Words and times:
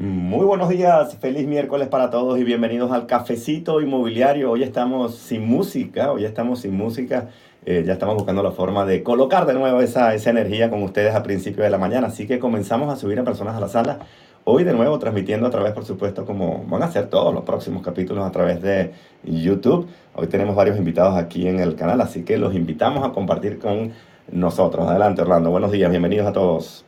Muy 0.00 0.46
buenos 0.46 0.68
días, 0.68 1.16
feliz 1.16 1.48
miércoles 1.48 1.88
para 1.88 2.08
todos 2.08 2.38
y 2.38 2.44
bienvenidos 2.44 2.92
al 2.92 3.06
Cafecito 3.06 3.80
Inmobiliario. 3.80 4.52
Hoy 4.52 4.62
estamos 4.62 5.16
sin 5.16 5.44
música, 5.44 6.12
hoy 6.12 6.24
estamos 6.24 6.60
sin 6.60 6.76
música. 6.76 7.30
Eh, 7.66 7.82
ya 7.84 7.94
estamos 7.94 8.14
buscando 8.14 8.44
la 8.44 8.52
forma 8.52 8.84
de 8.84 9.02
colocar 9.02 9.44
de 9.44 9.54
nuevo 9.54 9.80
esa, 9.80 10.14
esa 10.14 10.30
energía 10.30 10.70
con 10.70 10.84
ustedes 10.84 11.16
a 11.16 11.24
principio 11.24 11.64
de 11.64 11.70
la 11.70 11.78
mañana. 11.78 12.06
Así 12.06 12.28
que 12.28 12.38
comenzamos 12.38 12.92
a 12.92 12.94
subir 12.94 13.18
a 13.18 13.24
personas 13.24 13.56
a 13.56 13.60
la 13.60 13.66
sala. 13.66 13.98
Hoy 14.44 14.62
de 14.62 14.72
nuevo 14.72 15.00
transmitiendo 15.00 15.48
a 15.48 15.50
través, 15.50 15.72
por 15.72 15.84
supuesto, 15.84 16.24
como 16.24 16.64
van 16.68 16.84
a 16.84 16.92
ser 16.92 17.08
todos 17.08 17.34
los 17.34 17.42
próximos 17.42 17.82
capítulos 17.82 18.24
a 18.24 18.30
través 18.30 18.62
de 18.62 18.92
YouTube. 19.24 19.88
Hoy 20.14 20.28
tenemos 20.28 20.54
varios 20.54 20.78
invitados 20.78 21.16
aquí 21.16 21.48
en 21.48 21.58
el 21.58 21.74
canal, 21.74 22.00
así 22.02 22.22
que 22.22 22.38
los 22.38 22.54
invitamos 22.54 23.04
a 23.04 23.10
compartir 23.10 23.58
con 23.58 23.90
nosotros. 24.30 24.86
Adelante, 24.86 25.22
Orlando. 25.22 25.50
Buenos 25.50 25.72
días, 25.72 25.90
bienvenidos 25.90 26.28
a 26.28 26.32
todos. 26.32 26.87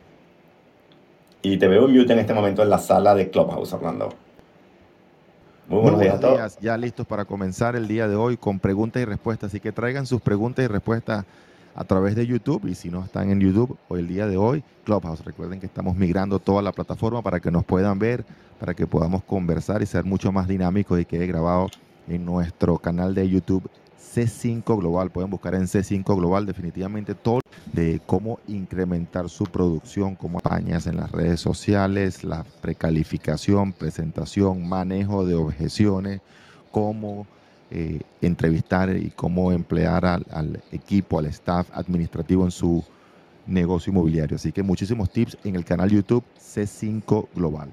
Y 1.41 1.57
te 1.57 1.67
veo 1.67 1.87
en 1.87 1.97
mute 1.97 2.13
en 2.13 2.19
este 2.19 2.33
momento 2.33 2.61
en 2.61 2.69
la 2.69 2.77
sala 2.77 3.15
de 3.15 3.29
Clubhouse, 3.29 3.73
Orlando. 3.73 4.09
Muy 5.67 5.81
buenos, 5.81 5.99
días 5.99 6.15
a 6.15 6.19
todos. 6.19 6.59
Ya 6.59 6.77
listos 6.77 7.07
para 7.07 7.25
comenzar 7.25 7.75
el 7.75 7.87
día 7.87 8.07
de 8.07 8.15
hoy 8.15 8.37
con 8.37 8.59
preguntas 8.59 9.01
y 9.01 9.05
respuestas. 9.05 9.49
Así 9.49 9.59
que 9.59 9.71
traigan 9.71 10.05
sus 10.05 10.21
preguntas 10.21 10.63
y 10.65 10.67
respuestas 10.67 11.25
a 11.73 11.83
través 11.83 12.15
de 12.15 12.27
YouTube. 12.27 12.67
Y 12.67 12.75
si 12.75 12.89
no 12.89 13.03
están 13.03 13.31
en 13.31 13.39
YouTube, 13.39 13.75
hoy 13.87 14.01
el 14.01 14.07
día 14.07 14.27
de 14.27 14.37
hoy, 14.37 14.63
Clubhouse. 14.83 15.25
Recuerden 15.25 15.59
que 15.59 15.65
estamos 15.65 15.95
migrando 15.95 16.37
toda 16.37 16.61
la 16.61 16.71
plataforma 16.73 17.23
para 17.23 17.39
que 17.39 17.49
nos 17.49 17.65
puedan 17.65 17.97
ver, 17.97 18.23
para 18.59 18.75
que 18.75 18.85
podamos 18.85 19.23
conversar 19.23 19.81
y 19.81 19.87
ser 19.87 20.03
mucho 20.03 20.31
más 20.31 20.47
dinámicos 20.47 20.99
y 20.99 21.05
quede 21.05 21.25
grabado 21.25 21.69
en 22.07 22.23
nuestro 22.23 22.77
canal 22.77 23.15
de 23.15 23.27
YouTube 23.29 23.67
C5 24.13 24.77
Global. 24.77 25.09
Pueden 25.09 25.29
buscar 25.29 25.55
en 25.55 25.63
C5 25.63 26.15
Global 26.15 26.45
definitivamente 26.45 27.15
todo 27.15 27.41
de 27.71 28.01
cómo 28.05 28.39
incrementar 28.47 29.29
su 29.29 29.45
producción, 29.45 30.15
como 30.15 30.39
campañas 30.39 30.87
en 30.87 30.97
las 30.97 31.11
redes 31.11 31.39
sociales, 31.39 32.23
la 32.23 32.45
precalificación, 32.61 33.71
presentación, 33.71 34.67
manejo 34.67 35.25
de 35.25 35.35
objeciones, 35.35 36.21
cómo 36.71 37.25
eh, 37.69 38.01
entrevistar 38.21 38.95
y 38.95 39.11
cómo 39.11 39.51
emplear 39.51 40.05
al, 40.05 40.61
equipo, 40.71 41.19
al 41.19 41.27
staff 41.27 41.69
administrativo 41.73 42.43
en 42.43 42.51
su 42.51 42.83
negocio 43.47 43.91
inmobiliario. 43.91 44.35
Así 44.35 44.51
que 44.51 44.63
muchísimos 44.63 45.09
tips 45.09 45.37
en 45.43 45.55
el 45.55 45.63
canal 45.63 45.89
YouTube 45.89 46.23
C5 46.37 47.27
Global. 47.33 47.69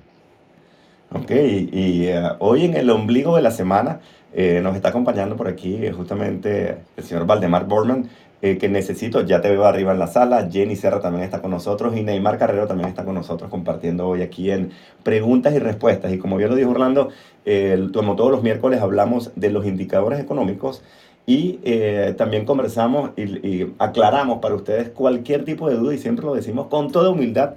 Ok, 1.11 1.31
y 1.31 2.07
uh, 2.13 2.37
hoy 2.39 2.67
en 2.67 2.77
el 2.77 2.91
ombligo 2.91 3.35
de 3.35 3.43
la 3.43 3.51
semana 3.51 4.01
eh, 4.33 4.61
nos 4.63 4.77
está 4.77 4.91
acompañando 4.91 5.37
por 5.37 5.49
aquí 5.49 5.75
eh, 5.85 5.93
justamente 5.93 6.77
el 6.97 7.05
señor 7.05 7.27
Valdemar 7.27 7.67
Borman, 7.67 8.09
eh, 8.41 8.57
que 8.59 8.69
necesito, 8.69 9.23
ya 9.23 9.41
te 9.41 9.51
veo 9.51 9.65
arriba 9.65 9.93
en 9.93 9.99
la 9.99 10.07
sala, 10.07 10.49
Jenny 10.51 10.77
Serra 10.77 11.01
también 11.01 11.25
está 11.25 11.41
con 11.41 11.51
nosotros 11.51 11.97
y 11.97 12.03
Neymar 12.03 12.39
Carrero 12.39 12.67
también 12.67 12.89
está 12.89 13.05
con 13.05 13.15
nosotros 13.15 13.51
compartiendo 13.51 14.07
hoy 14.07 14.23
aquí 14.23 14.51
en 14.51 14.71
preguntas 15.03 15.55
y 15.55 15.59
respuestas. 15.59 16.13
Y 16.13 16.19
como 16.19 16.37
bien 16.37 16.51
lo 16.51 16.57
dijo 16.57 16.71
Orlando, 16.71 17.09
como 17.93 18.15
todos 18.15 18.31
los 18.31 18.43
miércoles 18.43 18.81
hablamos 18.81 19.33
de 19.35 19.51
los 19.51 19.67
indicadores 19.67 20.21
económicos 20.21 20.83
y 21.27 21.55
también 22.17 22.45
conversamos 22.45 23.11
y, 23.17 23.23
y 23.47 23.75
aclaramos 23.79 24.39
para 24.39 24.55
ustedes 24.55 24.91
cualquier 24.91 25.45
tipo 25.45 25.69
de 25.69 25.77
duda 25.77 25.95
y 25.95 25.99
siempre 25.99 26.27
lo 26.27 26.35
decimos 26.35 26.67
con 26.69 26.93
toda 26.93 27.11
humildad 27.11 27.55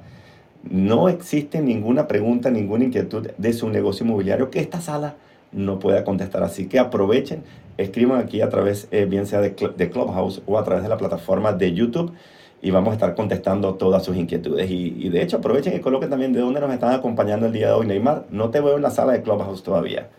no 0.63 1.09
existe 1.09 1.61
ninguna 1.61 2.07
pregunta, 2.07 2.49
ninguna 2.51 2.85
inquietud 2.85 3.27
de 3.37 3.53
su 3.53 3.69
negocio 3.69 4.05
inmobiliario 4.05 4.49
que 4.49 4.59
esta 4.59 4.79
sala 4.79 5.15
no 5.51 5.79
pueda 5.79 6.03
contestar. 6.03 6.43
Así 6.43 6.67
que 6.67 6.79
aprovechen, 6.79 7.43
escriban 7.77 8.19
aquí 8.19 8.41
a 8.41 8.49
través, 8.49 8.87
eh, 8.91 9.05
bien 9.05 9.25
sea 9.25 9.41
de, 9.41 9.53
Clubhouse 9.53 10.41
o 10.45 10.57
a 10.57 10.63
través 10.63 10.83
de 10.83 10.89
la 10.89 10.97
plataforma 10.97 11.53
de 11.53 11.73
YouTube 11.73 12.13
y 12.61 12.71
vamos 12.71 12.91
a 12.91 12.93
estar 12.93 13.15
contestando 13.15 13.75
todas 13.75 14.03
sus 14.03 14.15
inquietudes. 14.15 14.69
Y, 14.69 15.09
de 15.09 15.21
hecho, 15.21 15.37
aprovechen 15.37 15.75
y 15.75 15.79
coloquen 15.79 16.09
también 16.09 16.31
de 16.33 16.39
dónde 16.39 16.59
nos 16.59 16.71
están 16.71 16.93
acompañando 16.93 17.47
el 17.47 17.53
día 17.53 17.67
de 17.67 17.73
hoy. 17.73 17.87
Neymar, 17.87 18.25
no 18.29 18.49
te 18.49 18.61
veo 18.61 18.75
en 18.75 18.83
la 18.83 18.91
sala 18.91 19.13
de 19.13 19.23
Clubhouse 19.23 19.63
todavía. 19.63 20.09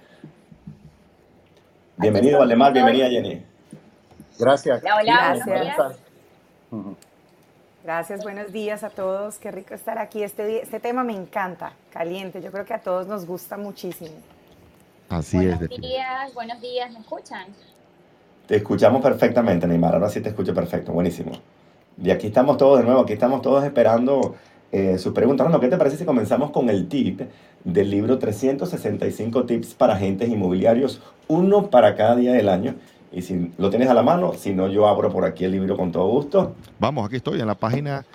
Bienvenido, 1.96 2.40
Valdemar, 2.40 2.72
bienvenida, 2.72 3.08
Jenny. 3.08 3.42
Gracias. 4.38 4.82
Hola, 4.82 5.36
Gracias. 5.44 5.98
Gracias, 7.84 8.22
buenos 8.22 8.52
días 8.52 8.82
a 8.82 8.90
todos. 8.90 9.38
Qué 9.38 9.50
rico 9.50 9.74
estar 9.74 9.98
aquí. 9.98 10.22
Este, 10.22 10.62
este 10.62 10.80
tema 10.80 11.04
me 11.04 11.14
encanta, 11.14 11.72
caliente. 11.92 12.40
Yo 12.40 12.50
creo 12.50 12.64
que 12.64 12.74
a 12.74 12.80
todos 12.80 13.06
nos 13.06 13.26
gusta 13.26 13.56
muchísimo. 13.56 14.14
Así 15.12 15.36
buenos 15.36 15.60
es. 15.60 15.68
Buenos 15.68 15.90
días, 15.90 16.34
buenos 16.34 16.60
días, 16.62 16.90
¿me 16.90 16.98
escuchan? 17.00 17.44
Te 18.46 18.56
escuchamos 18.56 19.02
perfectamente, 19.02 19.66
Neymar. 19.66 19.94
Ahora 19.94 20.08
sí 20.08 20.22
te 20.22 20.30
escucho 20.30 20.54
perfecto, 20.54 20.90
buenísimo. 20.90 21.32
Y 22.02 22.10
aquí 22.10 22.28
estamos 22.28 22.56
todos 22.56 22.78
de 22.78 22.84
nuevo, 22.86 23.02
aquí 23.02 23.12
estamos 23.12 23.42
todos 23.42 23.62
esperando 23.62 24.36
eh, 24.72 24.96
sus 24.96 25.12
preguntas. 25.12 25.46
Bueno, 25.46 25.60
¿qué 25.60 25.68
te 25.68 25.76
parece 25.76 25.98
si 25.98 26.06
comenzamos 26.06 26.50
con 26.50 26.70
el 26.70 26.88
tip 26.88 27.20
del 27.62 27.90
libro 27.90 28.18
365 28.18 29.44
tips 29.44 29.74
para 29.74 29.94
agentes 29.94 30.30
inmobiliarios, 30.30 31.02
uno 31.28 31.68
para 31.68 31.94
cada 31.94 32.16
día 32.16 32.32
del 32.32 32.48
año? 32.48 32.76
Y 33.12 33.20
si 33.20 33.52
lo 33.58 33.68
tienes 33.68 33.88
a 33.88 33.94
la 33.94 34.02
mano, 34.02 34.32
si 34.34 34.54
no, 34.54 34.68
yo 34.68 34.88
abro 34.88 35.12
por 35.12 35.24
aquí 35.24 35.44
el 35.44 35.52
libro 35.52 35.76
con 35.76 35.92
todo 35.92 36.08
gusto. 36.08 36.54
Vamos, 36.78 37.06
aquí 37.06 37.16
estoy 37.16 37.40
en 37.40 37.46
la 37.46 37.54
página 37.54 38.06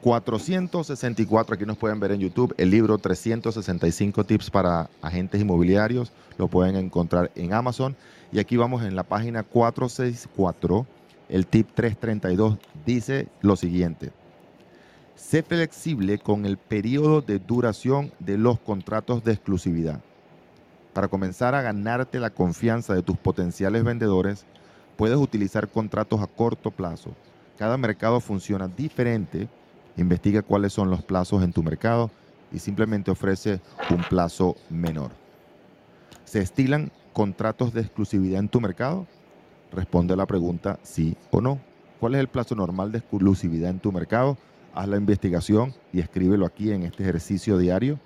464. 0.00 1.54
Aquí 1.56 1.66
nos 1.66 1.76
pueden 1.76 1.98
ver 1.98 2.12
en 2.12 2.20
YouTube 2.20 2.54
el 2.56 2.70
libro 2.70 2.98
365 2.98 4.24
tips 4.24 4.50
para 4.50 4.88
agentes 5.02 5.40
inmobiliarios. 5.40 6.12
Lo 6.38 6.46
pueden 6.46 6.76
encontrar 6.76 7.32
en 7.34 7.52
Amazon. 7.52 7.96
Y 8.30 8.38
aquí 8.38 8.56
vamos 8.56 8.84
en 8.84 8.94
la 8.94 9.02
página 9.02 9.42
464. 9.42 10.86
El 11.28 11.46
tip 11.46 11.68
332 11.74 12.58
dice 12.86 13.26
lo 13.40 13.56
siguiente. 13.56 14.12
Sé 15.16 15.42
flexible 15.42 16.18
con 16.18 16.46
el 16.46 16.58
periodo 16.58 17.22
de 17.22 17.40
duración 17.40 18.12
de 18.20 18.38
los 18.38 18.60
contratos 18.60 19.24
de 19.24 19.32
exclusividad. 19.32 20.00
Para 20.94 21.08
comenzar 21.08 21.56
a 21.56 21.62
ganarte 21.62 22.20
la 22.20 22.30
confianza 22.30 22.94
de 22.94 23.02
tus 23.02 23.18
potenciales 23.18 23.82
vendedores, 23.82 24.46
puedes 24.96 25.16
utilizar 25.16 25.68
contratos 25.68 26.22
a 26.22 26.28
corto 26.28 26.70
plazo. 26.70 27.10
Cada 27.58 27.76
mercado 27.76 28.20
funciona 28.20 28.68
diferente. 28.68 29.48
Investiga 29.96 30.42
cuáles 30.42 30.72
son 30.72 30.90
los 30.90 31.02
plazos 31.02 31.42
en 31.42 31.52
tu 31.52 31.64
mercado 31.64 32.12
y 32.52 32.60
simplemente 32.60 33.10
ofrece 33.10 33.60
un 33.90 34.04
plazo 34.08 34.56
menor. 34.70 35.10
¿Se 36.24 36.40
estilan 36.40 36.92
contratos 37.12 37.74
de 37.74 37.80
exclusividad 37.80 38.38
en 38.38 38.48
tu 38.48 38.60
mercado? 38.60 39.06
Responde 39.72 40.14
a 40.14 40.16
la 40.16 40.26
pregunta 40.26 40.78
sí 40.84 41.16
o 41.32 41.40
no. 41.40 41.58
¿Cuál 41.98 42.14
es 42.14 42.20
el 42.20 42.28
plazo 42.28 42.54
normal 42.54 42.92
de 42.92 42.98
exclusividad 42.98 43.70
en 43.70 43.80
tu 43.80 43.90
mercado? 43.90 44.38
Haz 44.72 44.86
la 44.86 44.96
investigación 44.96 45.74
y 45.92 45.98
escríbelo 45.98 46.46
aquí 46.46 46.70
en 46.70 46.84
este 46.84 47.02
ejercicio 47.02 47.58
diario 47.58 47.98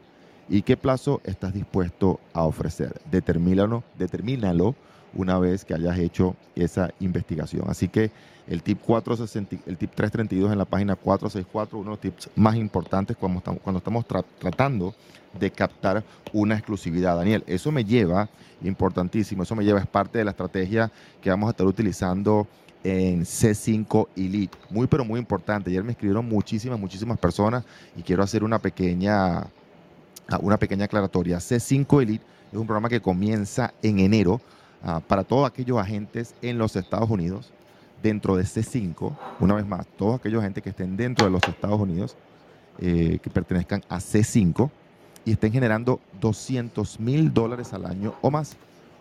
y 0.49 0.63
qué 0.63 0.77
plazo 0.77 1.21
estás 1.25 1.53
dispuesto 1.53 2.21
a 2.33 2.45
ofrecer. 2.45 3.01
Determínalo, 3.11 3.83
determínalo 3.99 4.75
una 5.15 5.39
vez 5.39 5.65
que 5.65 5.75
hayas 5.75 5.99
hecho 5.99 6.37
esa 6.55 6.91
investigación. 7.01 7.65
Así 7.69 7.89
que 7.89 8.11
el 8.47 8.63
tip 8.63 8.81
460, 8.81 9.69
el 9.69 9.77
tip 9.77 9.91
332 9.95 10.53
en 10.53 10.59
la 10.59 10.65
página 10.65 10.97
464, 10.97 11.79
uno 11.79 11.85
de 11.85 11.91
los 11.91 12.01
tips 12.01 12.31
más 12.35 12.57
importantes 12.57 13.17
cuando 13.17 13.41
estamos, 13.77 14.07
tratando 14.39 14.95
de 15.39 15.51
captar 15.51 16.03
una 16.33 16.55
exclusividad. 16.55 17.17
Daniel, 17.17 17.45
eso 17.47 17.71
me 17.71 17.85
lleva, 17.85 18.29
importantísimo, 18.63 19.43
eso 19.43 19.55
me 19.55 19.65
lleva, 19.65 19.81
es 19.81 19.87
parte 19.87 20.19
de 20.19 20.25
la 20.25 20.31
estrategia 20.31 20.91
que 21.21 21.29
vamos 21.29 21.49
a 21.49 21.51
estar 21.51 21.67
utilizando 21.67 22.47
en 22.83 23.23
C5 23.23 24.09
Elite. 24.17 24.57
Muy, 24.71 24.87
pero 24.87 25.05
muy 25.05 25.21
importante. 25.21 25.69
Ayer 25.69 25.85
me 25.85 25.93
escribieron 25.93 26.27
muchísimas, 26.27 26.79
muchísimas 26.79 27.19
personas 27.19 27.65
y 27.97 28.03
quiero 28.03 28.23
hacer 28.23 28.45
una 28.45 28.59
pequeña 28.59 29.47
una 30.37 30.59
pequeña 30.59 30.85
aclaratoria. 30.85 31.39
C5 31.39 32.03
Elite 32.03 32.25
es 32.53 32.59
un 32.59 32.67
programa 32.67 32.89
que 32.89 33.01
comienza 33.01 33.73
en 33.83 33.99
enero 33.99 34.41
ah, 34.83 35.01
para 35.07 35.25
todos 35.25 35.47
aquellos 35.47 35.79
agentes 35.79 36.35
en 36.43 36.59
los 36.59 36.77
Estados 36.77 37.09
Unidos 37.09 37.53
dentro 38.03 38.37
de 38.37 38.45
C5. 38.45 39.17
Una 39.41 39.55
vez 39.55 39.67
más, 39.67 39.87
todos 39.97 40.19
aquellos 40.19 40.41
agentes 40.41 40.63
que 40.63 40.71
estén 40.71 40.97
dentro 40.97 41.27
de 41.27 41.33
los 41.33 41.43
Estados 41.45 41.81
Unidos, 41.81 42.17
eh, 42.79 43.19
que 43.23 43.31
pertenezcan 43.31 43.83
a 43.89 43.99
C5 43.99 44.71
y 45.25 45.33
estén 45.33 45.53
generando 45.53 46.01
200 46.21 47.01
mil 47.01 47.33
dólares 47.33 47.73
al 47.73 47.87
año 47.87 48.15
o 48.23 48.31
más, 48.31 48.57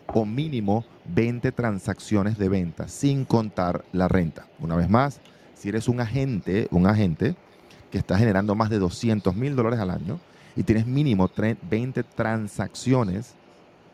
o 0.07 0.25
mínimo 0.25 0.85
20 1.13 1.51
transacciones 1.51 2.37
de 2.37 2.49
venta, 2.49 2.87
sin 2.87 3.25
contar 3.25 3.83
la 3.91 4.07
renta. 4.07 4.47
Una 4.59 4.75
vez 4.75 4.89
más, 4.89 5.19
si 5.53 5.69
eres 5.69 5.87
un 5.87 5.99
agente, 5.99 6.67
un 6.71 6.87
agente 6.87 7.35
que 7.91 7.97
está 7.97 8.17
generando 8.17 8.55
más 8.55 8.69
de 8.69 8.79
200 8.79 9.35
mil 9.35 9.55
dólares 9.55 9.79
al 9.79 9.91
año, 9.91 10.19
y 10.57 10.63
tienes 10.63 10.87
mínimo 10.87 11.29
20 11.69 12.03
transacciones 12.03 13.35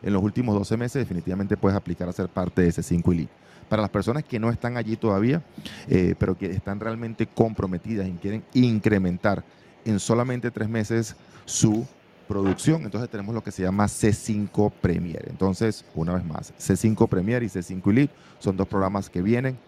en 0.02 0.12
los 0.12 0.22
últimos 0.22 0.54
12 0.54 0.76
meses, 0.78 1.02
definitivamente 1.02 1.56
puedes 1.56 1.76
aplicar 1.76 2.08
a 2.08 2.12
ser 2.12 2.28
parte 2.28 2.62
de 2.62 2.68
ese 2.68 2.82
5 2.82 3.12
Elite. 3.12 3.32
Para 3.68 3.82
las 3.82 3.90
personas 3.90 4.24
que 4.24 4.38
no 4.38 4.50
están 4.50 4.76
allí 4.76 4.96
todavía, 4.96 5.42
eh, 5.88 6.14
pero 6.18 6.36
que 6.36 6.46
están 6.50 6.80
realmente 6.80 7.26
comprometidas 7.26 8.08
y 8.08 8.12
quieren 8.12 8.42
incrementar 8.54 9.44
en 9.84 10.00
solamente 10.00 10.50
tres 10.50 10.68
meses 10.68 11.16
su 11.44 11.86
producción, 12.26 12.82
entonces 12.82 13.10
tenemos 13.10 13.34
lo 13.34 13.42
que 13.42 13.50
se 13.50 13.62
llama 13.62 13.84
C5 13.84 14.72
Premier. 14.80 15.26
Entonces, 15.28 15.84
una 15.94 16.14
vez 16.14 16.24
más, 16.24 16.54
C5 16.58 17.08
Premier 17.08 17.42
y 17.42 17.46
C5 17.46 17.90
Elite 17.90 18.14
son 18.38 18.56
dos 18.56 18.68
programas 18.68 19.10
que 19.10 19.20
vienen 19.20 19.58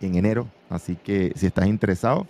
en 0.00 0.14
enero, 0.14 0.46
así 0.70 0.96
que 0.96 1.32
si 1.36 1.46
estás 1.46 1.66
interesado 1.66 2.26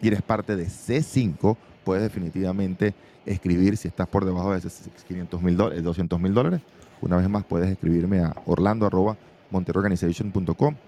y 0.00 0.08
eres 0.08 0.20
parte 0.20 0.56
de 0.56 0.66
C5, 0.66 1.56
puedes 1.84 2.02
definitivamente 2.02 2.94
escribir 3.26 3.76
si 3.76 3.88
estás 3.88 4.08
por 4.08 4.24
debajo 4.24 4.52
de 4.52 4.58
esos 4.58 4.80
500 5.06 5.42
mil 5.42 5.56
dólares, 5.56 5.82
200 5.82 6.20
mil 6.20 6.34
dólares. 6.34 6.60
Una 7.00 7.16
vez 7.16 7.28
más, 7.28 7.44
puedes 7.44 7.70
escribirme 7.70 8.20
a 8.20 8.34
orlando 8.46 8.86
arroba 8.86 9.16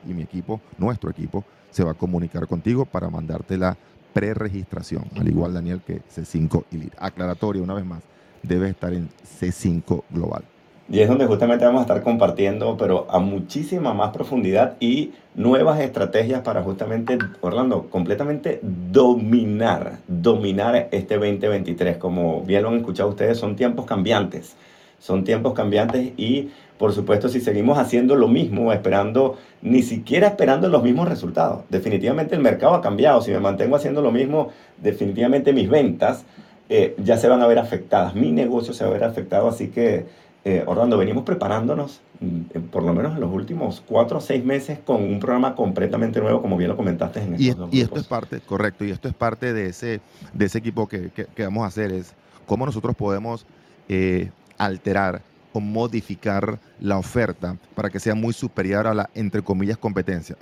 y 0.09 0.15
mi 0.15 0.23
equipo, 0.23 0.61
nuestro 0.79 1.11
equipo, 1.11 1.45
se 1.71 1.85
va 1.85 1.93
a 1.93 1.95
comunicar 1.95 2.47
contigo 2.49 2.85
para 2.85 3.09
mandarte 3.11 3.57
la 3.57 3.77
preregistración, 4.13 5.05
al 5.17 5.29
igual 5.29 5.55
Daniel 5.55 5.83
que 5.87 6.01
C5 6.03 6.65
Elite. 6.73 6.97
Aclaratoria 6.99 7.63
una 7.63 7.75
vez 7.75 7.85
más, 7.85 8.03
debe 8.43 8.71
estar 8.71 8.93
en 8.93 9.09
C5 9.41 10.05
Global. 10.11 10.45
Y 10.88 11.00
es 11.00 11.09
donde 11.09 11.27
justamente 11.27 11.65
vamos 11.65 11.81
a 11.81 11.83
estar 11.83 12.03
compartiendo, 12.03 12.77
pero 12.77 13.09
a 13.11 13.19
muchísima 13.19 13.93
más 13.93 14.12
profundidad 14.12 14.77
y 14.79 15.12
nuevas 15.35 15.81
estrategias 15.81 16.43
para 16.43 16.62
justamente, 16.62 17.19
Orlando, 17.41 17.88
completamente 17.91 18.61
dominar, 18.62 19.99
dominar 20.06 20.88
este 20.93 21.15
2023. 21.17 21.97
Como 21.97 22.43
bien 22.43 22.62
lo 22.62 22.69
han 22.69 22.77
escuchado 22.77 23.09
ustedes, 23.09 23.37
son 23.37 23.56
tiempos 23.56 23.85
cambiantes. 23.85 24.55
Son 25.00 25.25
tiempos 25.25 25.55
cambiantes 25.55 26.12
y, 26.17 26.50
por 26.79 26.93
supuesto, 26.93 27.29
si 27.29 27.41
seguimos 27.41 27.79
haciendo 27.79 28.15
lo 28.15 28.29
mismo, 28.29 28.73
esperando, 28.73 29.37
ni 29.62 29.83
siquiera 29.83 30.29
esperando 30.29 30.69
los 30.69 30.85
mismos 30.85 31.09
resultados. 31.09 31.65
Definitivamente 31.69 32.37
el 32.37 32.41
mercado 32.43 32.75
ha 32.75 32.81
cambiado. 32.81 33.21
Si 33.23 33.33
me 33.33 33.41
mantengo 33.41 33.75
haciendo 33.75 34.03
lo 34.03 34.12
mismo, 34.12 34.50
definitivamente 34.81 35.53
mis 35.53 35.69
ventas 35.69 36.25
eh, 36.69 36.94
ya 36.99 37.17
se 37.17 37.29
van 37.29 37.43
a 37.43 37.47
ver 37.47 37.59
afectadas. 37.59 38.15
Mi 38.15 38.31
negocio 38.33 38.73
se 38.73 38.85
va 38.85 38.91
a 38.91 38.93
ver 38.93 39.05
afectado. 39.05 39.49
Así 39.49 39.69
que 39.69 40.06
eh, 40.49 40.63
Orlando, 40.65 40.97
venimos 40.97 41.25
preparándonos, 41.25 42.01
mm, 42.21 42.69
por 42.71 42.85
lo 42.85 42.95
menos 42.95 43.17
en 43.17 43.21
los 43.21 43.33
últimos 43.33 43.83
cuatro 43.85 44.19
o 44.19 44.21
seis 44.21 44.45
meses, 44.45 44.79
con 44.79 45.03
un 45.03 45.19
programa 45.19 45.57
completamente 45.57 46.21
nuevo, 46.21 46.41
como 46.41 46.57
bien 46.57 46.71
lo 46.71 46.77
comentaste 46.77 47.21
en 47.21 47.35
y, 47.35 47.47
y 47.73 47.81
esto 47.81 47.99
es 47.99 48.07
parte, 48.07 48.39
correcto, 48.39 48.85
y 48.85 48.93
esto 48.93 49.09
es 49.09 49.15
parte 49.15 49.53
de 49.53 49.67
ese, 49.67 50.01
de 50.33 50.45
ese 50.45 50.59
equipo 50.59 50.87
que, 50.87 51.11
que, 51.11 51.43
vamos 51.43 51.65
a 51.65 51.67
hacer, 51.67 51.91
es 51.91 52.15
cómo 52.47 52.65
nosotros 52.65 52.95
podemos 52.95 53.45
eh, 53.89 54.31
alterar 54.57 55.21
o 55.53 55.59
modificar 55.59 56.61
la 56.79 56.97
oferta 56.97 57.57
para 57.75 57.91
que 57.91 57.99
sea 57.99 58.15
muy 58.15 58.33
superior 58.33 58.87
a 58.87 58.95
la, 58.95 59.11
entre 59.17 59.43
comillas, 59.43 59.79
competencia. 59.79 60.37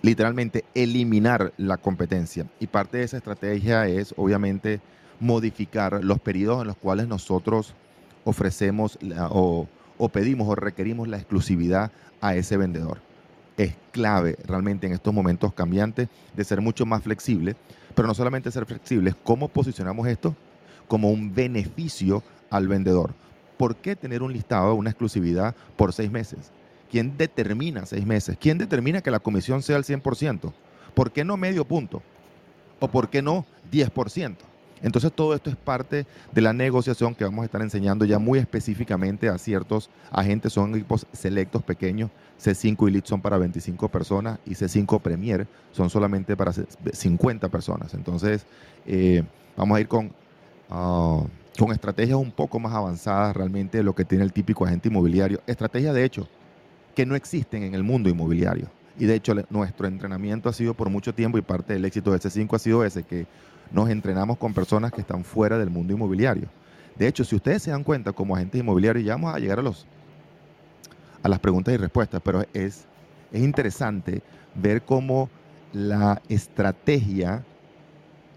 literalmente, 0.00 0.64
eliminar 0.76 1.52
la 1.56 1.76
competencia. 1.76 2.46
Y 2.60 2.68
parte 2.68 2.98
de 2.98 3.02
esa 3.02 3.16
estrategia 3.16 3.88
es, 3.88 4.14
obviamente, 4.16 4.80
modificar 5.18 6.04
los 6.04 6.20
periodos 6.20 6.60
en 6.60 6.68
los 6.68 6.76
cuales 6.76 7.08
nosotros 7.08 7.74
ofrecemos 8.30 8.98
o, 9.30 9.66
pedimos 10.12 10.48
o 10.48 10.54
requerimos 10.54 11.08
la 11.08 11.18
exclusividad 11.18 11.90
a 12.20 12.34
ese 12.34 12.56
vendedor. 12.56 12.98
Es 13.56 13.74
clave 13.92 14.36
realmente 14.46 14.86
en 14.86 14.92
estos 14.92 15.12
momentos 15.12 15.52
cambiantes 15.52 16.08
de 16.34 16.44
ser 16.44 16.60
mucho 16.60 16.86
más 16.86 17.02
flexible, 17.02 17.56
pero 17.94 18.08
no 18.08 18.14
solamente 18.14 18.50
ser 18.50 18.64
flexibles, 18.64 19.14
¿cómo 19.22 19.48
posicionamos 19.48 20.06
esto 20.08 20.34
como 20.88 21.10
un 21.10 21.34
beneficio 21.34 22.22
al 22.48 22.68
vendedor? 22.68 23.12
¿Por 23.58 23.76
qué 23.76 23.96
tener 23.96 24.22
un 24.22 24.32
listado, 24.32 24.74
una 24.74 24.90
exclusividad 24.90 25.54
por 25.76 25.92
seis 25.92 26.10
meses? 26.10 26.50
¿Quién 26.90 27.16
determina 27.18 27.84
seis 27.84 28.06
meses? 28.06 28.36
¿Quién 28.40 28.58
determina 28.58 29.02
que 29.02 29.10
la 29.10 29.20
comisión 29.20 29.62
sea 29.62 29.76
el 29.76 29.84
100%? 29.84 30.52
¿Por 30.94 31.12
qué 31.12 31.24
no 31.24 31.36
medio 31.36 31.64
punto? 31.64 32.02
¿O 32.78 32.88
por 32.88 33.10
qué 33.10 33.20
no 33.20 33.44
10%? 33.70 34.36
Entonces 34.82 35.12
todo 35.12 35.34
esto 35.34 35.50
es 35.50 35.56
parte 35.56 36.06
de 36.32 36.40
la 36.40 36.52
negociación 36.52 37.14
que 37.14 37.24
vamos 37.24 37.42
a 37.42 37.44
estar 37.46 37.60
enseñando 37.60 38.04
ya 38.04 38.18
muy 38.18 38.38
específicamente 38.38 39.28
a 39.28 39.38
ciertos 39.38 39.90
agentes. 40.10 40.52
Son 40.52 40.74
equipos 40.74 41.06
selectos 41.12 41.62
pequeños. 41.62 42.10
C5 42.40 42.88
Elite 42.88 43.08
son 43.08 43.20
para 43.20 43.36
25 43.36 43.88
personas 43.88 44.38
y 44.46 44.52
C5 44.52 45.00
Premier 45.00 45.46
son 45.72 45.90
solamente 45.90 46.36
para 46.36 46.52
50 46.52 47.48
personas. 47.48 47.92
Entonces 47.94 48.46
eh, 48.86 49.22
vamos 49.56 49.76
a 49.76 49.80
ir 49.80 49.88
con, 49.88 50.12
ah, 50.70 51.22
con 51.58 51.72
estrategias 51.72 52.18
un 52.18 52.32
poco 52.32 52.58
más 52.58 52.72
avanzadas 52.72 53.36
realmente 53.36 53.78
de 53.78 53.84
lo 53.84 53.94
que 53.94 54.04
tiene 54.04 54.24
el 54.24 54.32
típico 54.32 54.64
agente 54.64 54.88
inmobiliario. 54.88 55.40
Estrategias 55.46 55.94
de 55.94 56.04
hecho 56.04 56.28
que 56.94 57.06
no 57.06 57.14
existen 57.14 57.62
en 57.62 57.74
el 57.74 57.82
mundo 57.82 58.08
inmobiliario. 58.08 58.68
Y 58.98 59.06
de 59.06 59.14
hecho 59.14 59.34
nuestro 59.48 59.86
entrenamiento 59.86 60.48
ha 60.48 60.52
sido 60.52 60.74
por 60.74 60.90
mucho 60.90 61.14
tiempo 61.14 61.38
y 61.38 61.42
parte 61.42 61.72
del 61.72 61.84
éxito 61.84 62.12
de 62.12 62.18
C5 62.18 62.54
ha 62.54 62.58
sido 62.58 62.84
ese, 62.84 63.02
que 63.02 63.26
nos 63.70 63.88
entrenamos 63.88 64.36
con 64.38 64.52
personas 64.52 64.92
que 64.92 65.00
están 65.00 65.24
fuera 65.24 65.58
del 65.58 65.70
mundo 65.70 65.92
inmobiliario. 65.92 66.48
De 66.96 67.06
hecho, 67.06 67.24
si 67.24 67.36
ustedes 67.36 67.62
se 67.62 67.70
dan 67.70 67.84
cuenta 67.84 68.12
como 68.12 68.34
agentes 68.34 68.60
inmobiliarios, 68.60 69.04
ya 69.04 69.14
vamos 69.14 69.34
a 69.34 69.38
llegar 69.38 69.58
a, 69.58 69.62
los, 69.62 69.86
a 71.22 71.28
las 71.28 71.38
preguntas 71.38 71.72
y 71.74 71.76
respuestas, 71.76 72.20
pero 72.22 72.42
es, 72.52 72.86
es 73.32 73.42
interesante 73.42 74.22
ver 74.54 74.82
cómo 74.82 75.30
la 75.72 76.20
estrategia 76.28 77.44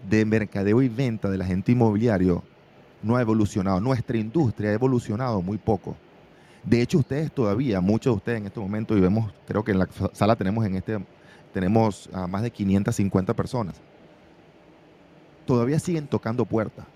de 0.08 0.24
mercadeo 0.24 0.82
y 0.82 0.88
venta 0.88 1.30
del 1.30 1.42
agente 1.42 1.72
inmobiliario 1.72 2.42
no 3.02 3.16
ha 3.16 3.20
evolucionado. 3.20 3.80
Nuestra 3.80 4.16
industria 4.16 4.70
ha 4.70 4.74
evolucionado 4.74 5.42
muy 5.42 5.58
poco. 5.58 5.96
De 6.62 6.80
hecho, 6.80 6.98
ustedes 6.98 7.30
todavía, 7.32 7.80
muchos 7.80 8.14
de 8.14 8.16
ustedes 8.16 8.40
en 8.40 8.46
este 8.46 8.60
momento, 8.60 8.96
y 8.96 9.00
vemos, 9.00 9.30
creo 9.46 9.62
que 9.62 9.72
en 9.72 9.80
la 9.80 9.88
sala 10.12 10.36
tenemos 10.36 10.64
en 10.64 10.76
este, 10.76 11.04
tenemos 11.52 12.08
a 12.12 12.26
más 12.26 12.42
de 12.42 12.50
550 12.50 13.34
personas 13.34 13.82
todavía 15.46 15.78
siguen 15.78 16.06
tocando 16.06 16.44
puertas. 16.44 16.86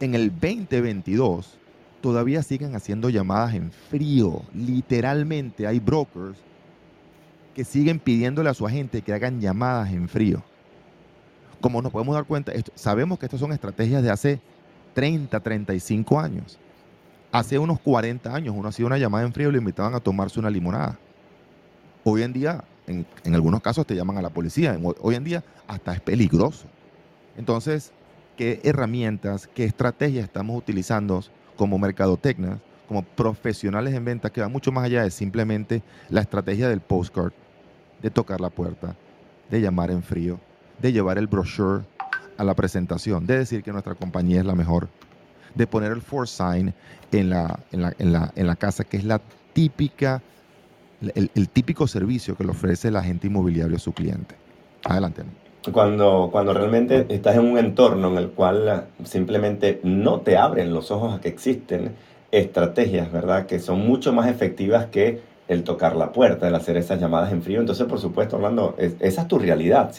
En 0.00 0.14
el 0.14 0.30
2022 0.30 1.58
todavía 2.00 2.42
siguen 2.42 2.74
haciendo 2.74 3.08
llamadas 3.08 3.54
en 3.54 3.72
frío. 3.72 4.42
Literalmente 4.52 5.66
hay 5.66 5.80
brokers 5.80 6.38
que 7.54 7.64
siguen 7.64 7.98
pidiéndole 7.98 8.50
a 8.50 8.54
su 8.54 8.66
agente 8.66 9.00
que 9.00 9.12
hagan 9.12 9.40
llamadas 9.40 9.92
en 9.92 10.08
frío. 10.08 10.42
Como 11.60 11.80
nos 11.80 11.92
podemos 11.92 12.14
dar 12.14 12.24
cuenta, 12.24 12.52
sabemos 12.74 13.18
que 13.18 13.26
estas 13.26 13.40
son 13.40 13.52
estrategias 13.52 14.02
de 14.02 14.10
hace 14.10 14.40
30, 14.92 15.40
35 15.40 16.20
años. 16.20 16.58
Hace 17.32 17.58
unos 17.58 17.80
40 17.80 18.34
años 18.34 18.54
uno 18.56 18.68
hacía 18.68 18.86
una 18.86 18.98
llamada 18.98 19.24
en 19.24 19.32
frío 19.32 19.48
y 19.48 19.52
le 19.52 19.58
invitaban 19.58 19.94
a 19.94 20.00
tomarse 20.00 20.38
una 20.38 20.50
limonada. 20.50 20.98
Hoy 22.04 22.22
en 22.22 22.32
día, 22.32 22.62
en, 22.86 23.06
en 23.24 23.34
algunos 23.34 23.62
casos 23.62 23.86
te 23.86 23.94
llaman 23.94 24.18
a 24.18 24.22
la 24.22 24.30
policía. 24.30 24.78
Hoy 25.00 25.14
en 25.14 25.24
día 25.24 25.42
hasta 25.66 25.94
es 25.94 26.00
peligroso. 26.00 26.66
Entonces, 27.36 27.92
¿qué 28.36 28.60
herramientas, 28.64 29.48
qué 29.52 29.64
estrategias 29.64 30.24
estamos 30.24 30.56
utilizando 30.56 31.22
como 31.56 31.78
mercadotecnia, 31.78 32.60
como 32.88 33.02
profesionales 33.02 33.94
en 33.94 34.04
venta, 34.04 34.30
que 34.30 34.40
va 34.40 34.48
mucho 34.48 34.72
más 34.72 34.84
allá 34.84 35.02
de 35.02 35.10
simplemente 35.10 35.82
la 36.10 36.20
estrategia 36.20 36.68
del 36.68 36.80
postcard, 36.80 37.32
de 38.02 38.10
tocar 38.10 38.40
la 38.40 38.50
puerta, 38.50 38.96
de 39.50 39.60
llamar 39.60 39.90
en 39.90 40.02
frío, 40.02 40.38
de 40.80 40.92
llevar 40.92 41.18
el 41.18 41.26
brochure 41.26 41.84
a 42.36 42.44
la 42.44 42.54
presentación, 42.54 43.26
de 43.26 43.38
decir 43.38 43.62
que 43.62 43.72
nuestra 43.72 43.94
compañía 43.94 44.40
es 44.40 44.46
la 44.46 44.54
mejor, 44.54 44.88
de 45.54 45.66
poner 45.66 45.92
el 45.92 46.02
for 46.02 46.28
sign 46.28 46.74
en 47.12 47.30
la, 47.30 47.60
en 47.70 47.82
la, 47.82 47.94
en 47.98 48.12
la, 48.12 48.32
en 48.34 48.46
la 48.46 48.56
casa, 48.56 48.84
que 48.84 48.96
es 48.96 49.04
la 49.04 49.20
típica, 49.52 50.20
el, 51.00 51.30
el, 51.34 51.48
típico 51.48 51.86
servicio 51.86 52.36
que 52.36 52.44
le 52.44 52.50
ofrece 52.50 52.88
el 52.88 52.96
agente 52.96 53.28
inmobiliario 53.28 53.76
a 53.76 53.80
su 53.80 53.92
cliente. 53.92 54.34
Adelante 54.84 55.22
cuando, 55.72 56.28
cuando 56.30 56.52
realmente 56.52 57.06
estás 57.08 57.36
en 57.36 57.44
un 57.44 57.58
entorno 57.58 58.08
en 58.08 58.18
el 58.18 58.30
cual 58.30 58.86
simplemente 59.04 59.80
no 59.82 60.20
te 60.20 60.36
abren 60.36 60.74
los 60.74 60.90
ojos 60.90 61.14
a 61.14 61.20
que 61.20 61.28
existen 61.28 61.92
estrategias, 62.30 63.10
¿verdad? 63.12 63.46
Que 63.46 63.58
son 63.58 63.86
mucho 63.86 64.12
más 64.12 64.28
efectivas 64.28 64.86
que 64.86 65.20
el 65.48 65.62
tocar 65.62 65.96
la 65.96 66.12
puerta, 66.12 66.48
el 66.48 66.54
hacer 66.54 66.76
esas 66.76 67.00
llamadas 67.00 67.32
en 67.32 67.42
frío. 67.42 67.60
Entonces, 67.60 67.86
por 67.86 68.00
supuesto, 68.00 68.36
Orlando, 68.36 68.74
esa 68.78 69.22
es 69.22 69.28
tu 69.28 69.38
realidad. 69.38 69.92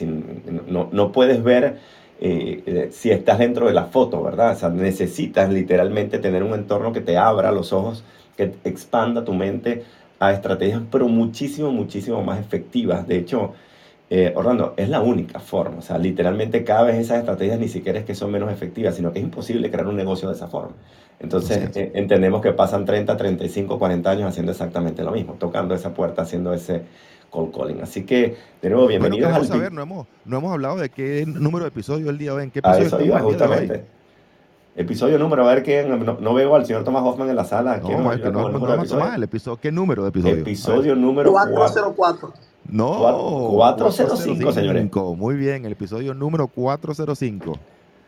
no, 0.67 0.89
no, 0.91 1.11
puedes 1.11 1.43
ver 1.43 1.77
eh, 2.19 2.63
eh, 2.65 2.89
si 2.91 3.11
estás 3.11 3.39
dentro 3.39 3.67
de 3.67 3.73
la 3.73 3.85
foto, 3.85 4.21
¿verdad? 4.23 4.53
O 4.53 4.55
sea, 4.55 4.69
necesitas 4.69 5.51
literalmente 5.51 6.19
tener 6.19 6.43
un 6.43 6.53
entorno 6.53 6.93
que 6.93 7.01
te 7.01 7.17
abra 7.17 7.51
los 7.51 7.73
ojos, 7.73 8.03
que 8.37 8.53
expanda 8.63 9.23
tu 9.23 9.33
mente 9.33 9.83
a 10.19 10.31
estrategias, 10.33 10.81
pero 10.91 11.07
muchísimo, 11.07 11.71
muchísimo 11.71 12.23
más 12.23 12.39
efectivas. 12.39 13.07
De 13.07 13.17
hecho, 13.17 13.53
eh, 14.09 14.33
Orlando, 14.35 14.73
es 14.77 14.89
la 14.89 15.01
única 15.01 15.39
forma. 15.39 15.77
O 15.77 15.81
sea, 15.81 15.97
literalmente 15.97 16.63
cada 16.63 16.83
vez 16.83 16.95
esas 16.97 17.19
estrategias 17.19 17.59
ni 17.59 17.67
siquiera 17.67 17.99
es 17.99 18.05
que 18.05 18.15
son 18.15 18.31
menos 18.31 18.51
efectivas, 18.51 18.95
sino 18.95 19.11
que 19.11 19.19
es 19.19 19.25
imposible 19.25 19.71
crear 19.71 19.87
un 19.87 19.95
negocio 19.95 20.29
de 20.29 20.35
esa 20.35 20.47
forma. 20.47 20.75
Entonces, 21.19 21.75
eh, 21.75 21.91
entendemos 21.95 22.41
que 22.41 22.51
pasan 22.51 22.85
30, 22.85 23.17
35, 23.17 23.79
40 23.79 24.09
años 24.09 24.29
haciendo 24.29 24.51
exactamente 24.51 25.03
lo 25.03 25.11
mismo, 25.11 25.35
tocando 25.39 25.73
esa 25.73 25.93
puerta, 25.93 26.21
haciendo 26.21 26.53
ese 26.53 26.83
cold 27.29 27.55
calling. 27.55 27.81
Así 27.81 28.03
que, 28.03 28.35
de 28.61 28.69
nuevo, 28.69 28.87
bienvenidos 28.87 29.33
al... 29.33 29.51
A 29.51 29.57
ver, 29.57 29.71
no 29.71 29.81
hemos, 29.81 30.07
no 30.25 30.37
hemos 30.37 30.51
hablado 30.51 30.77
de 30.77 30.89
qué 30.89 31.25
número 31.25 31.65
de 31.65 31.69
episodio 31.69 32.09
el 32.09 32.17
día 32.17 32.31
de 32.31 32.37
hoy, 32.37 32.43
en 32.43 32.51
qué 32.51 32.59
episodio 32.59 32.85
eso 32.85 33.01
iba, 33.01 33.19
justamente. 33.21 33.85
Episodio 34.75 35.17
número, 35.17 35.47
a 35.47 35.53
ver 35.55 35.63
que 35.63 35.85
no, 35.85 36.33
veo 36.33 36.53
al 36.53 36.65
señor 36.65 36.83
Tomás 36.83 37.01
Hoffman 37.01 37.29
en 37.29 37.37
la 37.37 37.45
sala. 37.45 37.77
No, 37.77 37.89
no, 37.89 38.13
no, 38.13 38.49
no, 38.49 38.83
no, 38.83 39.15
el 39.15 39.23
episodio. 39.23 39.57
¿Qué 39.57 39.71
número 39.71 40.03
de 40.03 40.09
episodio? 40.09 40.35
Episodio 40.35 40.95
número 40.95 41.31
404. 41.31 42.33
No, 42.67 43.49
405, 43.51 44.51
señores. 44.51 44.91
Muy 45.17 45.35
bien, 45.35 45.65
el 45.65 45.73
episodio 45.73 46.13
número 46.13 46.47
405. 46.47 47.57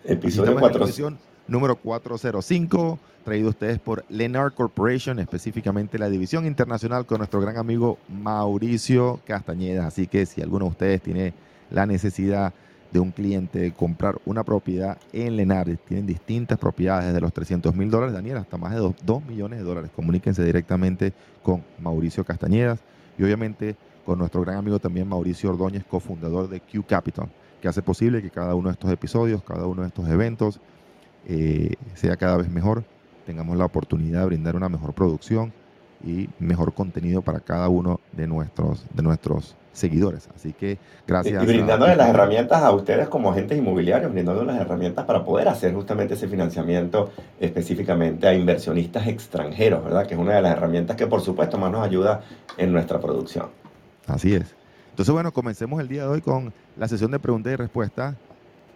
Episodio 0.06 0.60
405. 0.60 1.18
Número 1.48 1.78
405, 1.78 3.00
traído 3.24 3.48
a 3.48 3.52
ustedes 3.52 3.80
por 3.80 4.04
Lenard 4.10 4.54
Corporation, 4.54 5.20
específicamente 5.20 5.98
la 5.98 6.10
división 6.10 6.46
internacional 6.46 7.06
con 7.06 7.20
nuestro 7.20 7.40
gran 7.40 7.56
amigo 7.56 7.98
Mauricio 8.10 9.22
Castañeda. 9.26 9.88
Así 9.88 10.08
que 10.08 10.26
si 10.26 10.42
alguno 10.42 10.66
de 10.66 10.72
ustedes 10.72 11.02
tiene 11.02 11.34
la 11.72 11.86
necesidad 11.86 12.54
de 12.92 13.00
un 13.00 13.12
cliente 13.12 13.72
comprar 13.72 14.20
una 14.26 14.44
propiedad 14.44 14.98
en 15.14 15.36
Lenares. 15.38 15.80
Tienen 15.88 16.06
distintas 16.06 16.58
propiedades, 16.58 17.08
desde 17.08 17.22
los 17.22 17.34
300 17.34 17.76
mil 17.76 17.90
dólares, 17.90 18.14
Daniel, 18.14 18.38
hasta 18.38 18.58
más 18.58 18.74
de 18.74 18.94
2, 19.04 19.26
millones 19.26 19.60
de 19.60 19.66
dólares. 19.66 19.92
Comuníquense 19.96 20.44
directamente 20.44 21.14
con 21.44 21.64
Mauricio 21.80 22.24
Castañedas 22.24 22.80
y 23.18 23.24
obviamente 23.24 23.76
con 24.08 24.20
nuestro 24.20 24.40
gran 24.40 24.56
amigo 24.56 24.80
también 24.80 25.06
Mauricio 25.10 25.50
Ordóñez, 25.50 25.84
cofundador 25.84 26.48
de 26.48 26.62
Q 26.62 26.86
Capital, 26.88 27.28
que 27.62 27.68
hace 27.68 27.82
posible 27.82 28.22
que 28.22 28.30
cada 28.30 28.56
uno 28.56 28.70
de 28.70 28.74
estos 28.74 28.90
episodios, 28.90 29.44
cada 29.44 29.68
uno 29.68 29.82
de 29.82 29.90
estos 29.90 30.08
eventos 30.08 30.62
eh, 31.28 31.74
sea 31.94 32.16
cada 32.16 32.38
vez 32.38 32.50
mejor, 32.50 32.86
tengamos 33.26 33.58
la 33.58 33.66
oportunidad 33.66 34.22
de 34.22 34.28
brindar 34.28 34.56
una 34.56 34.70
mejor 34.70 34.94
producción 34.94 35.52
y 36.06 36.30
mejor 36.40 36.74
contenido 36.74 37.22
para 37.22 37.42
cada 37.42 37.68
uno 37.68 38.00
de 38.14 38.28
nuestros, 38.28 38.86
de 38.94 39.04
nuestros 39.04 39.58
seguidores. 39.74 40.30
Así 40.34 40.54
que 40.54 40.78
gracias. 41.06 41.44
Y 41.44 41.46
brindándoles 41.46 41.98
las 41.98 42.08
herramientas 42.08 42.64
a 42.64 42.72
ustedes 42.72 43.10
como 43.10 43.32
agentes 43.32 43.58
inmobiliarios, 43.58 44.14
brindándoles 44.14 44.56
las 44.56 44.62
herramientas 44.62 45.04
para 45.04 45.26
poder 45.26 45.50
hacer 45.50 45.74
justamente 45.74 46.14
ese 46.14 46.30
financiamiento 46.30 47.10
específicamente 47.42 48.26
a 48.26 48.34
inversionistas 48.34 49.06
extranjeros, 49.08 49.84
¿verdad? 49.84 50.08
Que 50.08 50.14
es 50.14 50.20
una 50.20 50.36
de 50.36 50.44
las 50.44 50.54
herramientas 50.54 50.96
que 50.96 51.08
por 51.08 51.20
supuesto 51.20 51.58
más 51.58 51.74
nos 51.74 51.86
ayuda 51.86 52.22
en 52.58 52.72
nuestra 52.72 53.02
producción. 53.02 53.67
Así 54.08 54.34
es. 54.34 54.56
Entonces, 54.92 55.14
bueno, 55.14 55.32
comencemos 55.32 55.80
el 55.80 55.88
día 55.88 56.04
de 56.04 56.10
hoy 56.10 56.22
con 56.22 56.54
la 56.78 56.88
sesión 56.88 57.12
de 57.12 57.20
preguntas 57.20 57.54
y 57.54 57.56
respuestas. 57.56 58.16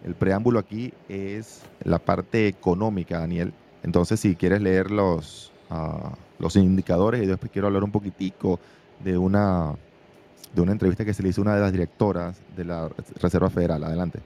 El 0.04 0.14
preámbulo 0.14 0.58
aquí 0.58 0.92
es 1.08 1.62
la 1.84 1.98
parte 1.98 2.46
económica, 2.46 3.18
Daniel. 3.18 3.52
Entonces, 3.82 4.20
si 4.20 4.36
quieres 4.36 4.60
leer 4.60 4.90
los, 4.90 5.52
ah, 5.70 6.12
los 6.38 6.56
indicadores, 6.56 7.22
y 7.22 7.26
después 7.26 7.50
quiero 7.50 7.68
hablar 7.68 7.82
un 7.82 7.90
poquitico 7.90 8.60
de 9.02 9.18
una 9.18 9.74
de 10.54 10.60
una 10.60 10.72
entrevista 10.72 11.04
que 11.04 11.14
se 11.14 11.22
le 11.22 11.30
hizo 11.30 11.40
a 11.40 11.44
una 11.44 11.54
de 11.54 11.60
las 11.60 11.72
directoras 11.72 12.36
de 12.56 12.64
la 12.64 12.88
Reserva 13.20 13.50
Federal. 13.50 13.82
Adelante. 13.84 14.20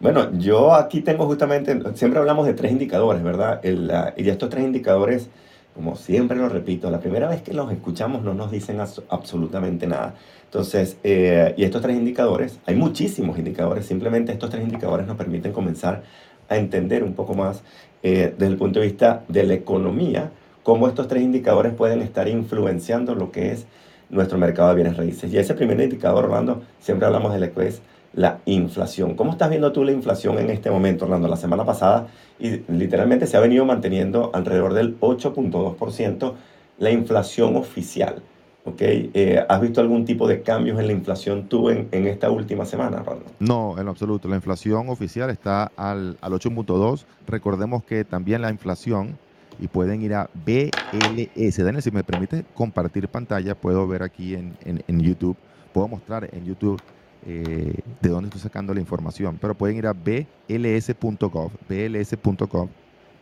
Bueno, 0.00 0.36
yo 0.38 0.74
aquí 0.74 1.00
tengo 1.00 1.26
justamente, 1.26 1.80
siempre 1.94 2.18
hablamos 2.18 2.46
de 2.46 2.54
tres 2.54 2.72
indicadores, 2.72 3.22
¿verdad? 3.22 3.60
y 3.64 4.28
estos 4.28 4.50
tres 4.50 4.64
indicadores, 4.64 5.28
como 5.74 5.96
siempre 5.96 6.36
lo 6.36 6.48
repito, 6.48 6.90
la 6.90 7.00
primera 7.00 7.28
vez 7.28 7.42
que 7.42 7.54
los 7.54 7.72
escuchamos 7.72 8.22
no 8.22 8.34
nos 8.34 8.50
dicen 8.50 8.78
absolutamente 8.80 9.86
nada. 9.86 10.14
Entonces, 10.44 10.98
eh, 11.02 11.54
y 11.56 11.64
estos 11.64 11.80
tres 11.80 11.96
indicadores, 11.96 12.58
hay 12.66 12.74
muchísimos 12.74 13.38
indicadores, 13.38 13.86
simplemente 13.86 14.32
estos 14.32 14.50
tres 14.50 14.62
indicadores 14.62 15.06
nos 15.06 15.16
permiten 15.16 15.52
comenzar 15.52 16.02
a 16.48 16.56
entender 16.56 17.02
un 17.02 17.14
poco 17.14 17.34
más 17.34 17.62
eh, 18.02 18.34
desde 18.36 18.52
el 18.52 18.58
punto 18.58 18.80
de 18.80 18.86
vista 18.86 19.24
de 19.28 19.44
la 19.44 19.54
economía, 19.54 20.30
cómo 20.62 20.88
estos 20.88 21.08
tres 21.08 21.22
indicadores 21.22 21.72
pueden 21.72 22.02
estar 22.02 22.28
influenciando 22.28 23.14
lo 23.14 23.32
que 23.32 23.52
es 23.52 23.66
nuestro 24.10 24.36
mercado 24.36 24.68
de 24.68 24.74
bienes 24.74 24.96
raíces. 24.96 25.32
Y 25.32 25.38
ese 25.38 25.54
primer 25.54 25.80
indicador, 25.80 26.24
Orlando, 26.24 26.62
siempre 26.80 27.06
hablamos 27.06 27.32
de 27.32 27.40
lo 27.40 27.52
que 27.52 27.80
la 28.14 28.40
inflación. 28.44 29.14
¿Cómo 29.14 29.32
estás 29.32 29.50
viendo 29.50 29.72
tú 29.72 29.84
la 29.84 29.92
inflación 29.92 30.38
en 30.38 30.50
este 30.50 30.70
momento, 30.70 31.04
Orlando? 31.04 31.28
La 31.28 31.36
semana 31.36 31.64
pasada 31.64 32.08
y 32.38 32.60
literalmente 32.72 33.26
se 33.26 33.36
ha 33.36 33.40
venido 33.40 33.64
manteniendo 33.64 34.30
alrededor 34.34 34.74
del 34.74 34.98
8.2% 35.00 36.34
la 36.78 36.90
inflación 36.90 37.56
oficial. 37.56 38.22
¿ok? 38.64 38.80
Eh, 38.80 39.44
¿Has 39.48 39.60
visto 39.60 39.80
algún 39.80 40.04
tipo 40.04 40.28
de 40.28 40.42
cambios 40.42 40.78
en 40.78 40.86
la 40.86 40.92
inflación 40.92 41.48
tú 41.48 41.70
en, 41.70 41.88
en 41.92 42.06
esta 42.06 42.30
última 42.30 42.64
semana, 42.64 42.98
Orlando? 43.00 43.24
No, 43.40 43.78
en 43.78 43.88
absoluto. 43.88 44.28
La 44.28 44.36
inflación 44.36 44.88
oficial 44.88 45.30
está 45.30 45.70
al, 45.76 46.16
al 46.20 46.32
8.2. 46.32 47.04
Recordemos 47.26 47.84
que 47.84 48.04
también 48.04 48.42
la 48.42 48.50
inflación 48.50 49.16
y 49.60 49.68
pueden 49.68 50.02
ir 50.02 50.14
a 50.14 50.28
BLS. 50.44 51.56
Daniel, 51.58 51.82
si 51.82 51.90
me 51.90 52.02
permite 52.04 52.44
compartir 52.54 53.08
pantalla, 53.08 53.54
puedo 53.54 53.86
ver 53.86 54.02
aquí 54.02 54.34
en, 54.34 54.56
en, 54.64 55.00
YouTube, 55.00 55.36
puedo 55.72 55.88
mostrar 55.88 56.28
en 56.32 56.44
YouTube 56.44 56.80
eh, 57.26 57.74
de 58.00 58.08
dónde 58.08 58.28
estoy 58.28 58.40
sacando 58.40 58.74
la 58.74 58.80
información, 58.80 59.38
pero 59.40 59.54
pueden 59.54 59.76
ir 59.76 59.86
a 59.86 59.92
bls.gov, 59.92 61.52
bls.gov 61.68 62.68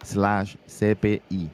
slash 0.03 0.57
CPI. 0.67 1.51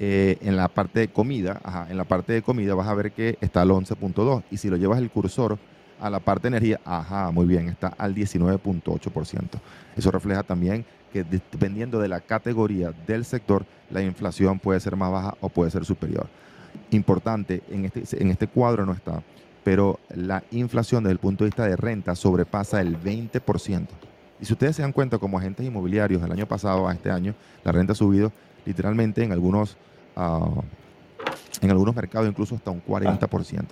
eh, 0.00 0.38
en 0.40 0.56
la 0.56 0.68
parte 0.68 1.00
de 1.00 1.08
comida, 1.08 1.60
en 1.88 1.96
la 1.96 2.04
parte 2.04 2.32
de 2.32 2.42
comida 2.42 2.74
vas 2.74 2.88
a 2.88 2.94
ver 2.94 3.12
que 3.12 3.38
está 3.40 3.62
al 3.62 3.70
11.2 3.70 4.42
y 4.50 4.56
si 4.56 4.68
lo 4.68 4.76
llevas 4.76 4.98
el 4.98 5.10
cursor 5.10 5.58
a 6.00 6.10
la 6.10 6.20
parte 6.20 6.42
de 6.42 6.56
energía, 6.56 6.80
ajá, 6.84 7.30
muy 7.30 7.46
bien, 7.46 7.68
está 7.68 7.94
al 7.96 8.14
19.8%. 8.14 9.60
Eso 9.96 10.10
refleja 10.10 10.42
también 10.42 10.84
que 11.12 11.22
dependiendo 11.22 12.00
de 12.00 12.08
la 12.08 12.20
categoría 12.20 12.92
del 13.06 13.24
sector, 13.24 13.64
la 13.90 14.02
inflación 14.02 14.58
puede 14.58 14.80
ser 14.80 14.96
más 14.96 15.12
baja 15.12 15.36
o 15.40 15.48
puede 15.48 15.70
ser 15.70 15.84
superior. 15.84 16.26
Importante, 16.90 17.62
en 17.70 17.84
este, 17.84 18.20
en 18.20 18.30
este 18.30 18.48
cuadro 18.48 18.84
no 18.84 18.92
está, 18.92 19.22
pero 19.62 20.00
la 20.14 20.42
inflación 20.50 21.04
desde 21.04 21.12
el 21.12 21.18
punto 21.20 21.44
de 21.44 21.50
vista 21.50 21.66
de 21.66 21.76
renta 21.76 22.16
sobrepasa 22.16 22.80
el 22.80 23.00
20%. 23.00 23.86
Y 24.40 24.44
si 24.44 24.52
ustedes 24.52 24.74
se 24.74 24.82
dan 24.82 24.92
cuenta, 24.92 25.18
como 25.18 25.38
agentes 25.38 25.64
inmobiliarios, 25.64 26.20
del 26.20 26.32
año 26.32 26.46
pasado 26.46 26.88
a 26.88 26.92
este 26.92 27.10
año, 27.10 27.34
la 27.62 27.70
renta 27.70 27.92
ha 27.92 27.96
subido 27.96 28.32
literalmente 28.64 29.22
en 29.22 29.32
algunos, 29.32 29.76
ah, 30.16 30.48
en 31.60 31.70
algunos 31.70 31.94
mercados 31.94 32.28
incluso 32.28 32.54
hasta 32.54 32.70
un 32.70 32.82
40%. 32.84 33.64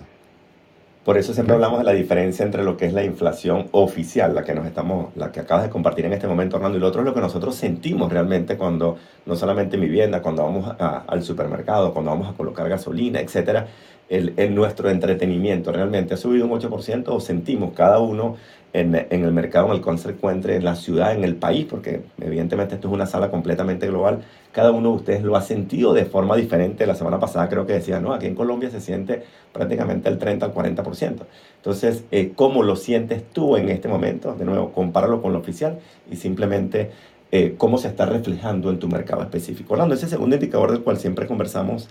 Por 1.03 1.17
eso 1.17 1.33
siempre 1.33 1.53
hablamos 1.53 1.79
de 1.79 1.83
la 1.83 1.91
diferencia 1.91 2.45
entre 2.45 2.63
lo 2.63 2.77
que 2.77 2.85
es 2.85 2.93
la 2.93 3.03
inflación 3.03 3.67
oficial, 3.73 4.33
la 4.33 4.45
que 4.45 4.53
nos 4.53 4.65
estamos, 4.65 5.13
la 5.17 5.33
que 5.33 5.41
acabas 5.41 5.65
de 5.65 5.69
compartir 5.69 6.05
en 6.05 6.13
este 6.13 6.27
momento, 6.27 6.55
Orlando, 6.55 6.77
y 6.77 6.79
lo 6.79 6.87
otro 6.87 7.01
es 7.01 7.05
lo 7.05 7.13
que 7.13 7.19
nosotros 7.19 7.55
sentimos 7.55 8.09
realmente 8.09 8.55
cuando, 8.55 8.97
no 9.25 9.35
solamente 9.35 9.75
en 9.75 9.81
vivienda, 9.81 10.21
cuando 10.21 10.43
vamos 10.43 10.73
al 10.79 11.23
supermercado, 11.23 11.91
cuando 11.91 12.11
vamos 12.11 12.29
a 12.29 12.37
colocar 12.37 12.69
gasolina, 12.69 13.19
etcétera, 13.19 13.67
el, 14.13 14.33
en 14.37 14.53
nuestro 14.53 14.89
entretenimiento 14.89 15.71
realmente 15.71 16.13
ha 16.13 16.17
subido 16.17 16.45
un 16.45 16.51
8% 16.51 17.05
o 17.07 17.19
sentimos 17.19 17.73
cada 17.73 17.99
uno 17.99 18.35
en, 18.71 18.95
en, 18.95 19.23
el 19.23 19.31
mercado 19.31 19.73
en 19.73 19.81
el 19.81 20.09
encuentre, 20.09 20.55
en 20.55 20.63
la 20.63 20.75
ciudad, 20.75 21.15
en 21.15 21.23
el 21.23 21.35
país, 21.35 21.65
porque 21.67 22.01
evidentemente 22.21 22.75
esto 22.75 22.87
es 22.87 22.93
una 22.93 23.05
sala 23.05 23.29
completamente 23.31 23.87
global, 23.87 24.21
cada 24.51 24.71
uno 24.71 24.91
de 24.91 24.95
ustedes 24.97 25.23
lo 25.23 25.35
ha 25.35 25.41
sentido 25.41 25.93
de 25.93 26.05
forma 26.05 26.35
diferente. 26.35 26.85
La 26.85 26.95
semana 26.95 27.19
pasada 27.19 27.49
creo 27.49 27.65
que 27.65 27.73
decía, 27.73 27.99
no, 27.99 28.13
aquí 28.13 28.27
en 28.27 28.35
Colombia 28.35 28.69
se 28.69 28.81
siente 28.81 29.23
prácticamente 29.51 30.09
el 30.09 30.19
30 30.19 30.45
al 30.45 30.53
40%. 30.53 31.25
Entonces, 31.57 32.03
eh, 32.11 32.33
¿cómo 32.35 32.61
lo 32.61 32.75
sientes 32.75 33.23
tú 33.31 33.57
en 33.57 33.69
este 33.69 33.87
momento? 33.87 34.35
De 34.35 34.45
nuevo, 34.45 34.71
compáralo 34.71 35.23
con 35.23 35.33
lo 35.33 35.39
oficial 35.39 35.79
y 36.11 36.17
simplemente 36.17 36.91
eh, 37.31 37.55
cómo 37.57 37.79
se 37.79 37.87
está 37.87 38.05
reflejando 38.05 38.69
en 38.69 38.77
tu 38.77 38.87
mercado 38.87 39.23
específico. 39.23 39.73
Hablando, 39.73 39.95
ese 39.95 40.07
segundo 40.07 40.35
indicador 40.35 40.71
del 40.71 40.81
cual 40.81 40.97
siempre 40.97 41.25
conversamos 41.25 41.89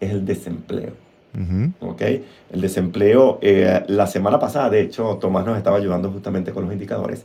es 0.00 0.10
el 0.10 0.24
desempleo. 0.24 1.09
El 1.32 2.60
desempleo, 2.60 3.38
eh, 3.42 3.84
la 3.86 4.06
semana 4.06 4.38
pasada, 4.38 4.70
de 4.70 4.80
hecho, 4.80 5.18
Tomás 5.20 5.46
nos 5.46 5.56
estaba 5.56 5.76
ayudando 5.76 6.10
justamente 6.10 6.52
con 6.52 6.64
los 6.64 6.72
indicadores, 6.72 7.24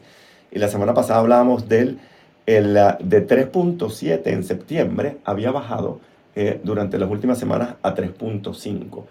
y 0.52 0.60
la 0.60 0.68
semana 0.68 0.94
pasada 0.94 1.20
hablábamos 1.20 1.68
del 1.68 2.00
el, 2.46 2.74
de 2.74 3.28
3.7 3.28 4.22
en 4.28 4.44
septiembre, 4.44 5.18
había 5.26 5.52
bajado 5.52 6.00
eh, 6.36 6.60
durante 6.64 6.98
las 6.98 7.10
últimas 7.10 7.40
semanas 7.40 7.76
a 7.82 7.96
3.5. 7.96 9.04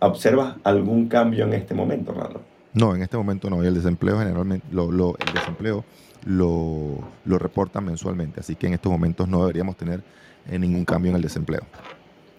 ¿Observas 0.00 0.56
algún 0.64 1.08
cambio 1.08 1.44
en 1.44 1.54
este 1.54 1.74
momento, 1.74 2.12
Orlando? 2.12 2.40
No, 2.74 2.94
en 2.94 3.02
este 3.02 3.16
momento 3.16 3.50
no. 3.50 3.62
Y 3.64 3.66
el 3.66 3.74
desempleo 3.74 4.18
generalmente, 4.18 4.66
lo, 4.70 4.90
lo, 4.90 5.16
el 5.18 5.34
desempleo 5.34 5.84
lo, 6.24 6.98
lo 7.24 7.38
reportan 7.38 7.84
mensualmente. 7.84 8.40
Así 8.40 8.54
que 8.54 8.66
en 8.66 8.74
estos 8.74 8.92
momentos 8.92 9.28
no 9.28 9.40
deberíamos 9.40 9.76
tener 9.76 10.02
eh, 10.48 10.58
ningún 10.58 10.84
cambio 10.84 11.10
en 11.10 11.16
el 11.16 11.22
desempleo. 11.22 11.62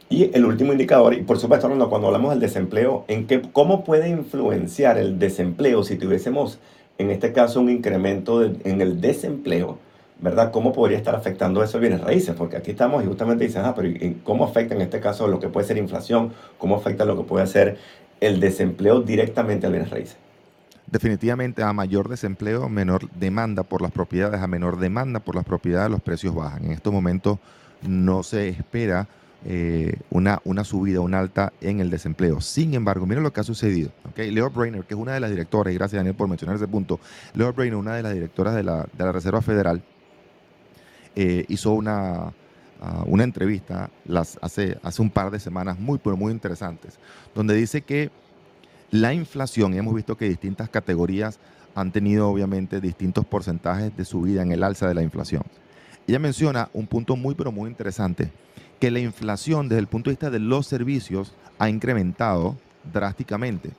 Y 0.09 0.35
el 0.35 0.43
último 0.43 0.71
indicador, 0.71 1.13
y 1.13 1.21
por 1.21 1.37
supuesto, 1.37 1.69
cuando 1.87 2.07
hablamos 2.07 2.31
del 2.31 2.39
desempleo, 2.39 3.05
¿en 3.07 3.27
qué, 3.27 3.43
¿cómo 3.53 3.83
puede 3.83 4.09
influenciar 4.09 4.97
el 4.97 5.19
desempleo 5.19 5.83
si 5.83 5.97
tuviésemos, 5.97 6.59
en 6.97 7.11
este 7.11 7.31
caso, 7.31 7.61
un 7.61 7.69
incremento 7.69 8.43
en 8.43 8.81
el 8.81 8.99
desempleo? 8.99 9.77
¿Verdad? 10.21 10.51
¿Cómo 10.51 10.73
podría 10.73 10.97
estar 10.97 11.15
afectando 11.15 11.63
eso 11.63 11.79
bienes 11.79 12.01
raíces? 12.01 12.35
Porque 12.35 12.57
aquí 12.57 12.71
estamos 12.71 13.03
y 13.03 13.07
justamente 13.07 13.45
dicen, 13.45 13.61
ah, 13.63 13.73
pero 13.75 13.87
¿cómo 14.23 14.43
afecta 14.43 14.75
en 14.75 14.81
este 14.81 14.99
caso 14.99 15.27
lo 15.27 15.39
que 15.39 15.47
puede 15.47 15.65
ser 15.67 15.77
inflación? 15.77 16.33
¿Cómo 16.57 16.75
afecta 16.75 17.05
lo 17.05 17.15
que 17.15 17.23
puede 17.23 17.47
ser 17.47 17.77
el 18.19 18.39
desempleo 18.39 19.01
directamente 19.01 19.67
a 19.67 19.69
bienes 19.69 19.91
raíces? 19.91 20.17
Definitivamente 20.87 21.61
a 21.61 21.71
mayor 21.71 22.09
desempleo, 22.09 22.67
menor 22.67 23.09
demanda 23.11 23.63
por 23.63 23.81
las 23.81 23.91
propiedades, 23.91 24.41
a 24.41 24.47
menor 24.47 24.79
demanda 24.79 25.19
por 25.19 25.35
las 25.35 25.45
propiedades, 25.45 25.91
los 25.91 26.01
precios 26.01 26.33
bajan. 26.33 26.65
En 26.65 26.71
estos 26.71 26.91
momentos 26.91 27.37
no 27.87 28.23
se 28.23 28.49
espera 28.49 29.07
eh, 29.45 29.95
una, 30.09 30.41
una 30.43 30.65
subida, 30.65 30.99
una 30.99 31.19
alta 31.19 31.53
en 31.61 31.79
el 31.79 31.89
desempleo. 31.89 32.41
Sin 32.41 32.73
embargo, 32.73 33.05
miren 33.05 33.23
lo 33.23 33.31
que 33.31 33.39
ha 33.39 33.43
sucedido. 33.43 33.91
¿okay? 34.09 34.31
Leo 34.31 34.49
Brainer, 34.49 34.83
que 34.83 34.93
es 34.93 34.99
una 34.99 35.13
de 35.13 35.21
las 35.21 35.29
directoras, 35.29 35.73
y 35.73 35.77
gracias 35.77 35.99
Daniel 35.99 36.15
por 36.15 36.27
mencionar 36.27 36.57
ese 36.57 36.67
punto, 36.67 36.99
Leo 37.33 37.53
Brainer, 37.53 37.77
una 37.77 37.95
de 37.95 38.03
las 38.03 38.13
directoras 38.13 38.53
de 38.55 38.63
la, 38.63 38.87
de 38.91 39.03
la 39.05 39.11
Reserva 39.13 39.41
Federal, 39.41 39.81
eh, 41.15 41.45
hizo 41.47 41.71
una, 41.71 42.33
ah, 42.81 43.03
una 43.05 43.23
entrevista 43.23 43.89
hace, 44.41 44.77
hace 44.83 45.01
un 45.01 45.09
par 45.09 45.31
de 45.31 45.39
semanas 45.39 45.79
muy, 45.79 45.99
pero 45.99 46.17
muy 46.17 46.33
interesantes, 46.33 46.99
donde 47.33 47.55
dice 47.55 47.81
que 47.81 48.11
la 48.91 49.13
inflación, 49.13 49.73
hemos 49.73 49.95
visto 49.95 50.17
que 50.17 50.27
distintas 50.27 50.67
categorías 50.69 51.39
han 51.75 51.91
tenido 51.91 52.27
obviamente 52.29 52.81
distintos 52.81 53.25
porcentajes 53.25 53.95
de 53.95 54.03
subida 54.03 54.41
en 54.41 54.51
el 54.51 54.63
alza 54.63 54.87
de 54.87 54.95
la 54.95 55.03
inflación. 55.03 55.43
Ella 56.07 56.19
menciona 56.19 56.69
un 56.73 56.87
punto 56.87 57.15
muy, 57.15 57.35
pero 57.35 57.51
muy 57.51 57.69
interesante 57.69 58.31
que 58.79 58.91
la 58.91 58.99
inflación 58.99 59.69
desde 59.69 59.81
el 59.81 59.87
punto 59.87 60.09
de 60.09 60.13
vista 60.13 60.29
de 60.29 60.39
los 60.39 60.65
servicios 60.67 61.33
ha 61.57 61.69
incrementado 61.69 62.57
drásticamente 62.91 63.71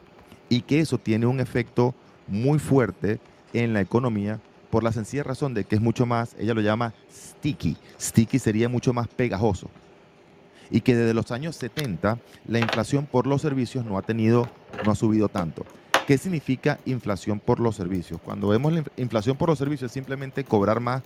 y 0.48 0.62
que 0.62 0.80
eso 0.80 0.98
tiene 0.98 1.26
un 1.26 1.40
efecto 1.40 1.94
muy 2.26 2.58
fuerte 2.58 3.18
en 3.52 3.72
la 3.72 3.80
economía 3.80 4.40
por 4.70 4.84
la 4.84 4.92
sencilla 4.92 5.24
razón 5.24 5.54
de 5.54 5.64
que 5.64 5.74
es 5.74 5.80
mucho 5.80 6.06
más, 6.06 6.36
ella 6.38 6.54
lo 6.54 6.60
llama 6.60 6.94
sticky, 7.10 7.76
sticky 7.98 8.38
sería 8.38 8.68
mucho 8.68 8.92
más 8.92 9.08
pegajoso 9.08 9.68
y 10.70 10.82
que 10.82 10.94
desde 10.94 11.14
los 11.14 11.32
años 11.32 11.56
70 11.56 12.18
la 12.46 12.58
inflación 12.58 13.06
por 13.06 13.26
los 13.26 13.42
servicios 13.42 13.84
no 13.84 13.98
ha 13.98 14.02
tenido, 14.02 14.48
no 14.84 14.92
ha 14.92 14.94
subido 14.94 15.28
tanto. 15.28 15.66
¿Qué 16.06 16.18
significa 16.18 16.78
inflación 16.86 17.40
por 17.40 17.60
los 17.60 17.76
servicios? 17.76 18.20
Cuando 18.20 18.48
vemos 18.48 18.72
la 18.72 18.84
inflación 18.96 19.36
por 19.36 19.48
los 19.48 19.58
servicios 19.58 19.90
es 19.90 19.92
simplemente 19.92 20.44
cobrar 20.44 20.80
más 20.80 21.02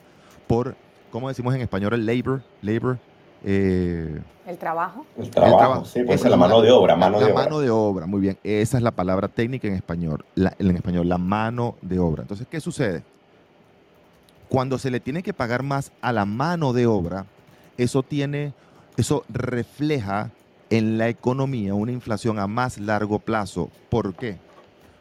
por, 0.47 0.77
¿cómo 1.11 1.29
decimos 1.29 1.55
en 1.55 1.63
español? 1.63 1.95
El 1.95 2.07
labor, 2.07 2.43
labor, 2.63 2.99
eh, 3.45 4.21
¿El 4.47 4.59
trabajo? 4.59 5.07
El 5.19 5.31
trabajo, 5.31 5.85
sí, 5.85 6.03
pues 6.05 6.25
la 6.25 6.37
mano 6.37 6.61
de 6.61 6.71
obra. 6.71 6.97
Mano 6.97 7.21
la 7.21 7.27
de 7.27 7.33
mano 7.33 7.61
de 7.61 7.71
obra, 7.71 8.07
muy 8.07 8.21
bien. 8.21 8.39
Esa 8.43 8.77
es 8.77 8.83
la 8.83 8.91
palabra 8.91 9.29
técnica 9.29 9.69
en 9.69 9.75
español, 9.75 10.25
en 10.37 10.77
español, 10.77 11.09
la 11.09 11.19
mano 11.19 11.77
de 11.81 11.99
obra. 11.99 12.23
Entonces, 12.23 12.47
¿qué 12.51 12.61
sucede? 12.61 13.03
Cuando 14.49 14.79
se 14.79 14.91
le 14.91 15.01
tiene 15.01 15.23
que 15.23 15.33
pagar 15.33 15.63
más 15.63 15.93
a 16.01 16.13
la 16.13 16.25
mano 16.25 16.73
de 16.73 16.87
obra, 16.87 17.27
eso 17.79 18.03
tiene, 18.03 18.53
eso 18.97 19.25
refleja 19.29 20.31
en 20.71 20.99
la 20.99 21.09
economía 21.09 21.75
una 21.75 21.93
inflación 21.93 22.39
a 22.39 22.47
más 22.47 22.79
largo 22.79 23.19
plazo. 23.19 23.71
¿Por 23.89 24.15
qué? 24.15 24.39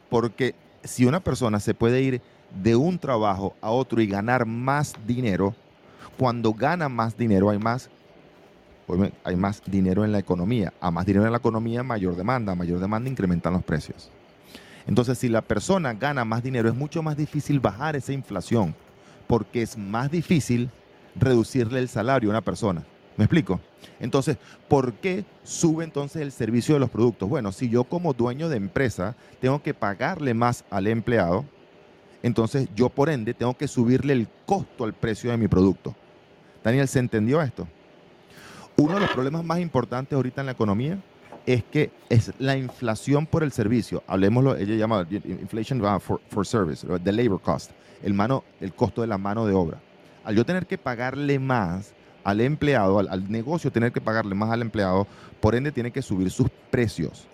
Porque 0.10 0.56
si 0.84 1.06
una 1.06 1.20
persona 1.20 1.60
se 1.60 1.74
puede 1.74 2.02
ir 2.02 2.22
de 2.62 2.76
un 2.76 3.00
trabajo 3.00 3.56
a 3.62 3.72
otro 3.72 4.02
y 4.02 4.08
ganar 4.08 4.46
más 4.46 4.94
dinero, 5.06 5.54
cuando 6.18 6.54
gana 6.54 6.88
más 6.88 7.18
dinero 7.18 7.50
hay 7.50 7.58
más 7.58 7.90
hay 9.24 9.36
más 9.36 9.62
dinero 9.66 10.04
en 10.04 10.12
la 10.12 10.20
economía. 10.20 10.74
A 10.80 10.92
más 10.92 11.06
dinero 11.06 11.26
en 11.26 11.32
la 11.32 11.38
economía, 11.38 11.84
mayor 11.84 12.16
demanda. 12.16 12.52
A 12.52 12.56
mayor 12.56 12.80
demanda 12.80 13.10
incrementan 13.10 13.54
los 13.54 13.64
precios. 13.64 14.10
Entonces, 14.88 15.18
si 15.18 15.30
la 15.30 15.42
persona 15.42 15.94
gana 15.94 16.26
más 16.26 16.44
dinero, 16.44 16.70
es 16.70 16.76
mucho 16.76 17.02
más 17.02 17.16
difícil 17.16 17.60
bajar 17.60 17.96
esa 17.96 18.12
inflación, 18.12 18.76
porque 19.28 19.62
es 19.62 19.78
más 19.78 20.12
difícil 20.12 20.70
reducirle 21.16 21.80
el 21.80 21.88
salario 21.88 22.30
a 22.30 22.32
una 22.32 22.42
persona. 22.42 22.84
¿Me 23.16 23.26
explico? 23.26 23.62
Entonces, 24.00 24.38
¿por 24.68 24.94
qué 24.94 25.24
sube 25.44 25.84
entonces 25.84 26.22
el 26.22 26.32
servicio 26.32 26.74
de 26.74 26.80
los 26.80 26.90
productos? 26.90 27.30
Bueno, 27.30 27.52
si 27.52 27.70
yo 27.70 27.84
como 27.84 28.14
dueño 28.14 28.50
de 28.50 28.58
empresa 28.58 29.16
tengo 29.40 29.62
que 29.62 29.74
pagarle 29.74 30.34
más 30.34 30.66
al 30.70 30.88
empleado, 30.88 31.46
entonces 32.24 32.68
yo 32.76 32.90
por 32.90 33.10
ende 33.10 33.34
tengo 33.34 33.56
que 33.56 33.68
subirle 33.68 34.14
el 34.14 34.28
costo 34.46 34.84
al 34.84 34.94
precio 34.94 35.30
de 35.30 35.38
mi 35.38 35.48
producto. 35.48 35.96
Daniel, 36.64 36.88
¿se 36.88 37.00
entendió 37.00 37.42
esto? 37.42 37.68
Uno 38.78 38.96
de 38.96 39.02
los 39.02 39.12
problemas 39.12 39.44
más 39.44 39.60
importantes 39.60 40.16
ahorita 40.16 40.42
en 40.42 40.48
la 40.48 40.54
economía 40.54 40.98
es 41.46 41.64
que 41.64 41.92
es 42.10 42.32
la 42.40 42.58
inflación 42.58 43.26
por 43.26 43.44
el 43.44 43.52
servicio. 43.52 44.04
Hablemoslo, 44.08 44.56
ella 44.56 44.76
llama 44.76 45.06
inflation 45.10 45.82
for, 46.00 46.22
for 46.30 46.46
service, 46.46 46.86
the 47.04 47.12
labor 47.12 47.40
cost, 47.40 47.72
el, 48.02 48.14
mano, 48.14 48.44
el 48.62 48.74
costo 48.74 49.02
de 49.02 49.08
la 49.08 49.18
mano 49.18 49.46
de 49.46 49.54
obra. 49.54 49.80
Al 50.24 50.36
yo 50.36 50.46
tener 50.46 50.66
que 50.66 50.78
pagarle 50.78 51.38
más 51.40 51.94
al 52.24 52.40
empleado, 52.40 53.00
al, 53.00 53.10
al 53.10 53.30
negocio 53.30 53.72
tener 53.72 53.92
que 53.92 54.00
pagarle 54.00 54.34
más 54.34 54.50
al 54.50 54.62
empleado, 54.62 55.06
por 55.42 55.56
ende 55.56 55.72
tiene 55.72 55.92
que 55.92 56.02
subir 56.02 56.32
sus 56.32 56.50
precios. 56.72 57.28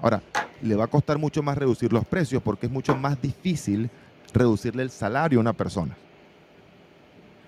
Ahora, 0.00 0.22
le 0.62 0.76
va 0.76 0.84
a 0.84 0.88
costar 0.88 1.18
mucho 1.18 1.42
más 1.42 1.56
reducir 1.56 1.92
los 1.92 2.04
precios 2.04 2.42
porque 2.42 2.66
es 2.66 2.72
mucho 2.72 2.94
más 2.94 3.20
difícil 3.20 3.90
reducirle 4.32 4.82
el 4.82 4.90
salario 4.90 5.38
a 5.38 5.40
una 5.40 5.52
persona. 5.52 5.96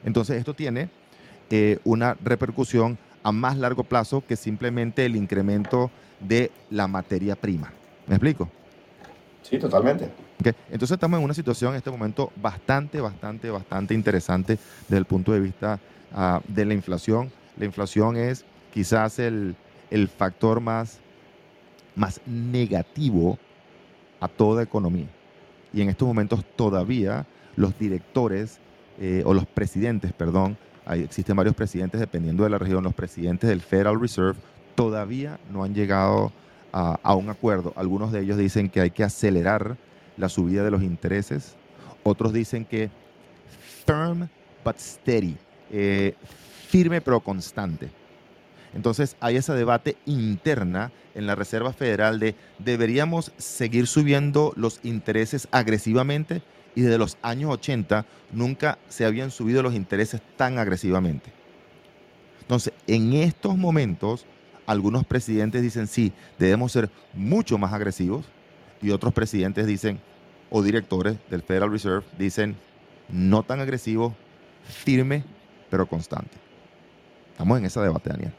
Entonces, 0.04 0.38
esto 0.38 0.54
tiene 0.54 0.88
eh, 1.50 1.78
una 1.84 2.16
repercusión 2.22 2.98
a 3.22 3.32
más 3.32 3.56
largo 3.56 3.84
plazo 3.84 4.22
que 4.26 4.36
simplemente 4.36 5.04
el 5.04 5.16
incremento 5.16 5.90
de 6.20 6.50
la 6.70 6.86
materia 6.86 7.36
prima. 7.36 7.72
¿Me 8.06 8.14
explico? 8.14 8.48
Sí, 9.42 9.58
totalmente. 9.58 10.10
Entonces 10.70 10.92
estamos 10.92 11.18
en 11.18 11.24
una 11.24 11.34
situación 11.34 11.72
en 11.72 11.78
este 11.78 11.90
momento 11.90 12.30
bastante, 12.36 13.00
bastante, 13.00 13.50
bastante 13.50 13.94
interesante 13.94 14.58
desde 14.82 14.98
el 14.98 15.04
punto 15.04 15.32
de 15.32 15.40
vista 15.40 15.80
ah, 16.12 16.40
de 16.46 16.64
la 16.64 16.74
inflación. 16.74 17.32
La 17.56 17.64
inflación 17.64 18.16
es 18.16 18.44
quizás 18.72 19.18
el, 19.18 19.56
el 19.90 20.08
factor 20.08 20.60
más, 20.60 20.98
más 21.94 22.20
negativo 22.26 23.38
a 24.20 24.28
toda 24.28 24.62
economía. 24.62 25.08
Y 25.72 25.80
en 25.80 25.88
estos 25.88 26.06
momentos 26.06 26.44
todavía 26.56 27.26
los 27.56 27.78
directores 27.78 28.58
eh, 29.00 29.22
o 29.24 29.34
los 29.34 29.46
presidentes, 29.46 30.12
perdón, 30.12 30.56
existen 30.94 31.36
varios 31.36 31.54
presidentes 31.54 32.00
dependiendo 32.00 32.44
de 32.44 32.50
la 32.50 32.58
región. 32.58 32.84
Los 32.84 32.94
presidentes 32.94 33.48
del 33.48 33.60
Federal 33.60 34.00
Reserve 34.00 34.38
todavía 34.74 35.38
no 35.50 35.64
han 35.64 35.74
llegado 35.74 36.32
a, 36.72 37.14
un 37.14 37.30
acuerdo. 37.30 37.72
Algunos 37.76 38.12
de 38.12 38.20
ellos 38.20 38.36
dicen 38.36 38.68
que 38.68 38.80
hay 38.80 38.90
que 38.90 39.02
acelerar 39.02 39.76
la 40.16 40.28
subida 40.28 40.62
de 40.62 40.70
los 40.70 40.82
intereses. 40.82 41.56
Otros 42.02 42.32
dicen 42.32 42.64
que 42.66 42.90
firm 43.86 44.28
but 44.62 44.76
steady, 44.78 45.36
eh, 45.70 46.14
firme 46.68 47.00
pero 47.00 47.20
constante. 47.20 47.88
Entonces 48.74 49.16
hay 49.20 49.36
ese 49.36 49.54
debate 49.54 49.96
interna 50.04 50.92
en 51.14 51.26
la 51.26 51.34
Reserva 51.34 51.72
Federal 51.72 52.20
de 52.20 52.34
deberíamos 52.58 53.32
seguir 53.38 53.86
subiendo 53.86 54.52
los 54.54 54.80
intereses 54.82 55.48
agresivamente 55.50 56.42
y 56.76 56.82
desde 56.82 56.98
los 56.98 57.16
años 57.22 57.50
80 57.50 58.04
nunca 58.30 58.78
se 58.88 59.04
habían 59.04 59.32
subido 59.32 59.62
los 59.62 59.74
intereses 59.74 60.20
tan 60.36 60.58
agresivamente. 60.58 61.32
Entonces, 62.42 62.72
en 62.86 63.14
estos 63.14 63.56
momentos, 63.56 64.26
algunos 64.66 65.04
presidentes 65.04 65.62
dicen, 65.62 65.88
sí, 65.88 66.12
debemos 66.38 66.70
ser 66.70 66.90
mucho 67.14 67.58
más 67.58 67.72
agresivos, 67.72 68.26
y 68.82 68.90
otros 68.90 69.14
presidentes 69.14 69.66
dicen, 69.66 69.98
o 70.50 70.62
directores 70.62 71.16
del 71.30 71.42
Federal 71.42 71.72
Reserve, 71.72 72.04
dicen, 72.18 72.56
no 73.08 73.42
tan 73.42 73.60
agresivo, 73.60 74.14
firme, 74.68 75.24
pero 75.70 75.86
constante. 75.86 76.36
Estamos 77.32 77.58
en 77.58 77.64
ese 77.64 77.80
debate, 77.80 78.10
Daniel. 78.10 78.32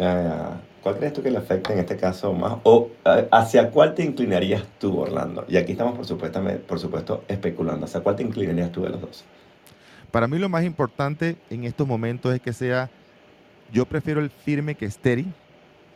Ah, 0.00 0.56
¿Cuál 0.82 0.96
crees 0.96 1.12
tú 1.12 1.22
que 1.22 1.30
le 1.30 1.36
afecta 1.36 1.74
en 1.74 1.80
este 1.80 1.96
caso 1.96 2.32
más? 2.32 2.56
¿O 2.62 2.88
hacia 3.30 3.70
cuál 3.70 3.94
te 3.94 4.02
inclinarías 4.02 4.62
tú, 4.78 4.98
Orlando? 4.98 5.44
Y 5.46 5.58
aquí 5.58 5.72
estamos, 5.72 5.94
por 5.94 6.06
supuesto, 6.06 6.42
por 6.66 6.78
supuesto, 6.78 7.24
especulando. 7.28 7.84
¿Hacia 7.84 8.00
cuál 8.00 8.16
te 8.16 8.22
inclinarías 8.22 8.72
tú 8.72 8.82
de 8.82 8.88
los 8.88 9.00
dos? 9.00 9.24
Para 10.10 10.26
mí 10.26 10.38
lo 10.38 10.48
más 10.48 10.64
importante 10.64 11.36
en 11.50 11.64
estos 11.64 11.86
momentos 11.86 12.34
es 12.34 12.40
que 12.40 12.54
sea, 12.54 12.88
yo 13.72 13.84
prefiero 13.84 14.20
el 14.20 14.30
firme 14.30 14.74
que 14.74 14.86
estéril, 14.86 15.32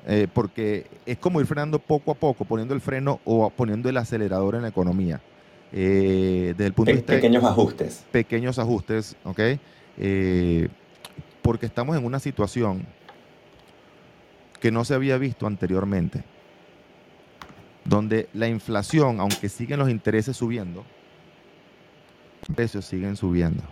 eh, 0.07 0.29
porque 0.33 0.87
es 1.07 1.17
como 1.17 1.41
ir 1.41 1.47
frenando 1.47 1.79
poco 1.79 2.13
a 2.13 2.15
poco, 2.15 2.45
poniendo 2.45 2.75
el 2.75 2.83
freno 2.83 3.21
o 3.25 3.49
poniendo 3.49 3.89
el 3.89 3.97
acelerador 3.97 4.55
en 4.55 4.63
la 4.63 4.69
economía. 4.69 5.21
Eh, 5.73 6.55
desde 6.57 6.67
el 6.67 6.73
punto 6.75 6.91
de 6.91 6.97
vista 6.97 7.15
pequeños 7.15 7.43
ajustes. 7.43 8.05
Pequeños 8.13 8.59
ajustes, 8.59 9.17
¿ok? 9.25 9.41
Eh, 9.97 10.69
porque 11.43 11.67
estamos 11.67 11.97
en 11.97 12.05
una 12.05 12.21
situación 12.21 12.87
que 14.65 14.73
no 14.73 14.87
se 14.87 14.95
había 14.95 15.19
visto 15.19 15.47
anteriormente, 15.47 16.25
donde 17.85 18.31
la 18.33 18.49
inflación, 18.49 19.21
aunque 19.21 19.51
siguen 19.51 19.79
los 19.79 19.91
intereses 19.91 20.39
subiendo, 20.39 20.87
los 22.49 22.57
precios 22.57 22.87
siguen 22.87 23.15
subiendo. 23.15 23.63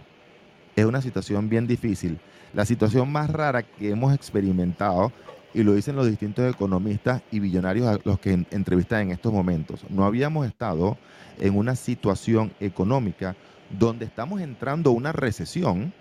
Es 0.77 0.85
una 0.85 1.01
situación 1.01 1.49
bien 1.49 1.67
difícil. 1.67 2.19
La 2.53 2.67
situación 2.67 3.11
más 3.11 3.31
rara 3.31 3.63
que 3.63 3.89
hemos 3.89 4.15
experimentado 4.15 5.13
y 5.55 5.63
lo 5.63 5.73
dicen 5.73 5.97
los 5.97 6.07
distintos 6.07 6.53
economistas 6.53 7.23
y 7.31 7.41
billonarios 7.41 7.87
a 7.87 7.99
los 8.05 8.19
que 8.19 8.45
entrevistan 8.51 9.01
en 9.01 9.13
estos 9.13 9.33
momentos. 9.33 9.87
No 9.89 10.05
habíamos 10.05 10.47
estado 10.47 10.99
en 11.39 11.57
una 11.57 11.75
situación 11.75 12.53
económica 12.61 13.35
donde 13.71 14.05
estamos 14.05 14.43
entrando 14.43 14.91
a 14.91 14.93
una 14.93 15.13
recesión, 15.13 15.95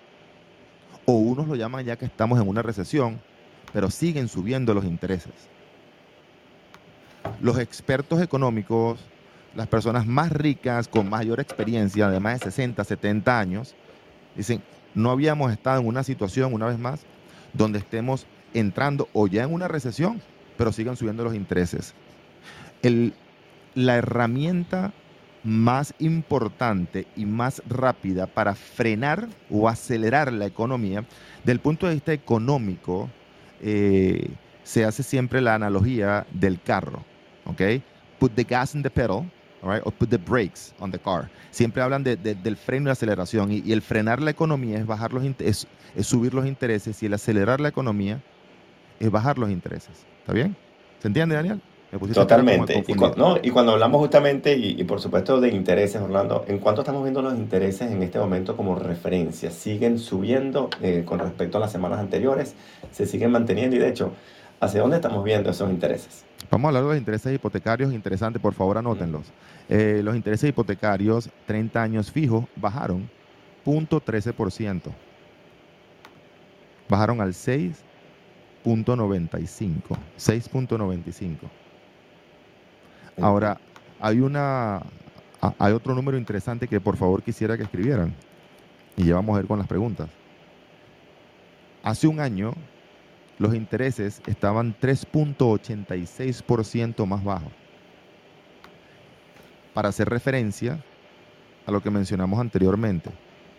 o 1.06 1.14
unos 1.14 1.48
lo 1.48 1.56
llaman 1.56 1.86
ya 1.86 1.96
que 1.96 2.04
estamos 2.04 2.42
en 2.42 2.50
una 2.50 2.62
recesión, 2.62 3.22
pero 3.74 3.90
siguen 3.90 4.28
subiendo 4.28 4.74
los 4.74 4.86
intereses. 4.86 5.34
Los 7.40 7.60
expertos 7.60 8.22
económicos, 8.22 9.00
las 9.56 9.68
personas 9.68 10.06
más 10.06 10.32
ricas, 10.32 10.88
con 10.88 11.10
mayor 11.10 11.40
experiencia, 11.40 12.10
de 12.10 12.20
más 12.20 12.40
de 12.40 12.46
60, 12.46 12.84
70 12.84 13.40
años, 13.40 13.76
dicen, 14.36 14.62
no 14.94 15.12
habíamos 15.12 15.52
estado 15.52 15.80
en 15.82 15.88
una 15.88 16.04
situación, 16.04 16.54
una 16.54 16.68
vez 16.68 16.80
más, 16.80 17.02
donde 17.54 17.80
estemos 17.80 18.26
entrando 18.54 19.08
o 19.14 19.28
ya 19.28 19.44
en 19.44 19.54
una 19.54 19.68
recesión, 19.68 20.22
pero 20.58 20.72
sigan 20.72 20.96
subiendo 20.96 21.24
los 21.24 21.36
intereses. 21.36 21.94
la 23.74 23.96
herramienta 23.96 24.92
más 25.44 25.94
importante 26.00 27.08
y 27.16 27.26
más 27.26 27.64
rápida 27.68 28.28
para 28.28 28.54
frenar 28.54 29.28
o 29.50 29.68
acelerar 29.68 30.32
la 30.32 30.46
economía, 30.46 31.06
del 31.44 31.60
punto 31.60 31.88
de 31.88 31.94
vista 31.94 32.14
económico, 32.14 33.10
eh, 33.62 34.30
se 34.64 34.86
hace 34.86 35.04
siempre 35.04 35.42
la 35.42 35.56
analogía 35.56 36.26
del 36.32 36.62
carro, 36.62 37.04
¿ok? 37.46 37.62
Put 38.20 38.34
the 38.36 38.44
gas 38.44 38.76
in 38.76 38.84
the 38.84 38.90
pedal, 38.90 39.30
right? 39.64 39.82
or 39.86 39.92
put 39.92 40.10
the 40.10 40.18
brakes 40.18 40.74
on 40.80 40.92
the 40.92 41.00
car. 41.00 41.30
Siempre 41.52 41.82
hablan 41.82 42.04
del 42.04 42.58
freno 42.58 42.84
y 42.84 42.88
la 42.88 42.94
aceleración, 42.94 43.52
y, 43.52 43.72
el 43.72 43.82
frenar 43.82 44.22
la 44.22 44.32
economía 44.32 44.80
es, 44.80 44.86
bajar 44.86 45.14
los, 45.14 45.24
es, 45.40 45.68
es 45.96 46.08
subir 46.08 46.34
los 46.34 46.46
intereses, 46.46 47.02
y 47.02 47.06
el 47.06 47.14
acelerar 47.14 47.60
la 47.60 47.70
economía 47.70 48.22
es 49.00 49.10
bajar 49.10 49.38
los 49.38 49.50
intereses. 49.50 50.06
¿Está 50.20 50.34
bien? 50.34 50.56
¿Se 51.00 51.08
entiende, 51.08 51.36
Daniel? 51.36 51.62
Totalmente. 52.14 52.86
Y, 52.88 52.94
no, 52.94 53.38
y, 53.42 53.50
cuando 53.50 53.74
hablamos 53.74 54.00
justamente, 54.00 54.56
y, 54.56 54.82
por 54.86 55.02
supuesto 55.02 55.42
de 55.42 55.50
intereses, 55.50 56.02
Orlando, 56.02 56.46
¿en 56.48 56.60
cuánto 56.60 56.82
estamos 56.82 57.04
viendo 57.04 57.22
los 57.22 57.36
intereses 57.36 57.92
en 57.92 58.02
este 58.02 58.18
momento 58.18 58.56
como 58.56 58.76
referencia? 58.76 59.52
¿Siguen 59.52 60.00
subiendo 60.00 60.70
eh, 60.82 61.04
con 61.06 61.20
respecto 61.20 61.58
a 61.58 61.62
las 61.62 61.72
semanas 61.72 62.00
anteriores? 62.00 62.56
¿Se 62.92 63.06
siguen 63.06 63.32
manteniendo? 63.32 63.76
Y 63.76 63.80
de 63.80 63.90
hecho, 63.90 64.14
¿hacia 64.62 64.80
dónde 64.80 64.96
estamos 64.96 65.22
viendo 65.26 65.50
esos 65.50 65.70
intereses? 65.70 66.24
Vamos 66.50 66.66
a 66.66 66.70
hablar 66.70 66.84
de 66.84 66.90
los 66.90 66.98
intereses 66.98 67.36
hipotecarios 67.36 67.92
interesantes, 67.92 68.42
por 68.42 68.54
favor 68.54 68.78
anótenlos. 68.78 69.24
Eh, 69.68 70.00
los 70.02 70.16
intereses 70.16 70.50
hipotecarios 70.50 71.30
30 71.46 71.82
años 71.82 72.10
fijos 72.10 72.46
bajaron 72.56 73.10
0.13%. 73.66 74.84
Bajaron 76.88 77.20
al 77.20 77.34
6.95. 77.34 79.98
6.95. 80.18 81.61
Ahora, 83.20 83.60
hay 84.00 84.20
una 84.20 84.84
hay 85.58 85.74
otro 85.74 85.96
número 85.96 86.18
interesante 86.18 86.68
que 86.68 86.80
por 86.80 86.98
favor 86.98 87.24
quisiera 87.24 87.58
que 87.58 87.64
escribieran. 87.64 88.14
Y 88.96 89.06
ya 89.06 89.16
vamos 89.16 89.34
a 89.34 89.38
ver 89.38 89.48
con 89.48 89.58
las 89.58 89.66
preguntas. 89.68 90.08
Hace 91.84 92.08
un 92.08 92.20
año 92.20 92.54
los 93.40 93.56
intereses 93.56 94.22
estaban 94.28 94.76
3.86% 94.80 97.08
más 97.08 97.24
bajos. 97.24 97.52
Para 99.74 99.90
hacer 99.90 100.08
referencia 100.10 100.84
a 101.66 101.72
lo 101.72 101.82
que 101.82 101.90
mencionamos 101.90 102.40
anteriormente, 102.40 103.10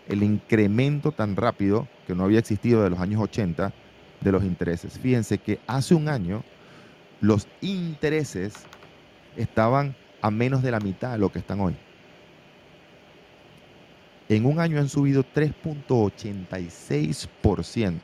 el 0.07 0.23
incremento 0.23 1.11
tan 1.11 1.35
rápido 1.35 1.89
que 2.07 2.15
no 2.15 2.23
había 2.23 2.39
existido 2.39 2.81
de 2.83 2.91
los 2.91 2.99
años 2.99 3.21
80 3.21 3.73
de 4.21 4.31
los 4.31 4.45
intereses. 4.45 4.97
Fíjense 4.97 5.37
que 5.37 5.59
hace 5.67 5.95
un 5.95 6.07
año 6.07 6.43
los 7.19 7.45
intereses 7.61 8.53
estaban 9.37 9.95
a 10.21 10.31
menos 10.31 10.63
de 10.63 10.71
la 10.71 10.79
mitad 10.79 11.11
de 11.11 11.17
lo 11.17 11.29
que 11.31 11.39
están 11.39 11.59
hoy. 11.59 11.75
En 14.29 14.45
un 14.45 14.57
año 14.59 14.79
han 14.79 14.87
subido 14.89 15.25
3.86%. 15.35 17.99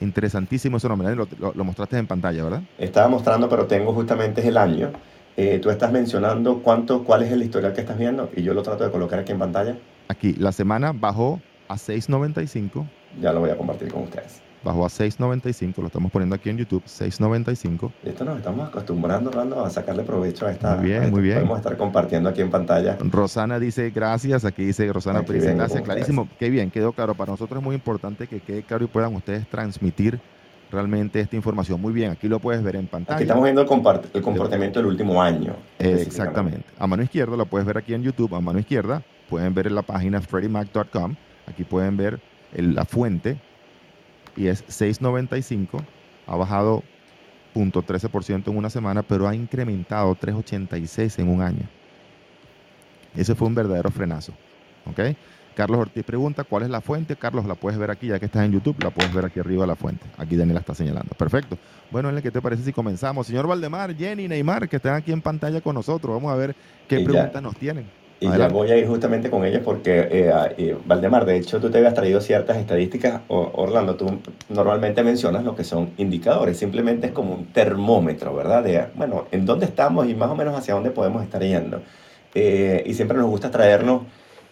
Interesantísimo 0.00 0.76
ese 0.76 0.88
nombre, 0.88 1.16
lo, 1.16 1.26
lo, 1.38 1.64
mostraste 1.64 1.96
en 1.96 2.06
pantalla, 2.06 2.44
¿verdad? 2.44 2.60
Estaba 2.76 3.08
mostrando, 3.08 3.48
pero 3.48 3.66
tengo 3.66 3.94
justamente 3.94 4.46
el 4.46 4.58
año. 4.58 4.92
Eh, 5.38 5.58
tú 5.60 5.70
estás 5.70 5.90
mencionando 5.90 6.62
cuánto, 6.62 7.02
cuál 7.04 7.22
es 7.22 7.32
el 7.32 7.42
historial 7.42 7.72
que 7.72 7.80
estás 7.80 7.96
viendo 7.98 8.30
y 8.36 8.42
yo 8.42 8.52
lo 8.52 8.62
trato 8.62 8.84
de 8.84 8.90
colocar 8.90 9.18
aquí 9.18 9.32
en 9.32 9.38
pantalla. 9.38 9.78
Aquí, 10.08 10.34
la 10.34 10.52
semana 10.52 10.92
bajó 10.92 11.40
a 11.68 11.76
6.95. 11.76 12.86
Ya 13.20 13.32
lo 13.32 13.40
voy 13.40 13.48
a 13.50 13.56
compartir 13.56 13.90
con 13.90 14.02
ustedes 14.02 14.42
bajó 14.66 14.84
a 14.84 14.88
6.95, 14.88 15.76
lo 15.78 15.86
estamos 15.86 16.10
poniendo 16.10 16.34
aquí 16.34 16.50
en 16.50 16.58
YouTube, 16.58 16.82
6.95. 16.84 17.92
Esto 18.04 18.24
nos 18.24 18.38
estamos 18.38 18.68
acostumbrando, 18.68 19.30
Rando, 19.30 19.64
a 19.64 19.70
sacarle 19.70 20.02
provecho 20.02 20.46
a 20.46 20.50
esta. 20.50 20.76
Muy 20.76 20.86
bien, 20.86 21.10
muy 21.10 21.22
bien. 21.22 21.36
Podemos 21.36 21.58
estar 21.58 21.76
compartiendo 21.76 22.28
aquí 22.28 22.42
en 22.42 22.50
pantalla. 22.50 22.98
Rosana 23.00 23.60
dice 23.60 23.90
gracias, 23.90 24.44
aquí 24.44 24.64
dice 24.64 24.92
Rosana 24.92 25.20
dice 25.22 25.54
gracias, 25.54 25.82
clarísimo. 25.82 26.28
Qué 26.38 26.50
bien, 26.50 26.70
quedó 26.70 26.92
claro. 26.92 27.14
Para 27.14 27.32
nosotros 27.32 27.60
es 27.60 27.64
muy 27.64 27.76
importante 27.76 28.26
que 28.26 28.40
quede 28.40 28.64
claro 28.64 28.84
y 28.84 28.88
puedan 28.88 29.14
ustedes 29.14 29.48
transmitir 29.48 30.20
realmente 30.72 31.20
esta 31.20 31.36
información. 31.36 31.80
Muy 31.80 31.92
bien, 31.92 32.10
aquí 32.10 32.28
lo 32.28 32.40
puedes 32.40 32.60
ver 32.62 32.74
en 32.74 32.88
pantalla. 32.88 33.14
Aquí 33.14 33.22
estamos 33.22 33.44
viendo 33.44 33.62
el, 33.62 33.68
el 34.14 34.22
comportamiento 34.22 34.80
del 34.80 34.86
último 34.86 35.22
año. 35.22 35.54
exactamente. 35.78 36.64
A 36.76 36.88
mano 36.88 37.04
izquierda 37.04 37.36
lo 37.36 37.46
puedes 37.46 37.66
ver 37.66 37.78
aquí 37.78 37.94
en 37.94 38.02
YouTube, 38.02 38.34
a 38.34 38.40
mano 38.40 38.58
izquierda 38.58 39.02
pueden 39.30 39.54
ver 39.54 39.68
en 39.68 39.76
la 39.76 39.82
página 39.82 40.20
freddymac.com. 40.20 41.14
Aquí 41.46 41.62
pueden 41.62 41.96
ver 41.96 42.20
la 42.52 42.84
fuente 42.84 43.38
y 44.36 44.48
es 44.48 44.64
6.95, 44.66 45.82
ha 46.26 46.36
bajado 46.36 46.82
0.13% 47.54 48.48
en 48.48 48.56
una 48.56 48.70
semana, 48.70 49.02
pero 49.02 49.26
ha 49.26 49.34
incrementado 49.34 50.14
3.86 50.14 51.18
en 51.20 51.28
un 51.28 51.42
año. 51.42 51.68
Ese 53.14 53.34
fue 53.34 53.48
un 53.48 53.54
verdadero 53.54 53.90
frenazo. 53.90 54.32
¿ok? 54.86 55.00
Carlos 55.54 55.80
Ortiz 55.80 56.04
pregunta, 56.04 56.44
¿cuál 56.44 56.64
es 56.64 56.70
la 56.70 56.82
fuente? 56.82 57.16
Carlos, 57.16 57.46
la 57.46 57.54
puedes 57.54 57.78
ver 57.78 57.90
aquí, 57.90 58.08
ya 58.08 58.18
que 58.18 58.26
estás 58.26 58.44
en 58.44 58.52
YouTube, 58.52 58.76
la 58.82 58.90
puedes 58.90 59.12
ver 59.14 59.24
aquí 59.24 59.40
arriba 59.40 59.66
la 59.66 59.74
fuente. 59.74 60.04
Aquí 60.18 60.36
Daniel 60.36 60.54
la 60.54 60.60
está 60.60 60.74
señalando. 60.74 61.14
Perfecto. 61.16 61.56
Bueno, 61.90 62.10
¿qué 62.20 62.30
te 62.30 62.42
parece 62.42 62.62
si 62.62 62.72
comenzamos? 62.74 63.26
Señor 63.26 63.46
Valdemar, 63.46 63.96
Jenny, 63.96 64.28
Neymar, 64.28 64.68
que 64.68 64.76
están 64.76 64.94
aquí 64.94 65.12
en 65.12 65.22
pantalla 65.22 65.62
con 65.62 65.74
nosotros. 65.74 66.14
Vamos 66.14 66.30
a 66.30 66.36
ver 66.36 66.54
qué 66.86 67.00
preguntas 67.00 67.42
nos 67.42 67.56
tienen. 67.56 67.86
Y 68.18 68.28
ya 68.28 68.48
voy 68.48 68.70
a 68.70 68.78
ir 68.78 68.86
justamente 68.86 69.28
con 69.28 69.44
ellas 69.44 69.60
porque, 69.62 70.08
eh, 70.10 70.32
eh, 70.56 70.76
Valdemar, 70.86 71.26
de 71.26 71.36
hecho 71.36 71.60
tú 71.60 71.70
te 71.70 71.78
habías 71.78 71.92
traído 71.92 72.20
ciertas 72.22 72.56
estadísticas. 72.56 73.20
Orlando, 73.28 73.96
tú 73.96 74.20
normalmente 74.48 75.02
mencionas 75.02 75.44
lo 75.44 75.54
que 75.54 75.64
son 75.64 75.90
indicadores, 75.98 76.56
simplemente 76.56 77.08
es 77.08 77.12
como 77.12 77.34
un 77.34 77.46
termómetro, 77.52 78.34
¿verdad? 78.34 78.64
De, 78.64 78.86
bueno, 78.94 79.26
en 79.32 79.44
dónde 79.44 79.66
estamos 79.66 80.08
y 80.08 80.14
más 80.14 80.30
o 80.30 80.34
menos 80.34 80.56
hacia 80.56 80.72
dónde 80.72 80.90
podemos 80.90 81.22
estar 81.22 81.42
yendo. 81.42 81.82
Eh, 82.34 82.82
y 82.86 82.94
siempre 82.94 83.18
nos 83.18 83.28
gusta 83.28 83.50
traernos 83.50 84.02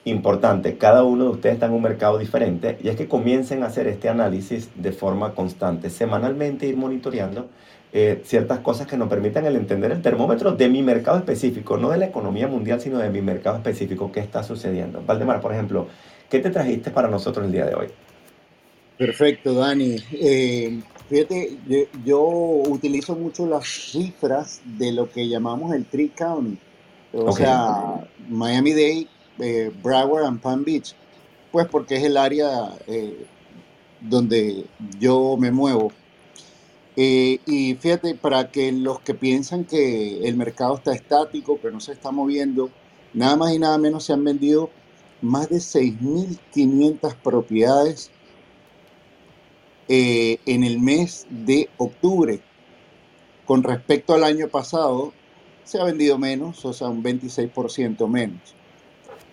importante, 0.05 0.77
cada 0.77 1.03
uno 1.05 1.25
de 1.25 1.31
ustedes 1.31 1.55
está 1.55 1.67
en 1.67 1.73
un 1.73 1.83
mercado 1.83 2.19
diferente 2.19 2.77
y 2.83 2.89
es 2.89 2.97
que 2.97 3.09
comiencen 3.09 3.63
a 3.63 3.67
hacer 3.67 3.87
este 3.87 4.11
análisis 4.11 4.71
de 4.75 4.93
forma 4.93 5.35
constante, 5.35 5.89
semanalmente 5.89 6.67
ir 6.67 6.77
monitoreando 6.77 7.49
eh, 7.97 8.23
ciertas 8.25 8.59
cosas 8.59 8.89
que 8.89 8.97
nos 8.97 9.09
permitan 9.09 9.47
el 9.47 9.55
entender 9.55 9.93
el 9.93 10.03
termómetro 10.03 10.51
de 10.51 10.69
mi 10.69 10.83
mercado 10.83 11.17
específico, 11.17 11.77
no 11.77 11.91
de 11.91 11.99
la 11.99 12.07
economía 12.07 12.49
mundial, 12.49 12.81
sino 12.81 12.99
de 12.99 13.09
mi 13.09 13.23
mercado 13.23 13.59
específico, 13.59 14.11
qué 14.11 14.19
está 14.19 14.43
sucediendo. 14.43 15.01
Valdemar, 15.07 15.41
por 15.41 15.53
ejemplo, 15.53 15.87
¿qué 16.29 16.41
te 16.41 16.51
trajiste 16.51 16.91
para 16.91 17.07
nosotros 17.07 17.47
el 17.47 17.53
día 17.53 17.67
de 17.67 17.77
hoy? 17.77 17.87
Perfecto, 18.99 19.55
Dani. 19.55 19.97
Eh, 20.11 20.81
fíjate, 21.09 21.57
yo, 22.05 22.21
utilizo 22.21 23.15
mucho 23.15 23.47
las 23.47 23.65
cifras 23.69 24.61
de 24.65 24.91
lo 24.91 25.09
que 25.09 25.29
llamamos 25.29 25.73
el 25.73 25.85
Tri 25.85 26.09
County, 26.09 26.59
o 27.13 27.31
sea, 27.31 28.09
Miami-Dade, 28.29 29.07
eh, 29.39 29.71
Broward 29.85 30.25
and 30.25 30.41
Palm 30.41 30.65
Beach, 30.65 30.97
pues 31.53 31.69
porque 31.69 31.95
es 31.95 32.03
el 32.03 32.17
área 32.17 32.73
donde 34.01 34.65
yo 34.99 35.37
me 35.39 35.53
muevo. 35.53 35.93
Eh, 36.97 37.41
y 37.47 37.75
fíjate, 37.75 38.15
para 38.15 38.51
que 38.51 38.71
los 38.71 39.01
que 39.01 39.15
piensan 39.15 39.65
que 39.65 40.29
el 40.29 40.37
mercado 40.37 40.77
está 40.77 40.93
estático, 40.93 41.61
que 41.61 41.71
no 41.71 41.81
se 41.81 41.93
está 41.93 42.13
moviendo, 42.13 42.71
nada 43.13 43.37
más 43.37 43.53
y 43.53 43.59
nada 43.59 43.79
menos 43.79 44.05
se 44.05 44.13
han 44.13 44.23
vendido 44.23 44.71
más 45.21 45.49
de 45.49 45.57
6.500 45.57 47.17
propiedades 47.17 48.11
eh, 49.89 50.39
en 50.47 50.63
el 50.63 50.79
mes 50.79 51.27
de 51.31 51.69
octubre. 51.79 52.41
Con 53.45 53.63
respecto 53.63 54.15
al 54.15 54.23
año 54.25 54.49
pasado, 54.49 55.13
se 55.65 55.81
ha 55.81 55.85
vendido 55.85 56.17
menos, 56.19 56.65
o 56.65 56.73
sea, 56.73 56.89
un 56.89 57.03
26% 57.03 58.07
menos. 58.09 58.55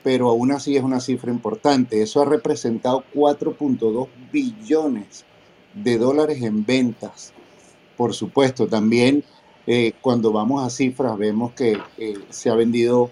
Pero 0.03 0.29
aún 0.29 0.51
así 0.51 0.75
es 0.75 0.83
una 0.83 0.99
cifra 0.99 1.31
importante. 1.31 2.01
Eso 2.01 2.21
ha 2.21 2.25
representado 2.25 3.03
4.2 3.13 4.07
billones 4.31 5.25
de 5.75 5.97
dólares 5.99 6.41
en 6.41 6.65
ventas 6.65 7.33
por 7.97 8.13
supuesto, 8.13 8.67
también 8.67 9.23
eh, 9.67 9.93
cuando 10.01 10.31
vamos 10.31 10.65
a 10.65 10.69
cifras 10.69 11.17
vemos 11.17 11.53
que 11.53 11.77
eh, 11.97 12.13
se 12.29 12.49
ha 12.49 12.55
vendido 12.55 13.11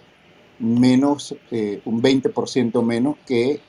menos, 0.60 1.36
eh, 1.52 1.82
un 1.86 2.02
20% 2.02 2.84
menos 2.84 3.16
que 3.26 3.62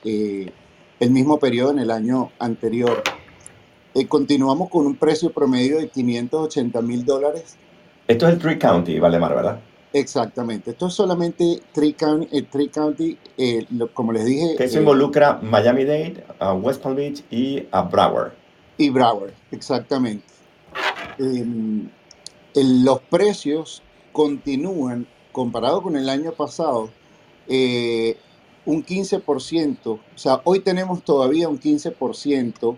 el 1.01 1.09
mismo 1.09 1.39
periodo 1.39 1.71
en 1.71 1.79
el 1.79 1.91
año 1.91 2.31
anterior. 2.39 3.01
eh, 3.93 4.07
continuamos 4.07 4.69
con 4.69 4.85
un 4.85 4.95
precio 4.95 5.31
promedio 5.31 5.79
de 5.79 5.89
580 5.89 6.81
mil 6.81 7.03
dólares. 7.03 7.57
Esto 8.07 8.27
es 8.27 8.33
el 8.35 8.39
Tree 8.39 8.57
County, 8.57 8.99
Valdemar, 8.99 9.35
¿verdad? 9.35 9.59
Exactamente. 9.93 10.71
Esto 10.71 10.87
es 10.87 10.93
solamente 10.93 11.59
Tree 11.73 11.93
County, 11.93 12.27
eh, 12.31 12.69
County 12.71 13.17
eh, 13.37 13.65
como 13.93 14.13
les 14.13 14.25
dije. 14.25 14.55
Que 14.55 14.65
eso 14.65 14.79
involucra 14.79 15.39
Miami-Dade, 15.41 16.23
West 16.61 16.81
Palm 16.81 16.95
Beach 16.95 17.23
y 17.31 17.63
a 17.71 17.81
Broward. 17.81 18.33
Y 18.77 18.89
Broward, 18.89 19.33
exactamente. 19.51 20.23
Em, 21.21 21.89
los 22.55 22.99
precios 23.01 23.81
continúan, 24.11 25.07
comparado 25.31 25.81
con 25.81 25.95
el 25.95 26.09
año 26.09 26.31
pasado, 26.33 26.89
un 28.65 28.83
15%, 28.85 29.91
o 29.91 29.99
sea, 30.15 30.41
hoy 30.43 30.59
tenemos 30.59 31.03
todavía 31.03 31.49
un 31.49 31.59
15% 31.59 32.77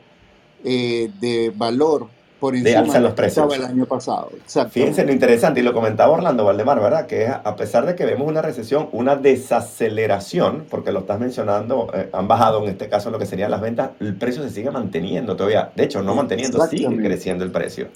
eh, 0.63 1.11
de 1.19 1.51
valor 1.55 2.07
por 2.39 2.55
encima 2.55 2.69
de 2.69 2.77
alza 2.77 2.99
los 2.99 3.13
precios 3.13 3.53
el 3.55 3.63
año 3.63 3.85
pasado. 3.85 4.31
Fíjense 4.69 5.05
lo 5.05 5.11
interesante, 5.13 5.61
y 5.61 5.63
lo 5.63 5.73
comentaba 5.73 6.11
Orlando 6.13 6.43
Valdemar, 6.43 6.79
¿verdad? 6.81 7.05
Que 7.05 7.27
a 7.27 7.55
pesar 7.55 7.85
de 7.85 7.95
que 7.95 8.05
vemos 8.05 8.27
una 8.27 8.41
recesión, 8.41 8.89
una 8.91 9.15
desaceleración, 9.15 10.65
porque 10.69 10.91
lo 10.91 10.99
estás 10.99 11.19
mencionando, 11.19 11.89
eh, 11.93 12.09
han 12.11 12.27
bajado 12.27 12.63
en 12.63 12.69
este 12.69 12.89
caso 12.89 13.11
lo 13.11 13.19
que 13.19 13.25
serían 13.25 13.51
las 13.51 13.61
ventas, 13.61 13.91
el 13.99 14.15
precio 14.15 14.43
se 14.43 14.49
sigue 14.49 14.71
manteniendo 14.71 15.35
todavía. 15.35 15.71
De 15.75 15.83
hecho, 15.83 16.01
no 16.01 16.15
manteniendo, 16.15 16.65
sigue 16.67 16.97
creciendo 16.97 17.43
el 17.45 17.51
precio. 17.51 17.87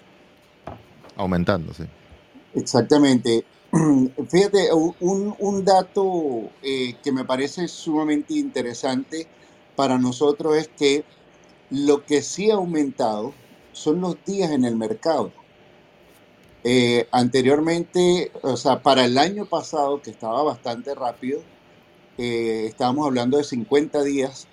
Aumentando, 1.18 1.74
sí. 1.74 1.84
Exactamente. 2.54 3.44
Fíjate, 4.30 4.70
un, 4.74 5.66
dato 5.66 6.50
eh, 6.64 6.96
que 7.04 7.12
me 7.12 7.26
parece 7.26 7.68
sumamente 7.68 8.34
interesante 8.36 9.28
para 9.76 9.98
nosotros 9.98 10.56
es 10.56 10.68
que 10.70 11.04
lo 11.70 12.06
que 12.06 12.22
sí 12.22 12.50
ha 12.50 12.56
aumentado 12.56 13.34
son 13.74 14.02
los 14.02 14.18
días 14.26 14.52
en 14.52 14.66
el 14.66 14.76
mercado. 14.76 15.32
Eh, 16.64 17.08
anteriormente, 17.12 18.32
o 18.42 18.58
sea, 18.58 18.82
para 18.82 19.06
el 19.06 19.18
año 19.18 19.46
pasado, 19.46 20.02
que 20.02 20.10
estaba 20.10 20.42
bastante 20.44 20.96
rápido, 20.96 21.42
eh, 22.18 22.66
estábamos 22.68 23.06
hablando 23.06 23.38
de 23.38 23.44
50 23.44 24.04
días 24.04 24.48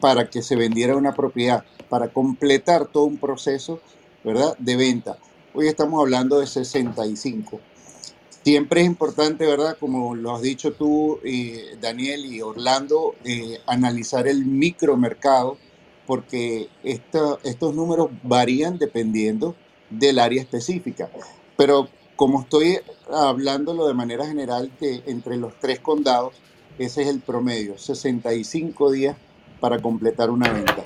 para 0.00 0.28
que 0.28 0.42
se 0.42 0.56
vendiera 0.56 0.96
una 0.96 1.14
propiedad, 1.14 1.64
para 1.88 2.08
completar 2.08 2.86
todo 2.86 3.04
un 3.04 3.16
proceso, 3.16 3.80
¿verdad?, 4.24 4.56
de 4.58 4.74
venta. 4.74 5.18
Hoy 5.54 5.68
estamos 5.68 6.00
hablando 6.00 6.40
de 6.40 6.46
65. 6.46 7.60
Siempre 8.42 8.80
es 8.80 8.86
importante, 8.86 9.44
¿verdad? 9.44 9.76
Como 9.78 10.14
lo 10.14 10.34
has 10.34 10.40
dicho 10.40 10.72
tú, 10.72 11.20
eh, 11.24 11.76
Daniel 11.78 12.24
y 12.24 12.40
Orlando, 12.40 13.14
eh, 13.22 13.58
analizar 13.66 14.26
el 14.26 14.46
micromercado, 14.46 15.58
porque 16.06 16.70
estos 16.82 17.74
números 17.74 18.08
varían 18.22 18.78
dependiendo 18.78 19.54
del 19.90 20.20
área 20.20 20.40
específica. 20.40 21.10
Pero 21.58 21.90
como 22.16 22.40
estoy 22.40 22.78
hablándolo 23.10 23.86
de 23.86 23.92
manera 23.92 24.26
general, 24.26 24.72
que 24.80 25.02
entre 25.04 25.36
los 25.36 25.52
tres 25.60 25.80
condados, 25.80 26.32
ese 26.78 27.02
es 27.02 27.08
el 27.08 27.20
promedio, 27.20 27.76
65 27.76 28.90
días 28.90 29.18
para 29.60 29.82
completar 29.82 30.30
una 30.30 30.50
venta. 30.50 30.82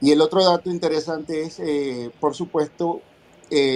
Y 0.00 0.12
el 0.12 0.20
otro 0.20 0.44
dato 0.44 0.70
interesante 0.70 1.42
es, 1.42 1.58
eh, 1.58 2.12
por 2.20 2.36
supuesto, 2.36 3.02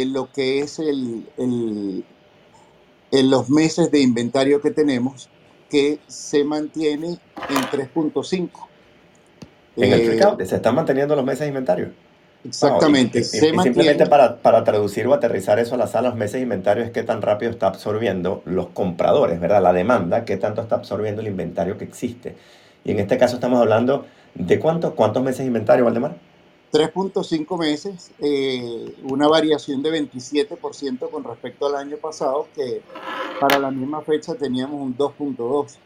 lo 0.07 0.33
que 0.33 0.61
es 0.61 0.79
el, 0.79 1.27
en 1.37 3.31
los 3.31 3.51
meses 3.51 3.91
de 3.91 4.01
inventario 4.01 4.61
que 4.61 4.71
tenemos, 4.71 5.29
que 5.71 5.99
se 6.07 6.45
mantiene 6.45 7.19
en 7.49 7.57
3.5. 7.57 8.51
En 9.77 9.93
el 9.93 10.09
mercado, 10.09 10.39
se 10.45 10.57
están 10.57 10.75
manteniendo 10.75 11.15
los 11.15 11.25
meses 11.25 11.41
de 11.41 11.49
inventario. 11.49 11.91
Exactamente. 12.45 13.25
simplemente 13.25 14.07
para, 14.07 14.37
para, 14.37 14.63
traducir 14.63 15.07
o 15.09 15.15
aterrizar 15.15 15.59
eso 15.59 15.75
a 15.75 15.79
la 15.79 15.89
sala, 15.89 16.11
los 16.11 16.19
meses 16.19 16.35
de 16.35 16.43
inventario 16.43 16.85
es 16.85 16.91
qué 16.91 17.03
tan 17.03 17.21
rápido 17.21 17.51
está 17.51 17.67
absorbiendo 17.67 18.43
los 18.45 18.69
compradores, 18.69 19.41
¿verdad? 19.41 19.63
La 19.63 19.73
demanda, 19.73 20.25
qué 20.25 20.37
tanto 20.37 20.63
está 20.63 20.77
absorbiendo 20.77 21.21
el 21.23 21.27
inventario 21.27 21.77
que 21.77 21.85
existe. 21.85 22.37
Y 22.85 22.93
en 22.93 23.01
este 23.01 23.19
caso 23.19 23.35
estamos 23.35 23.61
hablando 23.61 24.07
de 24.35 24.59
cuánto, 24.61 24.95
cuántos 24.95 25.23
meses 25.23 25.41
de 25.41 25.47
inventario, 25.47 25.85
Valdemar. 25.85 26.17
3.5 26.77 27.59
meses, 27.59 28.11
eh, 28.19 28.95
una 29.05 29.29
variación 29.29 29.83
de 29.83 29.91
27% 29.91 31.09
con 31.11 31.25
respecto 31.25 31.67
al 31.67 31.77
año 31.77 31.97
pasado, 31.97 32.49
que 32.55 32.83
para 33.41 33.59
la 33.59 33.71
misma 33.71 34.03
fecha 34.03 34.35
teníamos 34.35 34.83
un 34.83 34.95
2.2. 34.95 35.79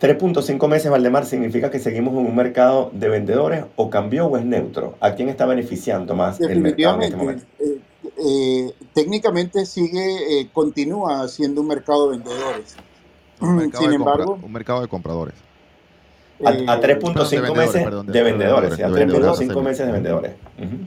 3.5 0.00 0.68
meses, 0.68 0.90
Valdemar, 0.90 1.26
significa 1.26 1.70
que 1.70 1.78
seguimos 1.78 2.14
en 2.14 2.26
un 2.26 2.34
mercado 2.34 2.90
de 2.94 3.10
vendedores 3.10 3.64
o 3.76 3.90
cambió 3.90 4.28
o 4.28 4.38
es 4.38 4.44
neutro. 4.46 4.94
¿A 5.00 5.14
quién 5.14 5.28
está 5.28 5.44
beneficiando 5.44 6.14
más 6.14 6.40
el 6.40 6.60
mercado 6.60 6.96
en 6.96 7.02
este 7.02 7.16
momento? 7.16 7.44
Eh, 7.58 7.80
eh, 8.16 8.74
técnicamente 8.94 9.66
sigue, 9.66 10.48
continúa 10.54 11.28
siendo 11.28 11.60
un 11.60 11.68
mercado 11.68 12.10
de 12.10 12.16
vendedores. 12.16 12.76
Sin 13.78 13.92
embargo, 13.92 14.38
un 14.42 14.52
mercado 14.52 14.80
de 14.80 14.88
compradores. 14.88 15.34
A, 16.44 16.80
3.5 16.80 17.56
meses 17.56 18.06
de 18.06 18.22
vendedores. 18.22 18.72
a 18.80 18.88
3.5 18.88 19.62
meses 19.62 19.86
de 19.86 19.92
vendedores. 19.92 20.32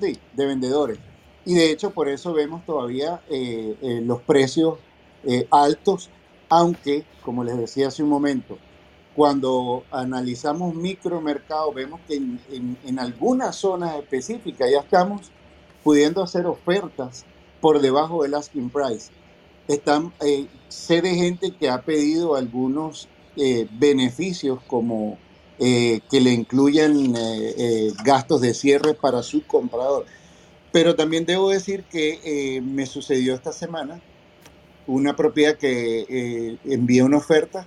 Sí, 0.01 0.19
de 0.33 0.45
vendedores. 0.45 0.99
Y 1.45 1.55
de 1.55 1.71
hecho 1.71 1.91
por 1.91 2.09
eso 2.09 2.33
vemos 2.33 2.65
todavía 2.65 3.21
eh, 3.29 3.75
eh, 3.81 4.01
los 4.03 4.21
precios 4.21 4.79
eh, 5.25 5.47
altos, 5.51 6.09
aunque, 6.49 7.03
como 7.23 7.43
les 7.43 7.57
decía 7.57 7.89
hace 7.89 8.01
un 8.03 8.09
momento, 8.09 8.57
cuando 9.15 9.83
analizamos 9.91 10.73
micromercado 10.73 11.71
vemos 11.71 11.99
que 12.07 12.15
en, 12.15 12.39
en 12.83 12.99
algunas 12.99 13.55
zonas 13.55 13.95
específicas 13.97 14.71
ya 14.71 14.79
estamos 14.79 15.31
pudiendo 15.83 16.23
hacer 16.23 16.47
ofertas 16.47 17.25
por 17.61 17.79
debajo 17.79 18.23
del 18.23 18.33
asking 18.33 18.69
price. 18.69 19.11
Están, 19.67 20.11
sé 20.67 21.01
de 21.01 21.13
gente 21.13 21.51
que 21.51 21.69
ha 21.69 21.81
pedido 21.81 22.35
algunos 22.35 23.07
beneficios 23.77 24.59
como 24.67 25.17
eh, 25.65 26.01
que 26.11 26.19
le 26.19 26.31
incluyan 26.33 27.15
eh, 27.15 27.53
eh, 27.57 27.93
gastos 28.03 28.41
de 28.41 28.53
cierre 28.53 28.93
para 28.95 29.23
su 29.23 29.47
comprador. 29.47 30.05
Pero 30.73 30.93
también 30.93 31.25
debo 31.25 31.51
decir 31.51 31.85
que 31.85 32.61
me 32.65 32.85
sucedió 32.85 33.33
esta 33.33 33.53
semana 33.53 34.01
una 34.87 35.15
propiedad 35.15 35.55
que 35.55 36.57
envié 36.65 37.03
una 37.03 37.17
oferta 37.17 37.65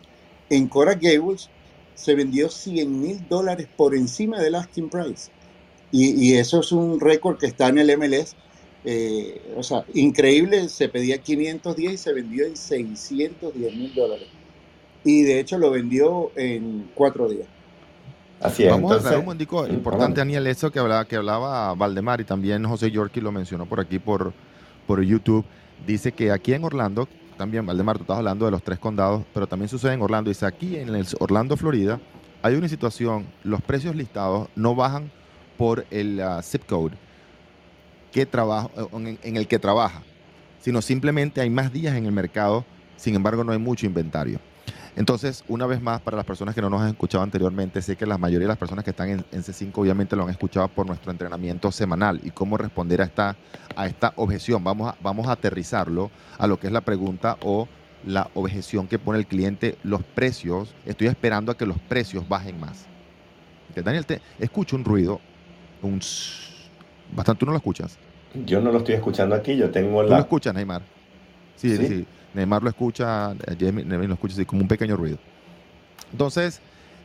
en 0.51 0.69
Cora 0.69 0.95
Gables, 0.95 1.49
se 1.95 2.15
vendió 2.15 2.51
100 2.51 3.01
mil 3.01 3.29
dólares 3.29 3.69
por 3.77 3.95
encima 3.95 4.43
del 4.43 4.57
asking 4.57 4.91
price. 4.91 5.31
Y, 5.93 6.35
eso 6.35 6.61
es 6.61 6.73
un 6.73 7.01
récord 7.01 7.39
que 7.39 7.47
está 7.47 7.69
en 7.69 7.79
el 7.79 7.97
MLS. 7.97 8.37
o 9.57 9.63
sea, 9.63 9.85
increíble, 9.95 10.69
se 10.69 10.89
pedía 10.89 11.19
510 11.19 11.93
y 11.93 11.97
se 11.97 12.13
vendió 12.13 12.45
en 12.45 12.57
610 12.57 13.75
mil 13.75 13.95
dólares. 13.95 14.29
Y 15.05 15.23
de 15.23 15.41
hecho 15.41 15.57
lo 15.57 15.71
vendió 15.71 16.33
en 16.35 16.91
cuatro 16.95 17.29
días. 17.29 17.47
Así 18.41 18.65
es. 18.65 18.71
Vamos 18.71 18.93
a 18.93 18.97
hacer 18.97 19.19
un 19.19 19.33
indico 19.33 19.67
importante, 19.67 20.21
Daniel, 20.21 20.47
eso 20.47 20.71
que 20.71 20.79
hablaba, 20.79 21.07
que 21.07 21.17
hablaba 21.17 21.75
Valdemar 21.75 22.21
y 22.21 22.25
también 22.25 22.65
José 22.65 22.91
Yorkie 22.91 23.21
lo 23.21 23.33
mencionó 23.33 23.67
por 23.67 23.81
aquí 23.81 23.99
por, 23.99 24.33
por 24.87 25.03
YouTube. 25.03 25.45
Dice 25.87 26.13
que 26.13 26.31
aquí 26.31 26.53
en 26.53 26.65
Orlando, 26.65 27.09
también 27.39 27.65
Valdemar, 27.65 27.97
tú 27.97 28.03
estás 28.03 28.19
hablando 28.19 28.45
de 28.45 28.51
los 28.51 28.63
tres 28.63 28.79
condados, 28.79 29.25
pero 29.33 29.47
también 29.47 29.69
sucede 29.69 29.95
en 29.95 30.03
Orlando. 30.03 30.29
Dice 30.29 30.47
aquí 30.47 30.77
en 30.77 30.95
el 30.95 31.07
Orlando, 31.19 31.57
Florida, 31.57 31.99
hay 32.43 32.55
una 32.55 32.69
situación, 32.69 33.27
los 33.43 33.63
precios 33.63 33.97
listados 33.97 34.49
no 34.55 34.75
bajan 34.75 35.11
por 35.57 35.87
el 35.91 36.21
uh, 36.21 36.43
zip 36.43 36.67
code 36.67 36.95
que 38.13 38.27
trabaja, 38.27 38.69
en, 38.93 39.19
en 39.23 39.37
el 39.37 39.49
que 39.49 39.59
trabaja, 39.59 40.03
sino 40.61 40.83
simplemente 40.83 41.41
hay 41.41 41.51
más 41.51 41.73
días 41.73 41.97
en 41.97 42.07
el 42.07 42.13
mercado, 42.13 42.65
sin 42.97 43.15
embargo 43.15 43.45
no 43.45 43.53
hay 43.53 43.59
mucho 43.59 43.87
inventario. 43.87 44.39
Entonces, 44.97 45.45
una 45.49 45.67
vez 45.67 45.83
más, 45.83 46.01
para 46.01 46.17
las 46.17 46.25
personas 46.25 46.55
que 46.55 46.63
no 46.63 46.71
nos 46.71 46.81
han 46.81 46.89
escuchado 46.89 47.23
anteriormente, 47.23 47.83
sé 47.83 47.97
que 47.97 48.07
la 48.07 48.17
mayoría 48.17 48.47
de 48.47 48.53
las 48.53 48.57
personas 48.57 48.83
que 48.83 48.91
están 48.91 49.11
en, 49.11 49.25
C5 49.31 49.71
obviamente 49.75 50.17
lo 50.17 50.25
han 50.25 50.31
escuchado 50.31 50.69
por 50.69 50.87
nuestro 50.87 51.13
entrenamiento 51.13 51.71
semanal 51.71 52.19
y 52.25 52.31
cómo 52.31 52.57
responder 52.57 53.03
a 53.03 53.05
esta, 53.05 53.37
a 53.77 53.87
esta 53.87 54.15
objeción. 54.17 54.65
Vamos 54.65 54.89
a, 54.89 54.97
vamos 55.03 55.27
a 55.29 55.33
aterrizarlo 55.33 56.11
a 56.39 56.47
lo 56.47 56.59
que 56.59 56.69
es 56.69 56.73
la 56.73 56.81
pregunta 56.81 57.37
o 57.43 57.69
la 58.07 58.31
objeción 58.33 58.89
que 58.89 58.99
pone 58.99 59.19
el 59.19 59.27
cliente, 59.27 59.77
los 59.83 60.03
precios, 60.03 60.75
estoy 60.87 61.09
esperando 61.09 61.53
a 61.53 61.59
que 61.59 61.67
los 61.67 61.79
precios 61.79 62.27
bajen 62.27 62.59
más. 62.59 62.87
Daniel, 63.75 64.07
te 64.07 64.23
escucho 64.39 64.77
un 64.77 64.85
ruido, 64.85 65.21
un... 65.83 66.01
Bastante, 67.15 67.41
¿tú 67.41 67.47
no 67.47 67.53
lo 67.53 67.59
escuchas? 67.59 67.99
Yo 68.47 68.63
no 68.63 68.73
lo 68.73 68.79
estoy 68.79 68.95
escuchando 68.95 69.35
aquí, 69.35 69.57
yo 69.57 69.71
tengo 69.71 70.03
la... 70.03 70.09
¿Tú 70.09 70.15
lo 70.15 70.21
escuchas, 70.21 70.55
Neymar? 70.55 70.81
sí. 71.57 71.77
sí. 71.77 72.07
Neymar 72.37 72.63
lo 72.63 72.69
escucha, 72.69 73.35
Jamie 73.59 73.85
lo 73.85 74.13
escucha 74.13 74.35
así 74.35 74.45
como 74.45 74.61
un 74.61 74.69
pequeño 74.69 74.95
ruido. 74.95 75.19
Entonces, 76.13 76.61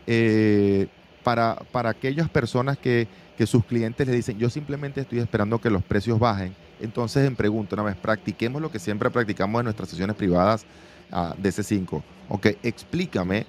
eh, 0.05 0.87
para, 1.23 1.55
para 1.71 1.89
aquellas 1.89 2.29
personas 2.29 2.77
que, 2.77 3.07
sus 3.47 3.65
clientes 3.65 4.07
le 4.07 4.13
dicen, 4.13 4.37
yo 4.37 4.51
simplemente 4.51 5.01
estoy 5.01 5.17
esperando 5.17 5.59
que 5.59 5.71
los 5.71 5.81
precios 5.81 6.19
bajen, 6.19 6.55
entonces 6.79 7.25
en 7.25 7.35
pregunta 7.35 7.73
una 7.73 7.81
vez, 7.81 7.95
practiquemos 7.95 8.61
lo 8.61 8.69
que 8.69 8.77
siempre 8.77 9.09
practicamos 9.09 9.61
en 9.61 9.63
nuestras 9.63 9.89
sesiones 9.89 10.15
privadas 10.15 10.63
uh, 11.11 11.33
de 11.41 11.49
C5. 11.49 12.03
Ok, 12.29 12.45
explícame 12.61 13.47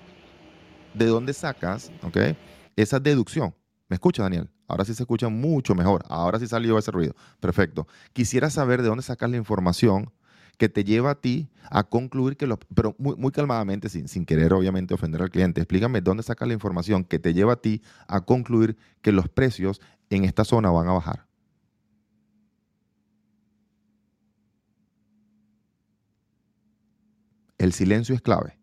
de 0.94 1.04
dónde 1.04 1.34
sacas 1.34 1.92
okay, 2.02 2.34
esa 2.74 3.00
deducción. 3.00 3.54
¿Me 3.90 3.96
escucha, 3.96 4.22
Daniel? 4.22 4.48
Ahora 4.66 4.86
sí 4.86 4.94
se 4.94 5.02
escucha 5.02 5.28
mucho 5.28 5.74
mejor. 5.74 6.02
Ahora 6.08 6.38
sí 6.38 6.46
salió 6.46 6.78
ese 6.78 6.90
ruido. 6.90 7.14
Perfecto. 7.38 7.86
Quisiera 8.14 8.48
saber 8.48 8.80
de 8.80 8.88
dónde 8.88 9.02
sacas 9.02 9.28
la 9.28 9.36
información 9.36 10.10
que 10.58 10.68
te 10.68 10.84
lleva 10.84 11.10
a 11.12 11.14
ti 11.20 11.48
a 11.70 11.84
concluir 11.84 12.36
que 12.36 12.46
los, 12.46 12.58
pero 12.74 12.94
muy, 12.98 13.16
muy 13.16 13.32
calmadamente, 13.32 13.88
sin, 13.88 14.08
sin 14.08 14.24
querer 14.26 14.52
obviamente 14.52 14.94
ofender 14.94 15.22
al 15.22 15.30
cliente, 15.30 15.60
explícame 15.60 16.00
dónde 16.00 16.22
sacas 16.22 16.48
la 16.48 16.54
información 16.54 17.04
que 17.04 17.18
te 17.18 17.34
lleva 17.34 17.54
a 17.54 17.56
ti 17.56 17.82
a 18.08 18.20
concluir 18.22 18.76
que 19.00 19.12
los 19.12 19.28
precios 19.28 19.80
en 20.10 20.24
esta 20.24 20.44
zona 20.44 20.70
van 20.70 20.88
a 20.88 20.92
bajar. 20.92 21.26
El 27.58 27.72
silencio 27.72 28.14
es 28.14 28.20
clave 28.20 28.62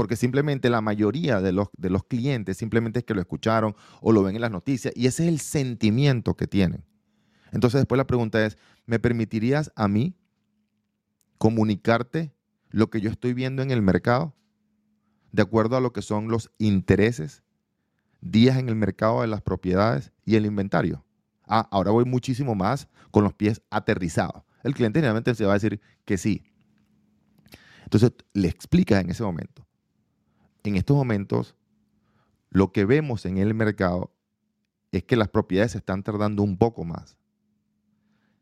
porque 0.00 0.16
simplemente 0.16 0.70
la 0.70 0.80
mayoría 0.80 1.42
de 1.42 1.52
los, 1.52 1.68
de 1.76 1.90
los 1.90 2.04
clientes 2.04 2.56
simplemente 2.56 3.00
es 3.00 3.04
que 3.04 3.12
lo 3.12 3.20
escucharon 3.20 3.76
o 4.00 4.12
lo 4.12 4.22
ven 4.22 4.34
en 4.34 4.40
las 4.40 4.50
noticias 4.50 4.94
y 4.96 5.06
ese 5.06 5.24
es 5.24 5.28
el 5.28 5.40
sentimiento 5.40 6.34
que 6.36 6.46
tienen. 6.46 6.86
Entonces 7.52 7.82
después 7.82 7.98
la 7.98 8.06
pregunta 8.06 8.46
es, 8.46 8.56
¿me 8.86 8.98
permitirías 8.98 9.70
a 9.76 9.88
mí 9.88 10.16
comunicarte 11.40 12.32
lo 12.68 12.90
que 12.90 13.00
yo 13.00 13.10
estoy 13.10 13.32
viendo 13.32 13.62
en 13.62 13.70
el 13.70 13.80
mercado 13.80 14.36
de 15.32 15.42
acuerdo 15.42 15.76
a 15.76 15.80
lo 15.80 15.92
que 15.92 16.02
son 16.02 16.28
los 16.28 16.52
intereses, 16.58 17.42
días 18.20 18.58
en 18.58 18.68
el 18.68 18.76
mercado 18.76 19.22
de 19.22 19.26
las 19.26 19.42
propiedades 19.42 20.12
y 20.24 20.36
el 20.36 20.44
inventario? 20.44 21.04
Ah, 21.46 21.66
ahora 21.72 21.90
voy 21.90 22.04
muchísimo 22.04 22.54
más 22.54 22.88
con 23.10 23.24
los 23.24 23.34
pies 23.34 23.62
aterrizados. 23.70 24.44
El 24.62 24.74
cliente 24.74 24.98
generalmente 24.98 25.34
se 25.34 25.46
va 25.46 25.52
a 25.52 25.58
decir 25.58 25.80
que 26.04 26.18
sí. 26.18 26.44
Entonces 27.84 28.12
le 28.34 28.48
explicas 28.48 29.02
en 29.02 29.10
ese 29.10 29.22
momento 29.22 29.66
en 30.64 30.76
estos 30.76 30.96
momentos 30.96 31.56
lo 32.50 32.72
que 32.72 32.84
vemos 32.84 33.24
en 33.26 33.38
el 33.38 33.54
mercado 33.54 34.12
es 34.92 35.04
que 35.04 35.16
las 35.16 35.28
propiedades 35.28 35.72
se 35.72 35.78
están 35.78 36.02
tardando 36.02 36.42
un 36.42 36.58
poco 36.58 36.84
más. 36.84 37.16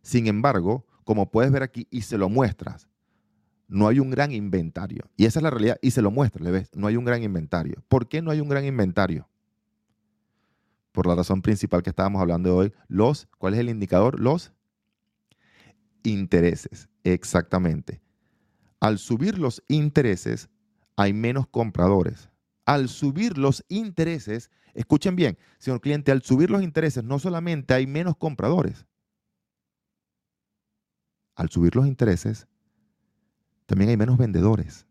Sin 0.03 0.27
embargo, 0.27 0.87
como 1.09 1.31
puedes 1.31 1.51
ver 1.51 1.63
aquí 1.63 1.89
y 1.91 2.03
se 2.03 2.19
lo 2.19 2.29
muestras, 2.29 2.87
no 3.67 3.89
hay 3.89 3.99
un 3.99 4.11
gran 4.11 4.31
inventario. 4.31 5.09
Y 5.17 5.25
esa 5.25 5.39
es 5.39 5.43
la 5.43 5.49
realidad 5.49 5.79
y 5.81 5.93
se 5.93 6.03
lo 6.03 6.11
muestras, 6.11 6.45
le 6.45 6.51
ves, 6.51 6.69
no 6.75 6.87
hay 6.87 6.97
un 6.99 7.07
gran 7.07 7.23
inventario. 7.23 7.83
¿Por 7.89 8.11
qué 8.11 8.21
no 8.21 8.31
hay 8.31 8.43
un 8.43 8.49
gran 8.51 8.67
inventario? 8.67 9.27
Por 10.93 11.07
la 11.07 11.15
razón 11.15 11.41
principal 11.41 11.83
que 11.83 11.89
estábamos 11.89 12.21
hablando 12.21 12.55
hoy, 12.55 12.75
los, 12.89 13.27
¿cuál 13.39 13.55
es 13.55 13.61
el 13.61 13.71
indicador? 13.71 14.21
Los 14.21 14.53
intereses, 16.03 16.91
exactamente. 17.05 18.03
Al 18.79 18.99
subir 18.99 19.39
los 19.39 19.63
intereses, 19.67 20.51
hay 20.95 21.15
menos 21.15 21.47
compradores. 21.47 22.29
Al 22.67 22.91
subir 22.91 23.39
los 23.39 23.65
intereses, 23.69 24.51
escuchen 24.75 25.17
bien, 25.17 25.39
señor 25.57 25.81
cliente, 25.81 26.13
al 26.13 26.21
subir 26.21 26.51
los 26.51 26.63
intereses 26.63 27.03
no 27.03 27.19
solamente 27.19 27.73
hay 27.73 27.87
menos 27.87 28.15
compradores, 28.19 28.85
al 31.39 31.49
subir 31.51 31.77
los 31.77 31.87
intereses 31.87 32.49
también 33.67 33.91
hay 33.91 33.97
menos 33.97 34.19
vendedores. 34.19 34.87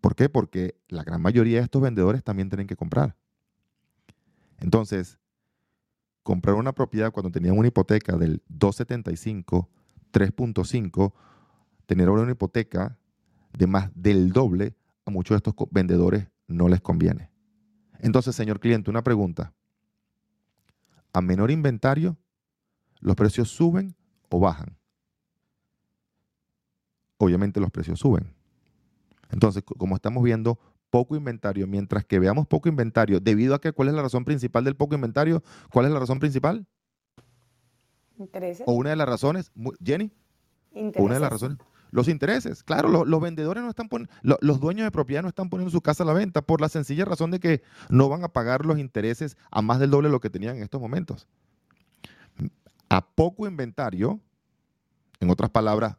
¿Por 0.00 0.16
qué? 0.16 0.28
Porque 0.28 0.76
la 0.88 1.04
gran 1.04 1.22
mayoría 1.22 1.58
de 1.58 1.64
estos 1.64 1.80
vendedores 1.80 2.24
también 2.24 2.48
tienen 2.48 2.66
que 2.66 2.74
comprar. 2.74 3.14
Entonces, 4.58 5.20
comprar 6.24 6.56
una 6.56 6.72
propiedad 6.72 7.12
cuando 7.12 7.30
tenían 7.30 7.56
una 7.56 7.68
hipoteca 7.68 8.16
del 8.16 8.42
275, 8.48 9.68
3.5, 10.12 11.12
tener 11.86 12.08
ahora 12.08 12.22
una 12.22 12.32
hipoteca 12.32 12.98
de 13.56 13.66
más 13.68 13.90
del 13.94 14.32
doble, 14.32 14.74
a 15.04 15.12
muchos 15.12 15.36
de 15.36 15.48
estos 15.48 15.54
vendedores 15.70 16.26
no 16.48 16.68
les 16.68 16.80
conviene. 16.80 17.30
Entonces, 18.00 18.34
señor 18.34 18.58
cliente, 18.58 18.90
una 18.90 19.04
pregunta. 19.04 19.54
¿A 21.12 21.20
menor 21.20 21.52
inventario, 21.52 22.16
los 22.98 23.14
precios 23.14 23.48
suben 23.48 23.94
o 24.32 24.40
bajan? 24.40 24.76
Obviamente 27.18 27.60
los 27.60 27.70
precios 27.70 28.00
suben. 28.00 28.34
Entonces, 29.30 29.62
como 29.62 29.94
estamos 29.94 30.22
viendo 30.22 30.58
poco 30.90 31.16
inventario, 31.16 31.66
mientras 31.66 32.04
que 32.04 32.18
veamos 32.18 32.46
poco 32.46 32.68
inventario, 32.68 33.20
debido 33.20 33.54
a 33.54 33.60
que, 33.60 33.72
¿cuál 33.72 33.88
es 33.88 33.94
la 33.94 34.02
razón 34.02 34.24
principal 34.24 34.64
del 34.64 34.76
poco 34.76 34.94
inventario? 34.94 35.42
¿Cuál 35.72 35.86
es 35.86 35.92
la 35.92 35.98
razón 35.98 36.18
principal? 36.18 36.66
Intereses. 38.18 38.64
O 38.66 38.72
una 38.72 38.90
de 38.90 38.96
las 38.96 39.08
razones, 39.08 39.52
Jenny, 39.82 40.12
una 40.74 41.14
de 41.14 41.20
las 41.20 41.30
razones, 41.30 41.58
los 41.92 42.08
intereses, 42.08 42.62
claro, 42.62 43.04
los, 43.04 43.20
vendedores 43.20 43.62
no 43.62 43.68
están 43.68 43.88
poniendo, 43.88 44.12
los 44.22 44.60
dueños 44.60 44.84
de 44.84 44.90
propiedad 44.90 45.22
no 45.22 45.28
están 45.28 45.50
poniendo 45.50 45.70
su 45.70 45.80
casa 45.80 46.02
a 46.02 46.06
la 46.06 46.14
venta 46.14 46.42
por 46.42 46.60
la 46.60 46.68
sencilla 46.68 47.04
razón 47.04 47.30
de 47.30 47.38
que 47.38 47.62
no 47.88 48.08
van 48.08 48.24
a 48.24 48.28
pagar 48.28 48.66
los 48.66 48.78
intereses 48.78 49.36
a 49.50 49.62
más 49.62 49.78
del 49.78 49.90
doble 49.90 50.08
de 50.08 50.12
lo 50.12 50.20
que 50.20 50.30
tenían 50.30 50.56
en 50.56 50.62
estos 50.62 50.80
momentos. 50.80 51.28
A 52.92 53.00
poco 53.00 53.46
inventario, 53.46 54.20
en 55.18 55.30
otras 55.30 55.48
palabras, 55.48 55.96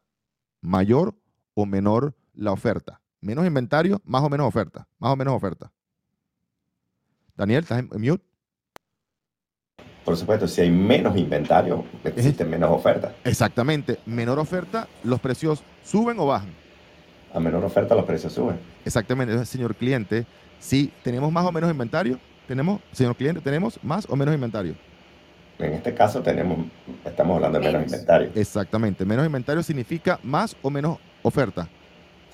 mayor 0.62 1.16
o 1.56 1.66
menor 1.66 2.14
la 2.36 2.52
oferta. 2.52 3.02
Menos 3.20 3.48
inventario, 3.48 4.00
más 4.06 4.22
o 4.22 4.30
menos 4.30 4.46
oferta. 4.46 4.88
Más 5.00 5.12
o 5.12 5.16
menos 5.16 5.34
oferta. 5.34 5.72
Daniel, 7.36 7.64
¿estás 7.64 7.80
en 7.80 7.90
mute? 8.00 8.24
Por 10.06 10.16
supuesto, 10.16 10.48
si 10.48 10.62
hay 10.62 10.70
menos 10.70 11.18
inventario, 11.18 11.84
existen 12.04 12.48
menos 12.48 12.70
ofertas. 12.70 13.12
Exactamente. 13.24 13.98
Menor 14.06 14.38
oferta, 14.38 14.88
los 15.04 15.20
precios 15.20 15.64
suben 15.84 16.20
o 16.20 16.28
bajan. 16.28 16.52
A 17.34 17.40
menor 17.40 17.66
oferta, 17.66 17.96
los 17.96 18.06
precios 18.06 18.34
suben. 18.34 18.60
Exactamente. 18.86 19.44
señor 19.48 19.74
cliente, 19.74 20.28
si 20.60 20.94
tenemos 21.02 21.32
más 21.32 21.44
o 21.44 21.52
menos 21.52 21.72
inventario, 21.72 22.20
tenemos, 22.48 22.82
señor 22.92 23.16
cliente, 23.16 23.42
tenemos 23.42 23.84
más 23.84 24.08
o 24.08 24.16
menos 24.16 24.36
inventario. 24.36 24.76
En 25.60 25.74
este 25.74 25.94
caso 25.94 26.22
tenemos, 26.22 26.66
estamos 27.06 27.36
hablando 27.36 27.60
de 27.60 27.68
menos 27.68 27.84
inventario. 27.86 28.32
Exactamente. 28.36 29.06
Menos 29.06 29.26
inventario 29.26 29.64
significa 29.64 30.20
más 30.24 30.56
o 30.62 30.70
menos 30.70 30.98
oferta. 31.22 31.68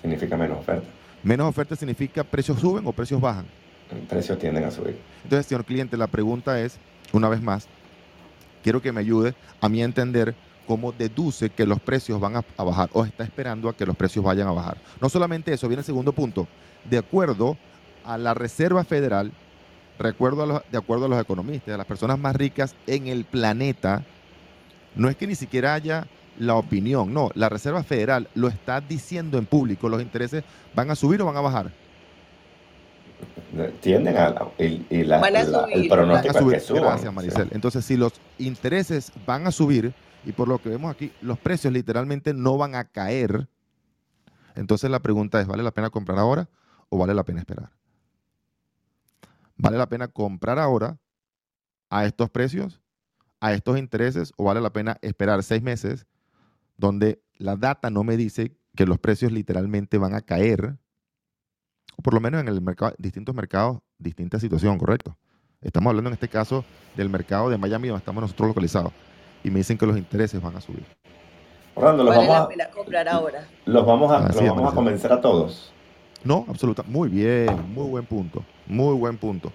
Significa 0.01 0.37
menos 0.37 0.59
oferta. 0.59 0.87
Menos 1.23 1.47
oferta 1.49 1.75
significa 1.75 2.23
precios 2.23 2.59
suben 2.59 2.85
o 2.87 2.93
precios 2.93 3.19
bajan. 3.19 3.45
Precios 4.07 4.37
tienden 4.39 4.63
a 4.63 4.71
subir. 4.71 4.97
Entonces, 5.23 5.47
señor 5.47 5.65
cliente, 5.65 5.97
la 5.97 6.07
pregunta 6.07 6.59
es, 6.61 6.77
una 7.11 7.27
vez 7.27 7.41
más, 7.41 7.67
quiero 8.63 8.81
que 8.81 8.91
me 8.91 9.01
ayude 9.01 9.33
a 9.59 9.67
mí 9.67 9.81
a 9.81 9.85
entender 9.85 10.35
cómo 10.67 10.91
deduce 10.91 11.49
que 11.49 11.65
los 11.65 11.79
precios 11.79 12.19
van 12.19 12.35
a, 12.35 12.63
bajar 12.63 12.89
o 12.93 13.03
está 13.03 13.23
esperando 13.23 13.69
a 13.69 13.75
que 13.75 13.85
los 13.85 13.95
precios 13.95 14.23
vayan 14.23 14.47
a 14.47 14.51
bajar. 14.51 14.77
No 15.01 15.09
solamente 15.09 15.51
eso, 15.51 15.67
viene 15.67 15.81
el 15.81 15.85
segundo 15.85 16.13
punto. 16.13 16.47
De 16.87 16.99
acuerdo 16.99 17.57
a 18.05 18.17
la 18.17 18.35
Reserva 18.35 18.83
Federal, 18.83 19.31
recuerdo 19.99 20.63
de 20.71 20.77
acuerdo 20.77 21.05
a 21.05 21.09
los 21.09 21.21
economistas, 21.21 21.73
a 21.73 21.77
las 21.77 21.85
personas 21.85 22.17
más 22.17 22.35
ricas 22.35 22.75
en 22.87 23.07
el 23.07 23.25
planeta, 23.25 24.03
no 24.95 25.09
es 25.09 25.15
que 25.15 25.27
ni 25.27 25.35
siquiera 25.35 25.73
haya 25.73 26.07
la 26.39 26.55
opinión, 26.55 27.13
no, 27.13 27.29
la 27.35 27.49
Reserva 27.49 27.83
Federal 27.83 28.29
lo 28.33 28.47
está 28.47 28.81
diciendo 28.81 29.37
en 29.37 29.45
público, 29.45 29.89
los 29.89 30.01
intereses 30.01 30.43
van 30.73 30.89
a 30.89 30.95
subir 30.95 31.21
o 31.21 31.25
van 31.25 31.37
a 31.37 31.41
bajar 31.41 31.71
tienden 33.81 34.17
a, 34.17 34.35
y, 34.57 34.85
el 34.89 35.87
pronóstico 35.89 36.51
es 36.51 36.65
que 36.65 36.73
Gracias, 36.73 37.13
Maricel. 37.13 37.49
Entonces, 37.51 37.85
si 37.85 37.97
los 37.97 38.13
intereses 38.37 39.11
van 39.25 39.47
a 39.47 39.51
subir, 39.51 39.93
y 40.25 40.31
por 40.31 40.47
lo 40.47 40.59
que 40.59 40.69
vemos 40.69 40.91
aquí, 40.91 41.11
los 41.21 41.37
precios 41.39 41.73
literalmente 41.73 42.33
no 42.33 42.57
van 42.57 42.75
a 42.75 42.85
caer, 42.85 43.47
entonces 44.55 44.89
la 44.89 44.99
pregunta 44.99 45.39
es, 45.41 45.47
¿vale 45.47 45.63
la 45.63 45.71
pena 45.71 45.89
comprar 45.89 46.19
ahora 46.19 46.47
o 46.89 46.97
vale 46.97 47.13
la 47.13 47.23
pena 47.23 47.39
esperar? 47.39 47.69
¿Vale 49.59 49.77
la 49.77 49.89
pena 49.89 50.07
comprar 50.07 50.57
ahora 50.57 50.97
a 51.89 52.05
estos 52.05 52.29
precios, 52.29 52.81
a 53.41 53.53
estos 53.53 53.77
intereses, 53.77 54.31
o 54.37 54.45
vale 54.45 54.61
la 54.61 54.71
pena 54.71 54.97
esperar 55.01 55.43
seis 55.43 55.61
meses 55.61 56.07
donde 56.77 57.21
la 57.37 57.57
data 57.57 57.89
no 57.89 58.03
me 58.03 58.15
dice 58.15 58.55
que 58.75 58.85
los 58.85 58.99
precios 58.99 59.33
literalmente 59.33 59.97
van 59.97 60.15
a 60.15 60.21
caer 60.21 60.77
por 62.01 62.13
lo 62.13 62.21
menos 62.21 62.39
en 62.39 62.47
el 62.47 62.61
mercado, 62.61 62.93
distintos 62.97 63.35
mercados, 63.35 63.79
distinta 63.97 64.39
situación, 64.39 64.77
¿correcto? 64.77 65.17
Estamos 65.61 65.91
hablando 65.91 66.09
en 66.09 66.13
este 66.13 66.29
caso 66.29 66.63
del 66.95 67.09
mercado 67.09 67.49
de 67.49 67.57
Miami 67.57 67.89
donde 67.89 67.99
estamos 67.99 68.21
nosotros 68.21 68.49
localizados 68.49 68.93
y 69.43 69.49
me 69.49 69.57
dicen 69.57 69.77
que 69.77 69.85
los 69.85 69.97
intereses 69.97 70.41
van 70.41 70.55
a 70.55 70.61
subir. 70.61 70.85
Orlando, 71.75 72.05
los 72.05 72.15
vamos 72.15 72.35
a 72.37 72.69
comprar 72.71 73.09
ahora. 73.09 73.45
Los 73.65 73.85
vamos 73.85 74.11
a, 74.11 74.19
vamos 74.19 74.71
a 74.71 74.75
convencer 74.75 75.11
a 75.11 75.19
todos. 75.19 75.73
No, 76.23 76.45
absolutamente. 76.47 76.97
Muy 76.97 77.09
bien, 77.09 77.49
muy 77.73 77.87
buen 77.87 78.05
punto. 78.05 78.43
Muy 78.67 78.95
buen 78.95 79.17
punto. 79.17 79.51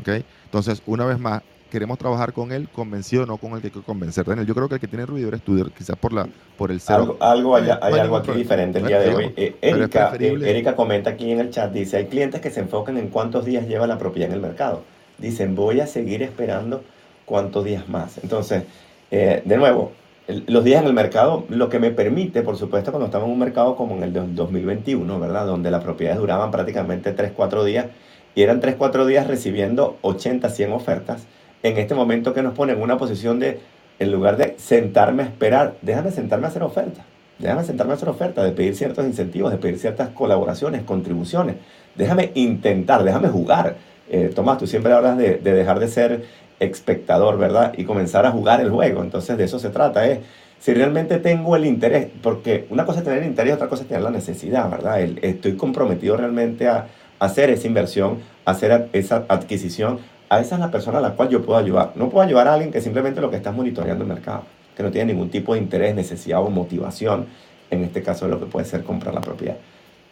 ¿Ok? 0.00 0.08
Entonces, 0.46 0.82
una 0.86 1.04
vez 1.04 1.18
más, 1.18 1.42
queremos 1.74 1.98
trabajar 1.98 2.32
con 2.32 2.52
él 2.52 2.68
convencido, 2.68 3.26
no 3.26 3.36
con 3.36 3.52
el 3.54 3.60
que 3.60 3.66
hay 3.66 3.72
que 3.72 3.82
convencer. 3.82 4.24
Daniel, 4.24 4.46
yo 4.46 4.54
creo 4.54 4.68
que 4.68 4.76
el 4.76 4.80
que 4.80 4.86
tiene 4.86 5.06
ruido 5.06 5.26
eres 5.26 5.42
tú, 5.42 5.60
quizás 5.76 5.96
por, 5.96 6.12
la, 6.12 6.28
por 6.56 6.70
el 6.70 6.80
cero. 6.80 7.16
Algo, 7.18 7.56
hay, 7.56 7.68
algo 7.68 8.16
aquí 8.16 8.30
diferente 8.30 8.78
el 8.78 8.86
día 8.86 9.00
de 9.00 9.12
hoy. 9.12 9.32
Eh, 9.36 9.56
Erika, 9.60 10.14
eh, 10.18 10.38
Erika 10.44 10.76
comenta 10.76 11.10
aquí 11.10 11.32
en 11.32 11.40
el 11.40 11.50
chat, 11.50 11.72
dice, 11.72 11.96
hay 11.96 12.06
clientes 12.06 12.40
que 12.40 12.50
se 12.50 12.60
enfocan 12.60 12.96
en 12.96 13.08
cuántos 13.08 13.44
días 13.44 13.66
lleva 13.66 13.88
la 13.88 13.98
propiedad 13.98 14.28
en 14.28 14.36
el 14.36 14.40
mercado. 14.40 14.82
Dicen, 15.18 15.56
voy 15.56 15.80
a 15.80 15.88
seguir 15.88 16.22
esperando 16.22 16.84
cuántos 17.24 17.64
días 17.64 17.88
más. 17.88 18.18
Entonces, 18.22 18.62
eh, 19.10 19.42
de 19.44 19.56
nuevo, 19.56 19.90
los 20.26 20.64
días 20.64 20.80
en 20.80 20.88
el 20.88 20.94
mercado, 20.94 21.44
lo 21.50 21.68
que 21.68 21.78
me 21.78 21.90
permite, 21.90 22.42
por 22.42 22.56
supuesto, 22.56 22.90
cuando 22.90 23.06
estamos 23.06 23.26
en 23.26 23.32
un 23.32 23.38
mercado 23.38 23.76
como 23.76 23.96
en 23.96 24.04
el 24.04 24.12
de 24.12 24.20
2021, 24.26 25.20
¿verdad? 25.20 25.46
Donde 25.46 25.70
las 25.70 25.84
propiedades 25.84 26.18
duraban 26.18 26.50
prácticamente 26.50 27.12
3, 27.12 27.32
4 27.36 27.64
días, 27.64 27.86
y 28.34 28.42
eran 28.42 28.60
3, 28.60 28.76
4 28.76 29.06
días 29.06 29.26
recibiendo 29.26 29.98
80, 30.00 30.48
100 30.48 30.72
ofertas, 30.72 31.26
en 31.62 31.76
este 31.76 31.94
momento 31.94 32.32
que 32.32 32.42
nos 32.42 32.54
pone 32.54 32.72
en 32.72 32.80
una 32.80 32.96
posición 32.96 33.38
de, 33.38 33.60
en 33.98 34.12
lugar 34.12 34.36
de 34.36 34.54
sentarme 34.58 35.24
a 35.24 35.26
esperar, 35.26 35.74
déjame 35.82 36.10
sentarme 36.10 36.46
a 36.46 36.48
hacer 36.48 36.62
ofertas. 36.62 37.04
Déjame 37.38 37.64
sentarme 37.64 37.92
a 37.92 37.96
hacer 37.96 38.08
ofertas, 38.08 38.44
de 38.44 38.52
pedir 38.52 38.76
ciertos 38.76 39.04
incentivos, 39.04 39.50
de 39.50 39.58
pedir 39.58 39.78
ciertas 39.78 40.10
colaboraciones, 40.10 40.82
contribuciones. 40.82 41.56
Déjame 41.96 42.30
intentar, 42.34 43.02
déjame 43.02 43.28
jugar. 43.28 43.76
Eh, 44.08 44.30
Tomás, 44.34 44.58
tú 44.58 44.66
siempre 44.66 44.92
hablas 44.92 45.18
de, 45.18 45.38
de, 45.38 45.52
dejar 45.52 45.80
de 45.80 45.88
ser 45.88 46.24
espectador, 46.60 47.38
¿verdad? 47.38 47.72
Y 47.76 47.84
comenzar 47.84 48.26
a 48.26 48.30
jugar 48.30 48.60
el 48.60 48.70
juego. 48.70 49.02
Entonces 49.02 49.36
de 49.36 49.44
eso 49.44 49.58
se 49.58 49.70
trata. 49.70 50.06
Es 50.06 50.20
si 50.60 50.72
realmente 50.72 51.18
tengo 51.18 51.56
el 51.56 51.66
interés, 51.66 52.08
porque 52.22 52.66
una 52.70 52.86
cosa 52.86 53.00
es 53.00 53.04
tener 53.04 53.22
interés, 53.22 53.54
otra 53.54 53.68
cosa 53.68 53.82
es 53.82 53.88
tener 53.88 54.02
la 54.02 54.10
necesidad, 54.10 54.70
¿verdad? 54.70 55.00
estoy 55.00 55.56
comprometido 55.56 56.16
realmente 56.16 56.68
a, 56.68 56.86
hacer 57.18 57.50
esa 57.50 57.66
inversión, 57.66 58.18
a 58.44 58.52
hacer 58.52 58.88
esa 58.92 59.24
adquisición. 59.28 59.98
A 60.30 60.40
esa 60.40 60.54
es 60.56 60.60
la 60.60 60.70
persona 60.70 60.98
a 60.98 61.00
la 61.00 61.10
cual 61.10 61.28
yo 61.28 61.44
puedo 61.44 61.58
ayudar. 61.58 61.92
No 61.94 62.08
puedo 62.08 62.26
ayudar 62.26 62.48
a 62.48 62.54
alguien 62.54 62.72
que 62.72 62.80
simplemente 62.80 63.20
lo 63.20 63.30
que 63.30 63.36
está 63.36 63.52
monitoreando 63.52 64.04
el 64.04 64.08
mercado 64.08 64.44
que 64.76 64.82
no 64.82 64.90
tiene 64.90 65.12
ningún 65.12 65.30
tipo 65.30 65.54
de 65.54 65.60
interés, 65.60 65.94
necesidad 65.94 66.42
o 66.42 66.50
motivación, 66.50 67.26
en 67.70 67.84
este 67.84 68.02
caso 68.02 68.28
lo 68.28 68.40
que 68.40 68.46
puede 68.46 68.66
ser 68.66 68.82
comprar 68.82 69.14
la 69.14 69.20
propiedad. 69.20 69.56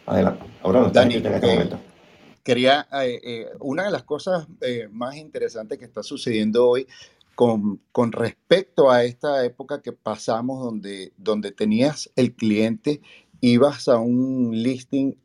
Adelante. 0.05 0.43
Ahora 0.63 0.81
no 0.81 0.89
Dani, 0.89 1.15
en 1.15 1.25
este 1.25 1.47
momento. 1.47 1.79
Quería, 2.43 2.87
eh, 3.03 3.21
eh, 3.23 3.47
una 3.59 3.85
de 3.85 3.91
las 3.91 4.03
cosas 4.03 4.47
eh, 4.61 4.87
más 4.91 5.15
interesantes 5.15 5.77
que 5.79 5.85
está 5.85 6.03
sucediendo 6.03 6.67
hoy 6.67 6.87
con, 7.35 7.81
con, 7.91 8.11
respecto 8.11 8.91
a 8.91 9.03
esta 9.03 9.43
época 9.45 9.81
que 9.81 9.93
pasamos 9.93 10.61
donde, 10.63 11.13
donde 11.17 11.51
tenías 11.51 12.11
el 12.15 12.35
cliente, 12.35 13.01
ibas 13.41 13.87
a 13.87 13.97
un 13.97 14.51
listing, 14.51 15.15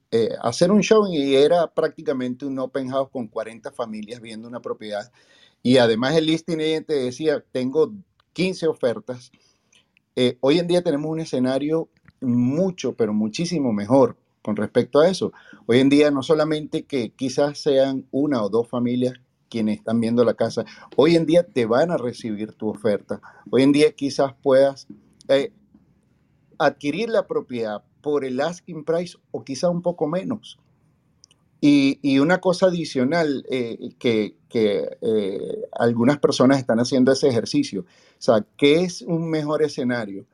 a 0.41 0.49
hacer 0.49 0.71
un 0.71 0.81
show 0.81 1.07
y 1.07 1.35
era 1.35 1.67
prácticamente 1.67 2.47
un 2.47 2.59
open 2.59 2.89
house 2.89 3.11
con 3.11 3.29
40 3.29 3.73
familias 3.73 4.21
viendo 4.21 4.49
una 4.49 4.61
propiedad. 4.61 5.13
Y 5.63 5.77
además 5.79 6.17
el 6.17 6.27
listing 6.27 6.59
te 6.85 6.95
decía, 6.95 7.45
tengo 7.53 7.93
15 8.33 8.69
ofertas. 8.69 9.33
Eh, 10.15 10.37
hoy 10.41 10.59
en 10.59 10.67
día 10.67 10.83
tenemos 10.83 11.11
un 11.11 11.21
escenario 11.21 11.89
mucho, 12.21 12.95
pero 12.95 13.13
muchísimo 13.13 13.73
mejor 13.73 14.17
con 14.49 14.57
respecto 14.57 15.01
a 15.01 15.11
eso. 15.11 15.31
Hoy 15.67 15.81
en 15.81 15.91
día 15.91 16.11
no 16.11 16.23
solamente 16.23 16.85
que 16.85 17.11
quizás 17.11 17.59
sean 17.59 18.07
una 18.11 18.43
o 18.43 18.49
dos 18.49 18.67
familias 18.67 19.13
quienes 19.51 19.77
están 19.77 20.01
viendo 20.01 20.25
la 20.25 20.33
casa, 20.33 20.65
hoy 20.97 21.17
en 21.17 21.27
día 21.27 21.43
te 21.43 21.67
van 21.67 21.91
a 21.91 21.99
recibir 21.99 22.55
tu 22.55 22.71
oferta. 22.71 23.21
Hoy 23.51 23.63
en 23.63 23.73
día 23.73 23.93
quizás 23.93 24.33
puedas 24.43 24.87
eh, 25.29 25.53
adquirir 26.59 27.11
la 27.11 27.27
propiedad 27.27 27.85
por 28.01 28.25
el 28.25 28.41
asking 28.41 28.85
price 28.85 29.19
o 29.33 29.45
quizá 29.45 29.69
un 29.69 29.83
poco 29.83 30.07
menos. 30.07 30.59
Y, 31.61 32.19
una 32.19 32.41
cosa 32.41 32.69
adicional 32.69 33.45
eh, 33.51 33.77
que, 33.99 34.35
eh, 34.51 35.63
algunas 35.73 36.19
personas 36.21 36.57
están 36.57 36.81
haciendo 36.81 37.13
ese 37.13 37.29
ejercicio, 37.29 37.83
o 37.83 37.85
sea, 38.17 38.47
¿qué 38.57 38.81
es 38.81 39.03
un 39.03 39.29
mejor 39.29 39.63
escenario? 39.63 40.25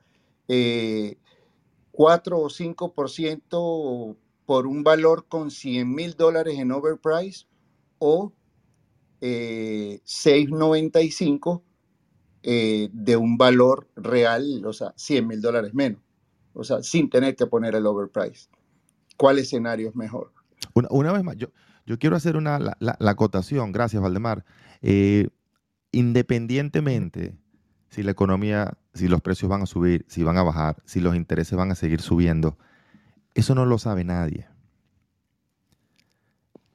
4 1.95 2.37
o 2.37 2.49
5% 2.49 4.17
por 4.45 4.67
un 4.67 4.83
valor 4.83 5.25
con 5.29 5.49
100 5.49 5.95
mil 5.95 6.15
dólares 6.15 6.59
en 6.59 6.73
overprice 6.73 7.45
o 7.99 8.33
6.95 9.21 11.61
eh, 12.43 12.89
de 12.91 13.15
un 13.15 13.37
valor 13.37 13.87
real, 13.95 14.65
o 14.65 14.73
sea, 14.73 14.93
100 14.97 15.25
mil 15.25 15.39
dólares 15.41 15.73
menos, 15.73 16.01
o 16.53 16.65
sea, 16.65 16.83
sin 16.83 17.09
tener 17.09 17.37
que 17.37 17.47
poner 17.47 17.75
el 17.75 17.87
overprice. 17.87 18.49
¿Cuál 19.15 19.39
escenario 19.39 19.87
es 19.87 19.95
mejor? 19.95 20.33
Una, 20.73 21.13
vez 21.13 21.23
más, 21.23 21.37
yo, 21.37 21.47
yo 21.85 21.97
quiero 21.97 22.17
hacer 22.17 22.35
una, 22.35 22.59
la, 22.59 22.75
acotación, 22.99 23.71
gracias 23.71 24.03
Valdemar. 24.03 24.43
Eh, 24.81 25.29
independientemente 25.93 27.37
si 27.89 28.03
la 28.03 28.11
economía, 28.11 28.77
si 28.93 29.07
los 29.07 29.21
precios 29.21 29.49
van 29.49 29.61
a 29.61 29.65
subir, 29.65 30.05
si 30.07 30.23
van 30.23 30.37
a 30.37 30.43
bajar, 30.43 30.81
si 30.85 30.99
los 30.99 31.15
intereses 31.15 31.57
van 31.57 31.71
a 31.71 31.75
seguir 31.75 32.01
subiendo, 32.01 32.57
eso 33.33 33.55
no 33.55 33.65
lo 33.65 33.77
sabe 33.77 34.03
nadie. 34.03 34.47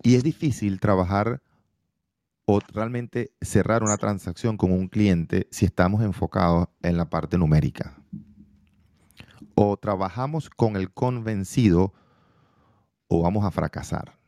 Y 0.02 0.14
es 0.14 0.22
difícil 0.22 0.80
trabajar 0.80 1.42
o 2.46 2.60
realmente 2.72 3.32
cerrar 3.40 3.82
una 3.82 3.96
transacción 3.96 4.56
con 4.56 4.72
un 4.72 4.88
cliente 4.88 5.46
si 5.50 5.66
estamos 5.66 6.02
enfocados 6.02 6.68
en 6.82 6.96
la 6.96 7.08
parte 7.08 7.38
numérica. 7.38 7.96
O 9.54 9.76
trabajamos 9.76 10.48
con 10.50 10.76
el 10.76 10.90
convencido 10.90 11.92
o 13.08 13.22
vamos 13.22 13.44
a 13.44 13.50
fracasar. 13.50 14.19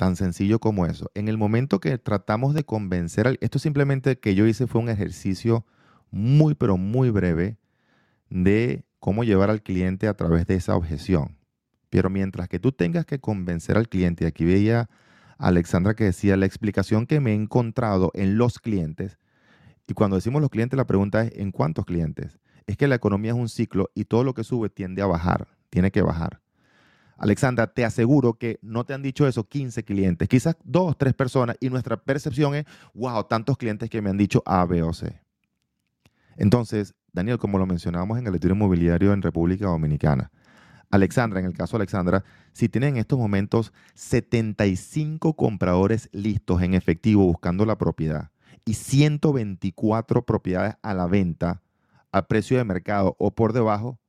Tan 0.00 0.16
sencillo 0.16 0.60
como 0.60 0.86
eso. 0.86 1.10
En 1.12 1.28
el 1.28 1.36
momento 1.36 1.78
que 1.78 1.98
tratamos 1.98 2.54
de 2.54 2.64
convencer, 2.64 3.28
al, 3.28 3.36
esto 3.42 3.58
simplemente 3.58 4.18
que 4.18 4.34
yo 4.34 4.46
hice 4.46 4.66
fue 4.66 4.80
un 4.80 4.88
ejercicio 4.88 5.66
muy, 6.10 6.54
pero 6.54 6.78
muy 6.78 7.10
breve 7.10 7.58
de 8.30 8.86
cómo 8.98 9.24
llevar 9.24 9.50
al 9.50 9.62
cliente 9.62 10.08
a 10.08 10.14
través 10.14 10.46
de 10.46 10.54
esa 10.54 10.74
objeción. 10.74 11.36
Pero 11.90 12.08
mientras 12.08 12.48
que 12.48 12.58
tú 12.58 12.72
tengas 12.72 13.04
que 13.04 13.18
convencer 13.18 13.76
al 13.76 13.90
cliente, 13.90 14.26
aquí 14.26 14.46
veía 14.46 14.88
a 15.36 15.48
Alexandra 15.48 15.92
que 15.92 16.04
decía 16.04 16.38
la 16.38 16.46
explicación 16.46 17.04
que 17.04 17.20
me 17.20 17.32
he 17.32 17.34
encontrado 17.34 18.10
en 18.14 18.38
los 18.38 18.58
clientes, 18.58 19.18
y 19.86 19.92
cuando 19.92 20.16
decimos 20.16 20.40
los 20.40 20.48
clientes, 20.48 20.78
la 20.78 20.86
pregunta 20.86 21.24
es 21.24 21.32
¿en 21.36 21.52
cuántos 21.52 21.84
clientes? 21.84 22.38
Es 22.66 22.78
que 22.78 22.88
la 22.88 22.94
economía 22.94 23.32
es 23.32 23.36
un 23.36 23.50
ciclo 23.50 23.90
y 23.94 24.06
todo 24.06 24.24
lo 24.24 24.32
que 24.32 24.44
sube 24.44 24.70
tiende 24.70 25.02
a 25.02 25.06
bajar, 25.06 25.48
tiene 25.68 25.90
que 25.90 26.00
bajar. 26.00 26.40
Alexandra, 27.20 27.66
te 27.66 27.84
aseguro 27.84 28.38
que 28.38 28.58
no 28.62 28.84
te 28.84 28.94
han 28.94 29.02
dicho 29.02 29.28
eso 29.28 29.46
15 29.46 29.84
clientes, 29.84 30.26
quizás 30.26 30.56
dos, 30.64 30.96
tres 30.96 31.12
personas, 31.12 31.54
y 31.60 31.68
nuestra 31.68 31.98
percepción 31.98 32.54
es, 32.54 32.64
wow, 32.94 33.24
tantos 33.24 33.58
clientes 33.58 33.90
que 33.90 34.00
me 34.00 34.08
han 34.08 34.16
dicho 34.16 34.42
A, 34.46 34.64
B 34.64 34.82
o 34.82 34.94
C. 34.94 35.20
Entonces, 36.38 36.94
Daniel, 37.12 37.36
como 37.38 37.58
lo 37.58 37.66
mencionábamos 37.66 38.18
en 38.18 38.26
el 38.26 38.34
estudio 38.34 38.54
inmobiliario 38.54 39.12
en 39.12 39.20
República 39.20 39.66
Dominicana, 39.66 40.32
Alexandra, 40.88 41.40
en 41.40 41.46
el 41.46 41.52
caso 41.52 41.76
de 41.76 41.82
Alexandra, 41.82 42.24
si 42.54 42.70
tienen 42.70 42.94
en 42.94 43.00
estos 43.00 43.18
momentos 43.18 43.74
75 43.96 45.36
compradores 45.36 46.08
listos 46.12 46.62
en 46.62 46.72
efectivo 46.72 47.26
buscando 47.26 47.66
la 47.66 47.76
propiedad 47.76 48.30
y 48.64 48.74
124 48.74 50.24
propiedades 50.24 50.76
a 50.82 50.94
la 50.94 51.06
venta 51.06 51.62
a 52.12 52.26
precio 52.28 52.56
de 52.56 52.64
mercado 52.64 53.14
o 53.18 53.34
por 53.34 53.52
debajo, 53.52 54.00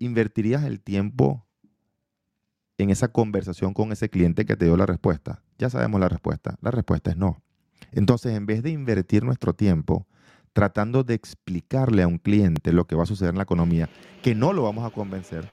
¿invertirías 0.00 0.64
el 0.64 0.80
tiempo 0.80 1.43
en 2.78 2.90
esa 2.90 3.08
conversación 3.08 3.74
con 3.74 3.92
ese 3.92 4.08
cliente 4.08 4.44
que 4.44 4.56
te 4.56 4.64
dio 4.64 4.76
la 4.76 4.86
respuesta? 4.86 5.42
Ya 5.58 5.70
sabemos 5.70 6.00
la 6.00 6.08
respuesta. 6.08 6.56
La 6.60 6.70
respuesta 6.70 7.10
es 7.10 7.16
no. 7.16 7.42
Entonces, 7.92 8.34
en 8.34 8.46
vez 8.46 8.62
de 8.62 8.70
invertir 8.70 9.24
nuestro 9.24 9.54
tiempo 9.54 10.06
tratando 10.52 11.02
de 11.02 11.14
explicarle 11.14 12.02
a 12.02 12.08
un 12.08 12.18
cliente 12.18 12.72
lo 12.72 12.86
que 12.86 12.94
va 12.94 13.02
a 13.02 13.06
suceder 13.06 13.30
en 13.30 13.38
la 13.38 13.42
economía, 13.42 13.88
que 14.22 14.34
no 14.34 14.52
lo 14.52 14.62
vamos 14.62 14.86
a 14.86 14.94
convencer, 14.94 15.52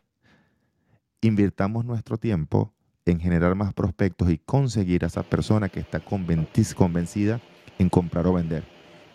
invirtamos 1.21 1.85
nuestro 1.85 2.17
tiempo 2.17 2.73
en 3.05 3.19
generar 3.19 3.55
más 3.55 3.73
prospectos 3.73 4.29
y 4.29 4.37
conseguir 4.37 5.03
a 5.03 5.07
esa 5.07 5.23
persona 5.23 5.69
que 5.69 5.79
está 5.79 5.99
convencida 5.99 7.41
en 7.79 7.89
comprar 7.89 8.27
o 8.27 8.33
vender. 8.33 8.63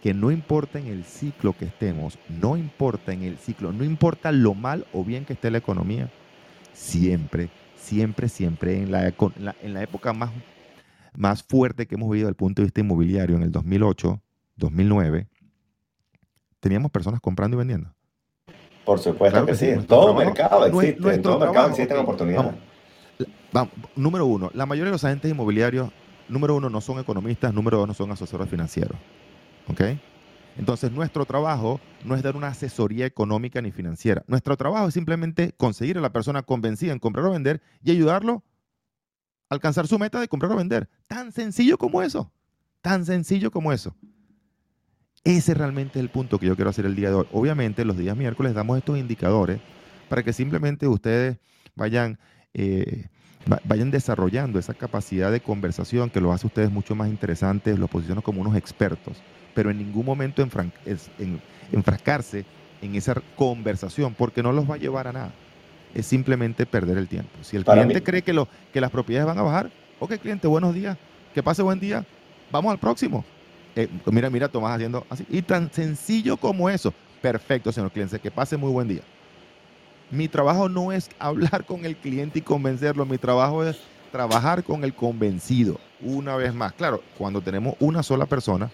Que 0.03 0.13
no 0.13 0.31
importa 0.31 0.79
en 0.79 0.87
el 0.87 1.05
ciclo 1.05 1.57
que 1.57 1.67
estemos, 1.67 2.19
no 2.29 2.57
importa 2.57 3.13
en 3.13 3.23
el 3.23 3.39
ciclo, 3.39 3.73
no 3.73 3.85
importa 3.85 4.33
lo 4.33 4.55
mal 4.55 4.87
o 4.93 5.05
bien 5.05 5.25
que 5.25 5.33
esté 5.33 5.51
la 5.51 5.59
economía, 5.59 6.11
siempre 6.73 7.49
siempre, 7.87 8.29
siempre 8.29 8.83
en 8.83 8.91
la, 8.91 9.07
en 9.07 9.75
la 9.75 9.83
época 9.83 10.13
más, 10.13 10.31
más 11.17 11.43
fuerte 11.43 11.87
que 11.87 11.95
hemos 11.95 12.11
vivido 12.11 12.27
desde 12.27 12.31
el 12.31 12.37
punto 12.37 12.63
de 12.63 12.67
vista 12.67 12.81
inmobiliario, 12.81 13.37
en 13.37 13.43
el 13.43 13.53
2008, 13.53 14.21
2009, 14.57 15.29
teníamos 16.61 16.91
personas 16.91 17.21
comprando 17.21 17.57
y 17.57 17.59
vendiendo. 17.59 17.95
Por 18.85 18.99
supuesto 18.99 19.47
que, 19.47 19.55
sí. 19.55 19.67
En 19.69 19.87
todo 19.87 20.15
mercado 20.15 20.67
existe. 20.67 21.15
en 21.15 21.23
todo 21.23 21.39
mercado 21.39 21.69
existen 21.71 21.97
oportunidades. 21.99 22.55
Vamos, 23.53 23.73
número 23.95 24.27
uno, 24.27 24.51
la 24.53 24.67
mayoría 24.67 24.91
de 24.91 24.93
los 24.93 25.05
agentes 25.05 25.31
inmobiliarios, 25.31 25.91
número 26.29 26.57
uno, 26.57 26.69
no 26.69 26.81
son 26.81 26.99
economistas, 26.99 27.55
número 27.55 27.79
dos, 27.79 27.89
no 27.89 27.95
son 27.95 28.11
asesores 28.11 28.49
financieros. 28.49 28.99
¿Ok? 29.69 29.81
Entonces, 30.59 30.91
nuestro 30.91 31.27
trabajo 31.27 31.81
no 32.05 32.15
es 32.15 32.23
dar 32.23 32.37
una 32.37 32.49
asesoría 32.49 33.05
económica 33.07 33.61
ni 33.61 33.73
financiera. 33.73 34.25
Nuestro 34.27 34.57
trabajo 34.57 34.89
es 34.89 34.95
simplemente 34.95 35.53
conseguir 35.57 35.99
a 35.99 36.01
la 36.01 36.13
persona 36.13 36.43
convencida 36.43 36.93
en 36.93 36.99
comprar 36.99 37.27
o 37.27 37.33
vender 37.33 37.61
y 37.83 37.91
ayudarlo 37.91 38.43
a 39.51 39.55
alcanzar 39.55 39.87
su 39.87 39.99
meta 39.99 40.19
de 40.19 40.29
comprar 40.29 40.53
o 40.53 40.57
vender. 40.57 40.89
Tan 41.07 41.33
sencillo 41.33 41.77
como 41.77 42.03
eso. 42.03 42.33
Tan 42.81 43.05
sencillo 43.05 43.51
como 43.51 43.73
eso. 43.73 43.95
Ese 45.25 45.55
realmente 45.55 45.99
es 45.99 46.05
el 46.05 46.11
punto 46.11 46.39
que 46.39 46.47
yo 46.47 46.55
quiero 46.55 46.71
hacer 46.71 46.87
el 46.87 46.97
día 46.97 47.11
de 47.11 47.17
hoy. 47.17 47.27
Obviamente, 47.33 47.85
los 47.85 47.99
días 47.99 48.17
miércoles 48.17 48.55
damos 48.55 48.79
estos 48.79 48.97
indicadores 48.97 49.61
para 50.09 50.23
que 50.23 50.33
simplemente 50.33 50.87
ustedes 50.87 51.37
vayan, 51.75 52.19
eh, 52.55 53.09
vayan 53.65 53.91
desarrollando 53.91 54.59
esa 54.59 54.73
capacidad 54.73 55.33
de 55.33 55.41
conversación 55.41 56.11
que 56.11 56.21
lo 56.21 56.33
hace 56.33 56.47
a 56.47 56.49
ustedes 56.49 56.71
mucho 56.71 56.95
más 56.95 57.09
interesantes, 57.09 57.79
los 57.79 57.91
posiciona 57.91 58.23
como 58.23 58.41
unos 58.41 58.57
expertos 58.57 59.21
pero 59.57 59.71
en 59.71 59.79
ningún 59.79 60.07
momento 60.07 60.47
enfrascarse 61.73 62.45
en 62.81 62.95
esa 62.95 63.21
conversación, 63.35 64.15
porque 64.15 64.41
no 64.41 64.53
los 64.53 64.71
va 64.71 64.77
a 64.77 64.79
llevar 64.79 65.09
a 65.09 65.13
nada. 65.13 65.33
Es 65.95 66.07
simplemente 66.07 66.65
perder 66.67 66.99
el 66.99 67.09
tiempo. 67.09 67.31
Si 67.43 67.57
el 67.57 67.65
cliente 67.65 68.03
cree 68.03 68.23
que, 68.23 68.33
lo, 68.33 68.47
que 68.73 68.81
las 68.81 68.93
propiedades 68.93 69.27
van 69.27 69.39
a 69.39 69.43
bajar, 69.43 69.71
Ok, 69.99 70.17
cliente, 70.19 70.47
buenos 70.47 70.75
días. 70.75 70.99
Que 71.35 71.43
pase 71.43 71.63
buen 71.63 71.81
día. 71.81 72.05
Vamos 72.53 72.71
al 72.71 72.79
próximo. 72.79 73.25
Eh, 73.75 73.89
mira, 74.07 74.29
mira, 74.29 74.49
Tomás 74.49 74.75
haciendo 74.75 75.07
así. 75.09 75.27
Y 75.31 75.41
tan 75.41 75.73
sencillo 75.73 76.37
como 76.37 76.69
eso. 76.69 76.93
Perfecto, 77.23 77.73
señor 77.73 77.91
cliente. 77.91 78.19
Que 78.19 78.31
pase 78.31 78.57
muy 78.59 78.71
buen 78.71 78.89
día. 78.89 79.01
Mi 80.11 80.29
trabajo 80.29 80.69
no 80.69 80.93
es 80.93 81.09
hablar 81.19 81.65
con 81.65 81.85
el 81.87 81.97
cliente 81.97 82.41
y 82.41 82.43
convencerlo. 82.43 83.07
Mi 83.07 83.17
trabajo 83.17 83.65
es 83.65 83.79
trabajar 84.13 84.63
con 84.63 84.85
el 84.85 84.93
convencido. 84.93 85.81
Una 86.01 86.37
vez 86.37 86.53
más, 86.53 86.75
claro, 86.75 87.03
cuando 87.17 87.41
tenemos 87.41 87.75
una 87.81 88.03
sola 88.03 88.27
persona, 88.27 88.71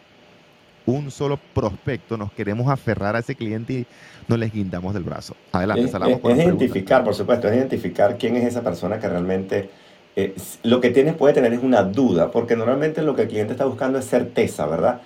un 0.86 1.10
solo 1.10 1.38
prospecto, 1.54 2.16
nos 2.16 2.32
queremos 2.32 2.68
aferrar 2.68 3.16
a 3.16 3.20
ese 3.20 3.34
cliente 3.34 3.72
y 3.72 3.86
nos 4.28 4.38
les 4.38 4.52
guindamos 4.52 4.94
del 4.94 5.04
brazo. 5.04 5.34
Adelante, 5.52 5.84
es, 5.84 5.94
es, 5.94 6.38
es 6.38 6.44
identificar, 6.44 7.04
por 7.04 7.14
supuesto, 7.14 7.48
es 7.48 7.56
identificar 7.56 8.16
quién 8.18 8.36
es 8.36 8.44
esa 8.44 8.62
persona 8.62 8.98
que 8.98 9.08
realmente 9.08 9.70
eh, 10.14 10.34
lo 10.62 10.80
que 10.80 10.90
tienes 10.90 11.14
puede 11.14 11.34
tener 11.34 11.52
es 11.52 11.62
una 11.62 11.82
duda, 11.82 12.30
porque 12.30 12.56
normalmente 12.56 13.02
lo 13.02 13.14
que 13.14 13.22
el 13.22 13.28
cliente 13.28 13.52
está 13.52 13.64
buscando 13.64 13.98
es 13.98 14.04
certeza, 14.04 14.66
¿verdad? 14.66 15.00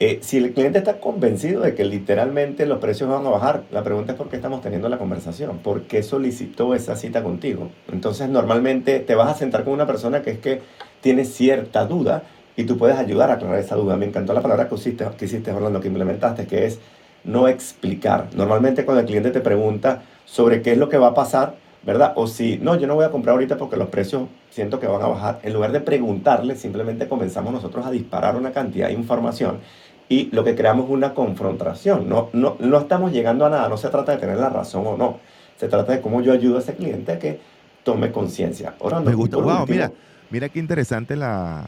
Eh, 0.00 0.18
si 0.22 0.36
el 0.36 0.52
cliente 0.52 0.78
está 0.78 1.00
convencido 1.00 1.62
de 1.62 1.74
que 1.74 1.84
literalmente 1.84 2.66
los 2.66 2.78
precios 2.78 3.10
van 3.10 3.26
a 3.26 3.30
bajar, 3.30 3.64
la 3.72 3.82
pregunta 3.82 4.12
es 4.12 4.18
por 4.18 4.28
qué 4.28 4.36
estamos 4.36 4.60
teniendo 4.60 4.88
la 4.88 4.96
conversación, 4.96 5.58
por 5.58 5.82
qué 5.82 6.04
solicitó 6.04 6.74
esa 6.74 6.94
cita 6.94 7.22
contigo. 7.22 7.70
Entonces 7.92 8.28
normalmente 8.28 9.00
te 9.00 9.14
vas 9.16 9.28
a 9.28 9.34
sentar 9.34 9.64
con 9.64 9.72
una 9.72 9.88
persona 9.88 10.22
que 10.22 10.30
es 10.30 10.38
que 10.38 10.60
tiene 11.00 11.24
cierta 11.24 11.84
duda 11.84 12.22
y 12.58 12.64
tú 12.64 12.76
puedes 12.76 12.98
ayudar 12.98 13.30
a 13.30 13.34
aclarar 13.34 13.60
esa 13.60 13.76
duda. 13.76 13.96
Me 13.96 14.04
encantó 14.04 14.32
la 14.32 14.42
palabra 14.42 14.68
que 14.68 14.74
hiciste, 14.74 15.06
que 15.16 15.26
hiciste 15.26 15.52
Orlando, 15.52 15.80
que 15.80 15.86
implementaste, 15.86 16.48
que 16.48 16.66
es 16.66 16.80
no 17.22 17.46
explicar. 17.46 18.26
Normalmente 18.34 18.84
cuando 18.84 19.00
el 19.02 19.06
cliente 19.06 19.30
te 19.30 19.40
pregunta 19.40 20.02
sobre 20.24 20.60
qué 20.60 20.72
es 20.72 20.78
lo 20.78 20.88
que 20.88 20.98
va 20.98 21.08
a 21.08 21.14
pasar, 21.14 21.54
¿verdad? 21.84 22.14
O 22.16 22.26
si, 22.26 22.58
no, 22.58 22.74
yo 22.74 22.88
no 22.88 22.96
voy 22.96 23.04
a 23.04 23.10
comprar 23.10 23.34
ahorita 23.34 23.56
porque 23.58 23.76
los 23.76 23.86
precios 23.90 24.24
siento 24.50 24.80
que 24.80 24.88
van 24.88 25.00
a 25.00 25.06
bajar, 25.06 25.38
en 25.44 25.52
lugar 25.52 25.70
de 25.70 25.78
preguntarle, 25.78 26.56
simplemente 26.56 27.06
comenzamos 27.06 27.52
nosotros 27.52 27.86
a 27.86 27.92
disparar 27.92 28.34
una 28.34 28.50
cantidad 28.50 28.88
de 28.88 28.94
información 28.94 29.60
y 30.08 30.28
lo 30.32 30.42
que 30.42 30.56
creamos 30.56 30.86
es 30.86 30.90
una 30.90 31.14
confrontación. 31.14 32.08
No, 32.08 32.28
no, 32.32 32.56
no 32.58 32.78
estamos 32.78 33.12
llegando 33.12 33.46
a 33.46 33.50
nada, 33.50 33.68
no 33.68 33.76
se 33.76 33.88
trata 33.88 34.10
de 34.10 34.18
tener 34.18 34.36
la 34.36 34.48
razón 34.48 34.84
o 34.84 34.96
no, 34.96 35.20
se 35.56 35.68
trata 35.68 35.92
de 35.92 36.00
cómo 36.00 36.22
yo 36.22 36.32
ayudo 36.32 36.56
a 36.56 36.58
ese 36.58 36.74
cliente 36.74 37.12
a 37.12 37.20
que 37.20 37.38
tome 37.84 38.10
conciencia. 38.10 38.74
Me 39.04 39.14
gusta, 39.14 39.36
wow, 39.36 39.64
mira, 39.68 39.92
mira 40.28 40.48
qué 40.48 40.58
interesante 40.58 41.14
la, 41.14 41.64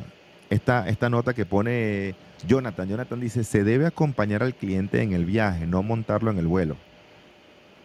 esta, 0.51 0.89
esta 0.89 1.09
nota 1.09 1.33
que 1.33 1.47
pone 1.47 2.15
Jonathan. 2.47 2.89
Jonathan 2.89 3.21
dice, 3.21 3.45
se 3.45 3.65
debe 3.65 3.87
acompañar 3.87 4.43
al 4.43 4.55
cliente 4.55 5.01
en 5.01 5.13
el 5.13 5.25
viaje, 5.25 5.67
no 5.67 5.83
montarlo 5.83 6.31
en 6.31 6.39
el 6.39 6.49
vuelo. 6.49 6.77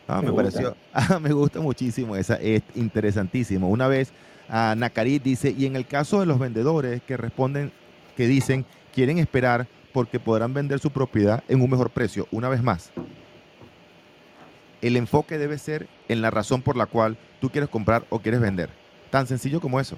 Ah, 0.07 0.21
me, 0.21 0.33
pareció, 0.33 0.75
ah, 0.93 1.19
me 1.19 1.31
gusta 1.31 1.61
muchísimo, 1.61 2.15
esa 2.15 2.35
es 2.35 2.63
interesantísimo. 2.75 3.69
Una 3.69 3.87
vez 3.87 4.11
a 4.49 4.71
ah, 4.71 4.75
Nakarit 4.75 5.23
dice, 5.23 5.55
y 5.57 5.65
en 5.65 5.75
el 5.75 5.85
caso 5.85 6.19
de 6.19 6.25
los 6.25 6.39
vendedores 6.39 7.01
que 7.03 7.17
responden, 7.17 7.71
que 8.17 8.27
dicen, 8.27 8.65
quieren 8.93 9.19
esperar 9.19 9.67
porque 9.93 10.19
podrán 10.19 10.53
vender 10.53 10.79
su 10.79 10.91
propiedad 10.91 11.43
en 11.47 11.61
un 11.61 11.69
mejor 11.69 11.89
precio. 11.89 12.27
Una 12.31 12.49
vez 12.49 12.61
más, 12.61 12.91
el 14.81 14.97
enfoque 14.97 15.37
debe 15.37 15.57
ser 15.57 15.87
en 16.09 16.21
la 16.21 16.31
razón 16.31 16.61
por 16.61 16.75
la 16.75 16.85
cual 16.85 17.17
tú 17.39 17.49
quieres 17.49 17.69
comprar 17.69 18.05
o 18.09 18.19
quieres 18.19 18.41
vender. 18.41 18.69
Tan 19.09 19.27
sencillo 19.27 19.61
como 19.61 19.79
eso. 19.79 19.97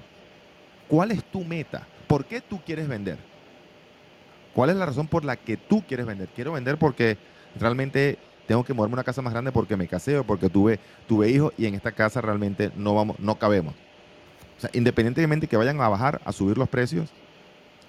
¿Cuál 0.86 1.10
es 1.10 1.24
tu 1.24 1.44
meta? 1.44 1.86
¿Por 2.08 2.24
qué 2.24 2.40
tú 2.40 2.60
quieres 2.64 2.88
vender? 2.88 3.18
¿Cuál 4.54 4.70
es 4.70 4.76
la 4.76 4.86
razón 4.86 5.06
por 5.06 5.24
la 5.24 5.36
que 5.36 5.56
tú 5.56 5.84
quieres 5.86 6.06
vender? 6.06 6.28
Quiero 6.34 6.52
vender 6.52 6.78
porque 6.78 7.16
realmente 7.60 8.18
tengo 8.46 8.64
que 8.64 8.72
moverme 8.72 8.94
a 8.94 8.96
una 8.96 9.04
casa 9.04 9.22
más 9.22 9.32
grande 9.32 9.52
porque 9.52 9.76
me 9.76 9.86
casé 9.86 10.18
o 10.18 10.24
porque 10.24 10.48
tuve, 10.48 10.80
tuve 11.06 11.30
hijos 11.30 11.52
y 11.58 11.66
en 11.66 11.74
esta 11.74 11.92
casa 11.92 12.20
realmente 12.20 12.72
no, 12.74 12.94
vamos, 12.94 13.20
no 13.20 13.38
cabemos. 13.38 13.74
O 14.56 14.60
sea, 14.60 14.70
independientemente 14.72 15.46
que 15.46 15.56
vayan 15.56 15.80
a 15.80 15.88
bajar, 15.88 16.20
a 16.24 16.32
subir 16.32 16.58
los 16.58 16.68
precios, 16.68 17.10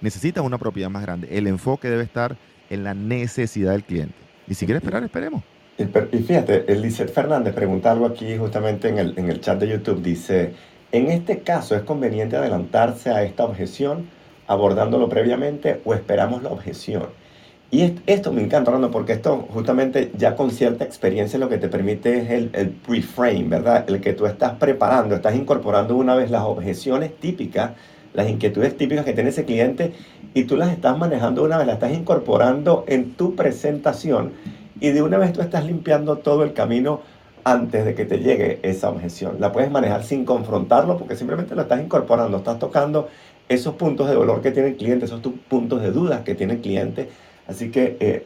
necesitan 0.00 0.44
una 0.44 0.58
propiedad 0.58 0.90
más 0.90 1.02
grande. 1.02 1.28
El 1.30 1.46
enfoque 1.46 1.88
debe 1.88 2.04
estar 2.04 2.36
en 2.68 2.84
la 2.84 2.94
necesidad 2.94 3.72
del 3.72 3.82
cliente. 3.82 4.14
Y 4.46 4.54
si 4.54 4.66
quiere 4.66 4.78
esperar, 4.78 5.02
esperemos. 5.02 5.42
Y 5.78 6.18
fíjate, 6.18 6.70
Eliseth 6.70 7.10
Fernández 7.10 7.54
pregunta 7.54 7.90
algo 7.90 8.04
aquí 8.04 8.36
justamente 8.36 8.88
en 8.88 8.98
el, 8.98 9.18
en 9.18 9.30
el 9.30 9.40
chat 9.40 9.58
de 9.58 9.66
YouTube. 9.66 10.02
Dice, 10.02 10.52
en 10.92 11.08
este 11.10 11.40
caso, 11.40 11.76
¿es 11.76 11.82
conveniente 11.82 12.36
adelantarse 12.36 13.10
a 13.10 13.22
esta 13.22 13.44
objeción 13.44 14.08
abordándolo 14.46 15.08
previamente 15.08 15.80
o 15.84 15.94
esperamos 15.94 16.42
la 16.42 16.50
objeción? 16.50 17.04
Y 17.72 17.94
esto 18.06 18.32
me 18.32 18.42
encanta, 18.42 18.70
Orlando, 18.72 18.90
porque 18.90 19.12
esto 19.12 19.46
justamente 19.52 20.10
ya 20.16 20.34
con 20.34 20.50
cierta 20.50 20.84
experiencia 20.84 21.38
lo 21.38 21.48
que 21.48 21.58
te 21.58 21.68
permite 21.68 22.18
es 22.18 22.30
el, 22.30 22.50
el 22.52 22.70
pre-frame, 22.70 23.44
¿verdad? 23.44 23.84
El 23.88 24.00
que 24.00 24.12
tú 24.12 24.26
estás 24.26 24.54
preparando, 24.54 25.14
estás 25.14 25.36
incorporando 25.36 25.96
una 25.96 26.16
vez 26.16 26.32
las 26.32 26.42
objeciones 26.42 27.14
típicas, 27.20 27.72
las 28.12 28.28
inquietudes 28.28 28.76
típicas 28.76 29.04
que 29.04 29.12
tiene 29.12 29.30
ese 29.30 29.44
cliente 29.44 29.92
y 30.34 30.44
tú 30.44 30.56
las 30.56 30.72
estás 30.72 30.98
manejando 30.98 31.44
una 31.44 31.58
vez, 31.58 31.66
las 31.68 31.74
estás 31.74 31.92
incorporando 31.92 32.84
en 32.88 33.12
tu 33.12 33.36
presentación 33.36 34.32
y 34.80 34.90
de 34.90 35.02
una 35.02 35.18
vez 35.18 35.32
tú 35.32 35.40
estás 35.40 35.64
limpiando 35.64 36.18
todo 36.18 36.42
el 36.42 36.54
camino 36.54 37.02
antes 37.44 37.84
de 37.84 37.94
que 37.94 38.04
te 38.04 38.18
llegue 38.18 38.60
esa 38.62 38.90
objeción. 38.90 39.36
La 39.38 39.52
puedes 39.52 39.70
manejar 39.70 40.04
sin 40.04 40.24
confrontarlo 40.24 40.96
porque 40.96 41.16
simplemente 41.16 41.54
lo 41.54 41.62
estás 41.62 41.80
incorporando, 41.80 42.38
estás 42.38 42.58
tocando 42.58 43.08
esos 43.48 43.74
puntos 43.74 44.08
de 44.08 44.14
dolor 44.14 44.40
que 44.40 44.52
tiene 44.52 44.68
el 44.70 44.76
cliente, 44.76 45.06
esos 45.06 45.20
puntos 45.48 45.82
de 45.82 45.90
dudas 45.90 46.20
que 46.20 46.34
tiene 46.34 46.54
el 46.54 46.60
cliente. 46.60 47.10
Así 47.48 47.70
que, 47.70 47.96
eh, 47.98 48.24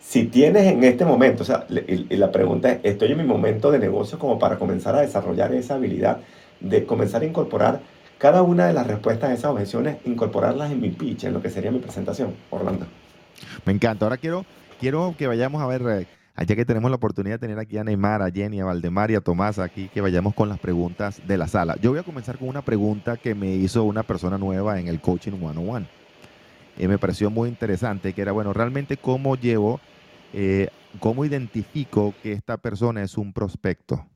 si 0.00 0.24
tienes 0.24 0.66
en 0.66 0.82
este 0.84 1.04
momento, 1.04 1.42
o 1.42 1.46
sea, 1.46 1.66
y, 1.68 2.16
la 2.16 2.32
pregunta 2.32 2.72
es, 2.72 2.80
¿estoy 2.82 3.12
en 3.12 3.18
mi 3.18 3.24
momento 3.24 3.70
de 3.70 3.78
negocio 3.78 4.18
como 4.18 4.38
para 4.38 4.58
comenzar 4.58 4.94
a 4.96 5.02
desarrollar 5.02 5.54
esa 5.54 5.74
habilidad 5.74 6.18
de 6.60 6.86
comenzar 6.86 7.22
a 7.22 7.26
incorporar 7.26 7.80
cada 8.16 8.42
una 8.42 8.66
de 8.66 8.72
las 8.72 8.86
respuestas 8.86 9.30
a 9.30 9.34
esas 9.34 9.50
objeciones, 9.50 9.98
incorporarlas 10.06 10.70
en 10.70 10.80
mi 10.80 10.90
pitch, 10.90 11.24
en 11.24 11.34
lo 11.34 11.42
que 11.42 11.50
sería 11.50 11.70
mi 11.70 11.80
presentación, 11.80 12.34
Orlando? 12.50 12.86
Me 13.66 13.72
encanta. 13.72 14.06
Ahora 14.06 14.16
quiero, 14.16 14.46
quiero 14.80 15.14
que 15.18 15.26
vayamos 15.26 15.60
a 15.60 15.66
ver... 15.66 16.06
Eh, 16.36 16.46
ya 16.46 16.56
que 16.56 16.64
tenemos 16.64 16.90
la 16.90 16.96
oportunidad 16.96 17.34
de 17.34 17.46
tener 17.46 17.58
aquí 17.58 17.76
a 17.78 17.84
Neymar, 17.84 18.22
a 18.22 18.30
Jenny, 18.30 18.60
a 18.60 18.64
Valdemar 18.64 19.10
y 19.10 19.14
a 19.14 19.20
Tomás 19.20 19.58
aquí, 19.58 19.88
que 19.88 20.00
vayamos 20.00 20.34
con 20.34 20.48
las 20.48 20.58
preguntas 20.58 21.20
de 21.26 21.36
la 21.36 21.46
sala. 21.46 21.76
Yo 21.80 21.90
voy 21.90 21.98
a 21.98 22.02
comenzar 22.04 22.38
con 22.38 22.48
una 22.48 22.62
pregunta 22.62 23.16
que 23.16 23.34
me 23.34 23.54
hizo 23.54 23.84
una 23.84 24.02
persona 24.02 24.38
nueva 24.38 24.80
en 24.80 24.88
el 24.88 25.00
Coaching 25.00 25.32
101. 25.32 25.86
Y 26.78 26.88
me 26.88 26.98
pareció 26.98 27.30
muy 27.30 27.50
interesante, 27.50 28.14
que 28.14 28.22
era, 28.22 28.32
bueno, 28.32 28.54
realmente 28.54 28.96
cómo 28.96 29.36
llevo, 29.36 29.78
eh, 30.32 30.68
cómo 31.00 31.24
identifico 31.24 32.14
que 32.22 32.32
esta 32.32 32.56
persona 32.56 33.02
es 33.02 33.18
un 33.18 33.34
prospecto. 33.34 34.06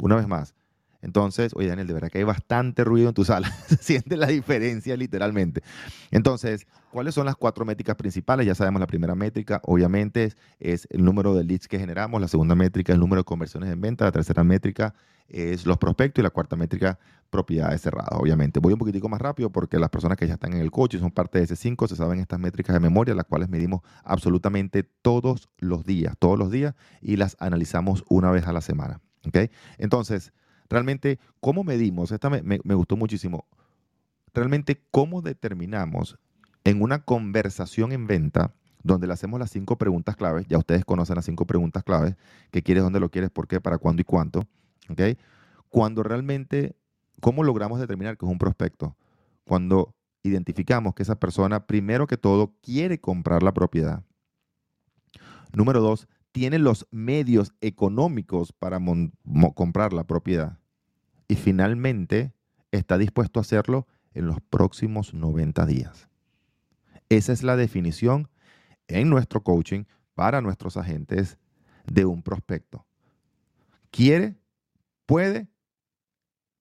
Una 0.00 0.16
vez 0.16 0.26
más, 0.26 0.54
entonces, 1.02 1.52
oye 1.54 1.68
Daniel, 1.68 1.86
de 1.86 1.94
verdad 1.94 2.10
que 2.10 2.18
hay 2.18 2.24
bastante 2.24 2.84
ruido 2.84 3.08
en 3.08 3.14
tu 3.14 3.24
sala. 3.24 3.50
Se 3.68 3.76
siente 3.76 4.16
la 4.16 4.26
diferencia 4.26 4.96
literalmente. 4.96 5.62
Entonces, 6.10 6.66
¿cuáles 6.90 7.14
son 7.14 7.26
las 7.26 7.36
cuatro 7.36 7.64
métricas 7.64 7.96
principales? 7.96 8.46
Ya 8.46 8.54
sabemos 8.54 8.80
la 8.80 8.86
primera 8.86 9.14
métrica, 9.14 9.60
obviamente, 9.64 10.34
es, 10.58 10.86
el 10.90 11.04
número 11.04 11.34
de 11.34 11.44
leads 11.44 11.68
que 11.68 11.78
generamos. 11.78 12.20
La 12.20 12.28
segunda 12.28 12.54
métrica 12.54 12.92
es 12.92 12.94
el 12.94 13.00
número 13.00 13.20
de 13.20 13.24
conversiones 13.24 13.70
en 13.70 13.80
venta. 13.80 14.04
La 14.04 14.12
tercera 14.12 14.44
métrica 14.44 14.94
es 15.28 15.64
los 15.64 15.78
prospectos. 15.78 16.20
Y 16.20 16.24
la 16.24 16.30
cuarta 16.30 16.56
métrica, 16.56 16.98
propiedades 17.30 17.80
cerradas, 17.80 18.10
obviamente. 18.12 18.60
Voy 18.60 18.74
un 18.74 18.78
poquitico 18.78 19.08
más 19.08 19.22
rápido 19.22 19.50
porque 19.50 19.78
las 19.78 19.88
personas 19.88 20.18
que 20.18 20.26
ya 20.26 20.34
están 20.34 20.52
en 20.52 20.60
el 20.60 20.70
coche 20.70 20.98
son 20.98 21.12
parte 21.12 21.38
de 21.38 21.44
ese 21.44 21.56
5 21.56 21.88
se 21.88 21.96
saben 21.96 22.18
estas 22.18 22.38
métricas 22.38 22.74
de 22.74 22.80
memoria, 22.80 23.14
las 23.14 23.24
cuales 23.24 23.48
medimos 23.48 23.80
absolutamente 24.04 24.82
todos 24.82 25.48
los 25.58 25.84
días, 25.86 26.14
todos 26.18 26.38
los 26.38 26.50
días, 26.50 26.74
y 27.00 27.16
las 27.16 27.36
analizamos 27.40 28.04
una 28.08 28.30
vez 28.30 28.46
a 28.46 28.52
la 28.52 28.60
semana. 28.60 29.00
¿ok? 29.26 29.50
Entonces, 29.78 30.32
Realmente, 30.70 31.18
¿cómo 31.40 31.64
medimos? 31.64 32.12
Esta 32.12 32.30
me, 32.30 32.58
gustó 32.74 32.96
muchísimo. 32.96 33.44
Realmente, 34.32 34.80
¿cómo 34.92 35.20
determinamos 35.20 36.16
en 36.62 36.80
una 36.80 37.04
conversación 37.04 37.90
en 37.90 38.06
venta 38.06 38.54
donde 38.84 39.08
le 39.08 39.12
hacemos 39.12 39.40
las 39.40 39.50
cinco 39.50 39.76
preguntas 39.76 40.16
claves, 40.16 40.46
ya 40.48 40.56
ustedes 40.56 40.84
conocen 40.84 41.16
las 41.16 41.24
cinco 41.26 41.46
preguntas 41.46 41.82
claves, 41.82 42.16
qué 42.50 42.62
quieres, 42.62 42.82
dónde 42.82 43.00
lo 43.00 43.10
quieres, 43.10 43.30
por 43.30 43.46
qué, 43.46 43.60
para 43.60 43.76
cuándo 43.76 44.00
y 44.00 44.04
cuánto, 44.04 44.46
¿ok? 44.88 45.18
Cuando 45.68 46.02
realmente, 46.02 46.76
¿cómo 47.20 47.44
logramos 47.44 47.78
determinar 47.80 48.16
que 48.16 48.24
es 48.24 48.32
un 48.32 48.38
prospecto? 48.38 48.96
Cuando 49.44 49.94
identificamos 50.22 50.94
que 50.94 51.02
esa 51.02 51.18
persona, 51.18 51.66
primero 51.66 52.06
que 52.06 52.16
todo, 52.16 52.54
quiere 52.62 53.00
comprar 53.00 53.42
la 53.42 53.52
propiedad. 53.52 54.02
Número 55.52 55.80
dos, 55.80 56.08
tiene 56.32 56.58
los 56.58 56.86
medios 56.90 57.52
económicos 57.60 58.52
para 58.52 58.80
comprar 59.54 59.92
la 59.92 60.04
propiedad. 60.04 60.59
Y 61.30 61.36
finalmente 61.36 62.34
está 62.72 62.98
dispuesto 62.98 63.38
a 63.38 63.42
hacerlo 63.42 63.86
en 64.14 64.26
los 64.26 64.40
próximos 64.40 65.14
90 65.14 65.64
días. 65.64 66.08
Esa 67.08 67.32
es 67.32 67.44
la 67.44 67.54
definición 67.54 68.28
en 68.88 69.08
nuestro 69.08 69.44
coaching 69.44 69.84
para 70.14 70.40
nuestros 70.40 70.76
agentes 70.76 71.38
de 71.86 72.04
un 72.04 72.24
prospecto. 72.24 72.84
Quiere, 73.92 74.40
puede 75.06 75.46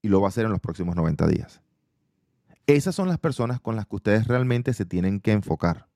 y 0.03 0.09
lo 0.09 0.22
va 0.22 0.28
a 0.28 0.30
hacer 0.30 0.45
en 0.45 0.51
los 0.51 0.61
próximos 0.61 0.95
90 0.95 1.26
días. 1.26 1.63
Esas 2.67 2.93
son 2.93 3.07
las 3.07 3.17
personas 3.17 3.59
con 3.59 3.76
las 3.76 3.88
que 3.88 3.95
ustedes 3.95 4.28
realmente 4.28 4.76
se 4.76 4.86
tienen 4.86 5.20
que 5.20 5.32
enfocar. 5.32 5.88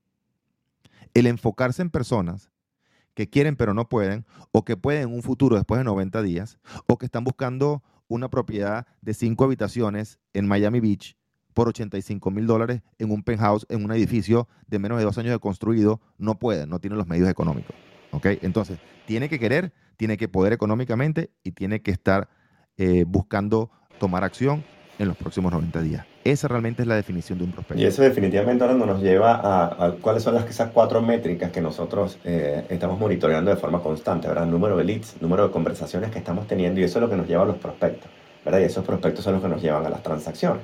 El 1.14 1.28
enfocarse 1.28 1.84
en 1.84 1.92
personas 1.92 2.50
que 3.14 3.30
quieren 3.30 3.56
pero 3.56 3.76
no 3.76 3.88
pueden, 3.88 4.26
o 4.52 4.66
que 4.66 4.78
pueden 4.78 5.10
en 5.10 5.14
un 5.14 5.22
futuro 5.22 5.58
después 5.58 5.78
de 5.78 5.84
90 5.84 6.24
días, 6.24 6.58
o 6.88 6.98
que 6.98 7.06
están 7.06 7.24
buscando 7.24 7.84
una 8.14 8.30
propiedad 8.30 8.86
de 9.02 9.16
cinco 9.16 9.44
habitaciones 9.46 10.20
en 10.34 10.48
Miami 10.48 10.80
Beach, 10.80 11.18
por 11.54 11.68
85 11.68 12.32
mil 12.32 12.46
dólares 12.46 12.82
en 13.00 13.12
un 13.12 13.24
penthouse, 13.24 13.66
en 13.70 13.84
un 13.84 13.92
edificio 13.92 14.48
de 14.68 14.80
menos 14.80 15.00
de 15.00 15.04
dos 15.04 15.18
años 15.18 15.32
de 15.32 15.40
construido, 15.40 16.00
no 16.18 16.38
puede, 16.38 16.68
no 16.68 16.80
tiene 16.80 16.96
los 16.96 17.08
medios 17.08 17.30
económicos. 17.30 17.76
¿ok? 18.12 18.26
Entonces, 18.42 18.78
tiene 19.08 19.30
que 19.30 19.40
querer, 19.40 19.74
tiene 19.98 20.18
que 20.18 20.28
poder 20.28 20.54
económicamente 20.54 21.32
y 21.44 21.52
tiene 21.52 21.82
que 21.82 21.92
estar 21.92 22.30
eh, 22.78 23.04
buscando 23.08 23.72
tomar 24.00 24.24
acción 24.24 24.64
en 25.00 25.08
los 25.08 25.18
próximos 25.18 25.52
90 25.52 25.82
días. 25.82 26.13
Esa 26.24 26.48
realmente 26.48 26.84
es 26.84 26.88
la 26.88 26.96
definición 26.96 27.38
de 27.38 27.44
un 27.46 27.52
prospecto. 27.52 27.84
Y 27.84 27.86
eso 27.86 28.02
definitivamente 28.02 28.64
ahora 28.64 28.78
nos 28.78 29.02
lleva 29.02 29.42
a, 29.44 29.92
cuáles 30.00 30.24
son 30.24 30.36
las, 30.36 30.50
esas 30.50 30.72
cuatro 30.72 31.02
métricas 31.02 31.52
que 31.52 31.60
nosotros 31.60 32.18
eh, 32.24 32.64
estamos 32.70 32.98
monitoreando 32.98 33.52
de 33.52 33.58
forma 33.58 33.82
constante, 33.82 34.30
¿verdad? 34.30 34.46
Número 34.46 34.78
de 34.78 34.86
leads, 34.86 35.16
número 35.20 35.48
de 35.48 35.52
conversaciones 35.52 36.12
que 36.12 36.20
estamos 36.20 36.48
teniendo 36.48 36.80
y 36.80 36.84
eso 36.84 37.00
es 37.00 37.02
lo 37.02 37.10
que 37.10 37.18
nos 37.18 37.28
lleva 37.28 37.44
a 37.44 37.46
los 37.46 37.58
prospectos, 37.58 38.10
¿verdad? 38.46 38.62
Y 38.62 38.64
esos 38.64 38.86
prospectos 38.86 39.24
son 39.26 39.34
los 39.34 39.42
que 39.42 39.50
nos 39.50 39.62
llevan 39.62 39.86
a 39.86 39.90
las 39.90 40.02
transacciones. 40.02 40.64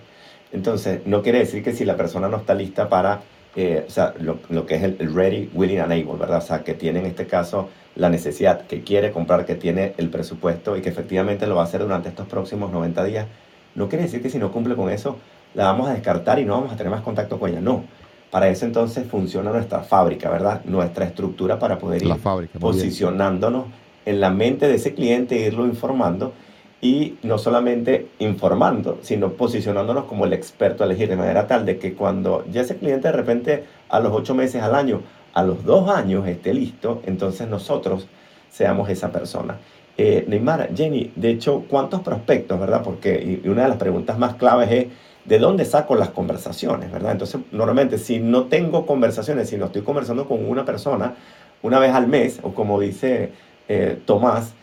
Entonces, 0.53 1.05
no 1.05 1.21
quiere 1.21 1.39
decir 1.39 1.61
que 1.61 1.73
si 1.73 1.83
la 1.83 1.97
persona 1.97 2.29
no 2.29 2.37
está 2.37 2.55
lista 2.55 2.87
para, 2.87 3.19
eh, 3.55 3.83
o 3.85 3.89
sea, 3.91 4.13
lo, 4.19 4.39
lo, 4.49 4.65
que 4.65 4.75
es 4.75 4.83
el, 4.83 5.13
ready, 5.13 5.49
willing 5.53 5.79
and 5.79 5.91
able, 5.91 6.17
¿verdad? 6.17 6.37
O 6.37 6.41
sea, 6.41 6.63
que 6.63 6.73
tiene 6.73 6.99
en 6.99 7.05
este 7.05 7.27
caso 7.27 7.69
la 7.95 8.09
necesidad, 8.09 8.65
que 8.65 8.81
quiere 8.81 9.11
comprar, 9.11 9.45
que 9.45 9.55
tiene 9.55 9.93
el 9.97 10.09
presupuesto 10.09 10.77
y 10.77 10.81
que 10.81 10.89
efectivamente 10.89 11.47
lo 11.47 11.55
va 11.55 11.63
a 11.63 11.65
hacer 11.65 11.81
durante 11.81 12.07
estos 12.07 12.27
próximos 12.27 12.71
90 12.71 13.03
días, 13.03 13.27
no 13.75 13.89
quiere 13.89 14.05
decir 14.05 14.21
que 14.21 14.29
si 14.29 14.39
no 14.39 14.51
cumple 14.51 14.75
con 14.75 14.89
eso, 14.89 15.17
la 15.53 15.65
vamos 15.65 15.89
a 15.89 15.93
descartar 15.93 16.39
y 16.39 16.45
no 16.45 16.53
vamos 16.53 16.71
a 16.71 16.75
tener 16.75 16.91
más 16.91 17.01
contacto 17.01 17.39
con 17.39 17.49
ella. 17.49 17.61
No. 17.61 17.83
Para 18.31 18.47
eso 18.49 18.65
entonces 18.65 19.07
funciona 19.07 19.51
nuestra 19.51 19.79
fábrica, 19.79 20.29
¿verdad? 20.29 20.61
Nuestra 20.65 21.05
estructura 21.05 21.57
para 21.57 21.79
poder 21.79 22.03
ir 22.03 22.15
posicionándonos 22.59 23.65
en 24.05 24.21
la 24.21 24.29
mente 24.29 24.67
de 24.67 24.75
ese 24.75 24.93
cliente, 24.93 25.35
irlo 25.35 25.65
informando 25.65 26.33
y 26.81 27.15
no 27.23 27.37
solamente 27.37 28.07
informando, 28.19 28.99
sino 29.01 29.33
posicionándonos 29.33 30.05
como 30.05 30.25
el 30.25 30.33
experto 30.33 30.83
a 30.83 30.85
elegir, 30.85 31.09
de 31.09 31.15
manera 31.15 31.47
tal 31.47 31.65
de 31.65 31.77
que 31.77 31.93
cuando 31.93 32.45
ya 32.51 32.61
ese 32.61 32.77
cliente 32.77 33.07
de 33.07 33.11
repente 33.13 33.63
a 33.89 33.99
los 33.99 34.13
ocho 34.13 34.35
meses 34.35 34.61
al 34.61 34.75
año, 34.75 35.01
a 35.33 35.43
los 35.43 35.63
dos 35.65 35.89
años 35.89 36.27
esté 36.27 36.53
listo, 36.53 37.01
entonces 37.05 37.47
nosotros 37.47 38.07
seamos 38.49 38.89
esa 38.89 39.11
persona. 39.11 39.57
Eh, 39.97 40.23
Neymar, 40.27 40.69
Jenny, 40.73 41.11
de 41.15 41.31
hecho, 41.31 41.65
¿cuántos 41.67 42.01
prospectos, 42.01 42.57
verdad? 42.59 42.81
Porque 42.83 43.41
y 43.43 43.47
una 43.49 43.63
de 43.63 43.69
las 43.69 43.77
preguntas 43.77 44.17
más 44.17 44.35
claves 44.35 44.71
es, 44.71 44.87
¿de 45.29 45.37
dónde 45.37 45.63
saco 45.63 45.93
las 45.93 46.09
conversaciones, 46.09 46.91
verdad? 46.91 47.11
Entonces, 47.11 47.39
normalmente, 47.51 47.99
si 47.99 48.19
no 48.19 48.45
tengo 48.45 48.87
conversaciones, 48.87 49.47
si 49.47 49.57
no 49.57 49.67
estoy 49.67 49.83
conversando 49.83 50.27
con 50.27 50.43
una 50.43 50.65
persona 50.65 51.13
una 51.61 51.77
vez 51.77 51.93
al 51.93 52.07
mes, 52.07 52.39
o 52.41 52.55
como 52.55 52.79
dice 52.79 53.31
eh, 53.67 54.01
Tomás, 54.05 54.53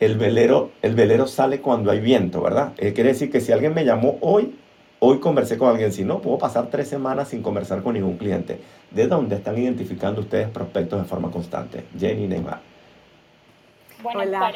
el 0.00 0.18
velero, 0.18 0.72
el 0.82 0.96
velero 0.96 1.28
sale 1.28 1.60
cuando 1.60 1.92
hay 1.92 2.00
viento, 2.00 2.42
¿verdad? 2.42 2.72
Eh, 2.76 2.92
quiere 2.92 3.10
decir 3.10 3.30
que 3.30 3.40
si 3.40 3.52
alguien 3.52 3.72
me 3.72 3.84
llamó 3.84 4.18
hoy, 4.20 4.58
hoy 4.98 5.20
conversé 5.20 5.58
con 5.58 5.68
alguien, 5.68 5.92
si 5.92 6.04
no, 6.04 6.20
puedo 6.20 6.38
pasar 6.38 6.66
tres 6.70 6.88
semanas 6.88 7.28
sin 7.28 7.40
conversar 7.40 7.84
con 7.84 7.94
ningún 7.94 8.18
cliente. 8.18 8.58
¿De 8.90 9.06
dónde 9.06 9.36
están 9.36 9.56
identificando 9.56 10.22
ustedes 10.22 10.48
prospectos 10.48 11.00
de 11.00 11.06
forma 11.06 11.30
constante? 11.30 11.84
Jenny 11.96 12.26
Neymar. 12.26 12.60
Bueno, 14.02 14.20
Hola. 14.20 14.52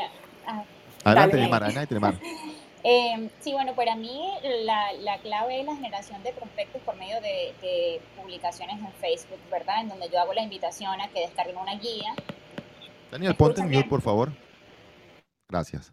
Adelante, 1.04 1.36
Neymar, 1.36 1.62
adelante, 1.62 1.94
Neymar. 1.94 2.14
Eh, 2.82 3.28
sí, 3.40 3.52
bueno, 3.52 3.74
para 3.74 3.94
mí 3.94 4.22
la, 4.64 4.92
la, 5.00 5.18
clave 5.18 5.60
es 5.60 5.66
la 5.66 5.74
generación 5.74 6.22
de 6.22 6.32
prospectos 6.32 6.80
por 6.82 6.96
medio 6.96 7.20
de, 7.20 8.00
publicaciones 8.16 8.78
en 8.78 8.92
Facebook, 8.94 9.38
¿verdad? 9.50 9.82
En 9.82 9.88
donde 9.88 10.08
yo 10.08 10.18
hago 10.18 10.32
la 10.32 10.42
invitación 10.42 11.00
a 11.00 11.08
que 11.08 11.20
descarguen 11.20 11.58
una 11.58 11.74
guía. 11.76 12.14
Daniel, 13.10 13.34
ponte 13.34 13.60
en 13.60 13.70
mute, 13.70 13.88
por 13.88 14.00
favor. 14.00 14.32
Gracias. 15.48 15.92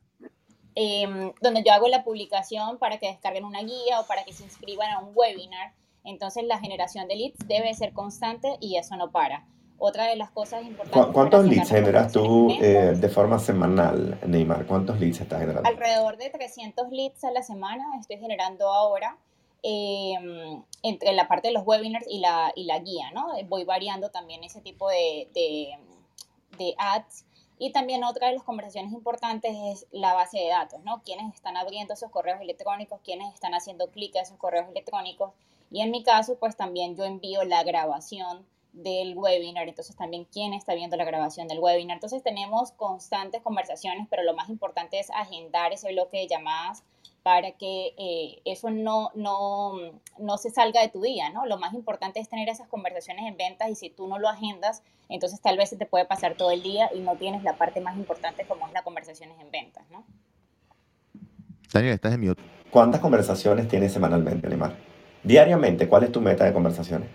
Em, 0.75 1.33
donde 1.41 1.63
yo 1.65 1.73
hago 1.73 1.87
la 1.87 2.03
publicación 2.03 2.77
para 2.77 2.99
que 2.99 3.07
descarguen 3.07 3.43
una 3.43 3.63
guía 3.63 3.99
o 3.99 4.05
para 4.05 4.23
que 4.23 4.31
se 4.31 4.43
inscriban 4.43 4.91
a 4.91 4.99
un 4.99 5.11
webinar. 5.15 5.73
Entonces 6.03 6.43
la 6.45 6.59
generación 6.59 7.07
de 7.07 7.15
leads 7.15 7.47
debe 7.47 7.73
ser 7.73 7.91
constante 7.91 8.57
y 8.61 8.77
eso 8.77 8.95
no 8.95 9.11
para. 9.11 9.45
Otra 9.79 10.05
de 10.05 10.15
las 10.15 10.31
cosas 10.31 10.63
importantes. 10.63 11.13
¿Cuántos 11.13 11.45
leads 11.45 11.69
generas 11.69 12.11
tú 12.11 12.49
eh, 12.59 12.93
de 12.95 13.09
forma 13.09 13.37
semanal, 13.37 14.19
Neymar? 14.25 14.65
¿Cuántos 14.65 14.99
leads 14.99 15.21
estás 15.21 15.39
generando? 15.39 15.69
Alrededor 15.69 16.17
de 16.17 16.29
300 16.29 16.89
leads 16.89 17.23
a 17.23 17.31
la 17.31 17.43
semana 17.43 17.83
estoy 17.99 18.17
generando 18.17 18.71
ahora. 18.71 19.17
Em, 19.63 20.63
entre 20.83 21.13
la 21.13 21.27
parte 21.27 21.49
de 21.49 21.53
los 21.53 21.65
webinars 21.65 22.05
y 22.07 22.19
la, 22.19 22.51
y 22.55 22.65
la 22.65 22.79
guía, 22.79 23.11
¿no? 23.11 23.27
Voy 23.47 23.65
variando 23.65 24.09
también 24.09 24.43
ese 24.43 24.61
tipo 24.61 24.87
de, 24.89 25.29
de, 25.33 25.69
de 26.57 26.75
ads. 26.77 27.25
Y 27.59 27.71
también 27.71 28.03
otra 28.03 28.27
de 28.27 28.35
las 28.35 28.43
conversaciones 28.43 28.93
importantes 28.93 29.55
es 29.65 29.87
la 29.91 30.13
base 30.13 30.37
de 30.37 30.49
datos, 30.49 30.79
¿no? 30.83 31.01
Quiénes 31.03 31.33
están 31.33 31.57
abriendo 31.57 31.95
esos 31.95 32.11
correos 32.11 32.39
electrónicos, 32.39 33.01
quiénes 33.03 33.33
están 33.33 33.55
haciendo 33.55 33.89
clic 33.89 34.15
a 34.15 34.21
esos 34.21 34.37
correos 34.37 34.67
electrónicos. 34.69 35.31
Y 35.71 35.81
en 35.81 35.89
mi 35.89 36.03
caso, 36.03 36.37
pues 36.39 36.55
también 36.55 36.95
yo 36.95 37.03
envío 37.03 37.43
la 37.43 37.63
grabación 37.63 38.45
del 38.77 39.17
webinar, 39.17 39.67
entonces 39.67 39.95
también 39.95 40.25
quién 40.31 40.53
está 40.53 40.75
viendo 40.75 40.97
la 40.97 41.05
grabación 41.05 41.47
del 41.47 41.59
webinar. 41.59 41.97
Entonces 41.97 42.23
tenemos 42.23 42.71
constantes 42.71 43.41
conversaciones, 43.41 44.07
pero 44.09 44.23
lo 44.23 44.35
más 44.35 44.49
importante 44.49 44.99
es 44.99 45.09
agendar 45.11 45.73
ese 45.73 45.91
bloque 45.91 46.17
de 46.17 46.27
llamadas 46.27 46.83
para 47.23 47.51
que 47.51 47.93
eh, 47.97 48.41
eso 48.45 48.69
no, 48.69 49.11
no, 49.15 49.73
no 50.17 50.37
se 50.37 50.49
salga 50.49 50.81
de 50.81 50.89
tu 50.89 51.01
día, 51.01 51.29
¿no? 51.29 51.45
Lo 51.45 51.57
más 51.57 51.73
importante 51.73 52.19
es 52.19 52.29
tener 52.29 52.47
esas 52.47 52.67
conversaciones 52.67 53.25
en 53.25 53.35
ventas 53.35 53.69
y 53.69 53.75
si 53.75 53.89
tú 53.89 54.07
no 54.07 54.19
lo 54.19 54.29
agendas, 54.29 54.83
entonces 55.09 55.41
tal 55.41 55.57
vez 55.57 55.69
se 55.69 55.75
te 55.75 55.85
puede 55.85 56.05
pasar 56.05 56.35
todo 56.35 56.51
el 56.51 56.61
día 56.61 56.89
y 56.95 56.99
no 56.99 57.15
tienes 57.15 57.43
la 57.43 57.57
parte 57.57 57.81
más 57.81 57.97
importante 57.97 58.45
como 58.45 58.67
es 58.67 58.73
las 58.73 58.83
conversaciones 58.83 59.37
en 59.41 59.51
ventas, 59.51 59.83
¿no? 59.89 60.05
Daniel, 61.73 61.95
estás 61.95 62.13
en 62.13 62.21
mute. 62.21 62.41
¿Cuántas 62.71 63.01
conversaciones 63.01 63.67
tienes 63.67 63.91
semanalmente, 63.91 64.47
Lemar? 64.47 64.75
Diariamente, 65.23 65.89
¿cuál 65.89 66.03
es 66.03 66.11
tu 66.11 66.21
meta 66.21 66.45
de 66.45 66.53
conversaciones? 66.53 67.09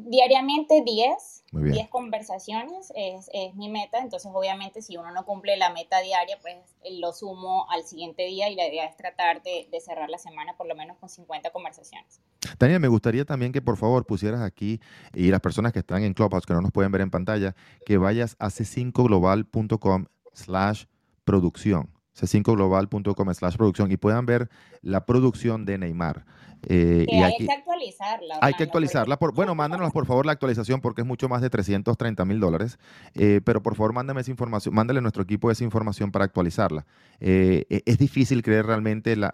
Diariamente 0.00 0.82
10, 0.84 1.44
10 1.52 1.88
conversaciones 1.88 2.92
es, 2.94 3.28
es, 3.32 3.54
mi 3.56 3.68
meta, 3.68 3.98
entonces 3.98 4.30
obviamente 4.32 4.80
si 4.80 4.96
uno 4.96 5.10
no 5.10 5.24
cumple 5.24 5.56
la 5.56 5.70
meta 5.70 6.00
diaria, 6.00 6.38
pues 6.40 6.56
eh, 6.82 6.98
lo 7.00 7.12
sumo 7.12 7.66
al 7.70 7.84
siguiente 7.84 8.24
día 8.26 8.48
y 8.48 8.54
la 8.54 8.68
idea 8.68 8.86
es 8.86 8.96
tratar 8.96 9.42
de, 9.42 9.68
de 9.70 9.80
cerrar 9.80 10.08
la 10.08 10.18
semana 10.18 10.56
por 10.56 10.68
lo 10.68 10.76
menos 10.76 10.96
con 10.98 11.08
50 11.08 11.50
conversaciones. 11.50 12.20
Daniel, 12.58 12.80
me 12.80 12.88
gustaría 12.88 13.24
también 13.24 13.52
que 13.52 13.60
por 13.60 13.76
favor 13.76 14.06
pusieras 14.06 14.40
aquí, 14.40 14.80
y 15.14 15.30
las 15.30 15.40
personas 15.40 15.72
que 15.72 15.80
están 15.80 16.04
en 16.04 16.14
Clubhouse, 16.14 16.46
que 16.46 16.54
no 16.54 16.60
nos 16.60 16.72
pueden 16.72 16.92
ver 16.92 17.00
en 17.00 17.10
pantalla, 17.10 17.56
que 17.84 17.98
vayas 17.98 18.36
a 18.38 18.48
c5global.com 18.48 20.06
slash 20.32 20.84
producción 21.24 21.97
c5global.com 22.18 23.34
slash 23.34 23.56
producción 23.56 23.92
y 23.92 23.96
puedan 23.96 24.26
ver 24.26 24.48
la 24.82 25.06
producción 25.06 25.64
de 25.64 25.78
Neymar. 25.78 26.24
Eh, 26.66 27.06
y 27.08 27.16
hay 27.16 27.36
que 27.38 27.52
actualizarla. 27.52 28.38
Hay 28.40 28.54
que 28.54 28.62
actualizarla. 28.64 29.18
Por, 29.18 29.32
bueno, 29.32 29.54
mándanos 29.54 29.92
por 29.92 30.06
favor 30.06 30.26
la 30.26 30.32
actualización 30.32 30.80
porque 30.80 31.02
es 31.02 31.06
mucho 31.06 31.28
más 31.28 31.40
de 31.40 31.50
330 31.50 32.24
mil 32.24 32.40
dólares. 32.40 32.78
Eh, 33.14 33.40
pero 33.44 33.62
por 33.62 33.76
favor, 33.76 33.92
mándame 33.92 34.20
esa 34.20 34.30
información, 34.30 34.74
mándale 34.74 34.98
a 34.98 35.02
nuestro 35.02 35.22
equipo 35.22 35.50
esa 35.50 35.64
información 35.64 36.10
para 36.10 36.24
actualizarla. 36.24 36.86
Eh, 37.20 37.64
e, 37.68 37.82
es 37.86 37.98
difícil 37.98 38.42
creer 38.42 38.66
realmente 38.66 39.14
la, 39.16 39.30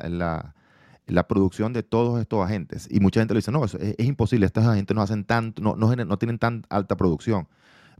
la, 1.07 1.26
producción 1.28 1.72
de 1.72 1.82
todos 1.82 2.20
estos 2.20 2.45
agentes. 2.45 2.87
Y 2.91 3.01
mucha 3.01 3.20
gente 3.20 3.35
lo 3.35 3.39
dice, 3.39 3.53
no, 3.53 3.64
es, 3.64 3.74
es 3.74 4.07
imposible, 4.07 4.47
estos 4.47 4.64
agentes 4.64 4.95
no 4.95 5.03
hacen 5.03 5.24
tanto, 5.24 5.62
no, 5.62 5.76
no, 5.76 5.95
no 5.97 6.18
tienen 6.18 6.39
tan 6.39 6.64
alta 6.68 6.97
producción 6.97 7.49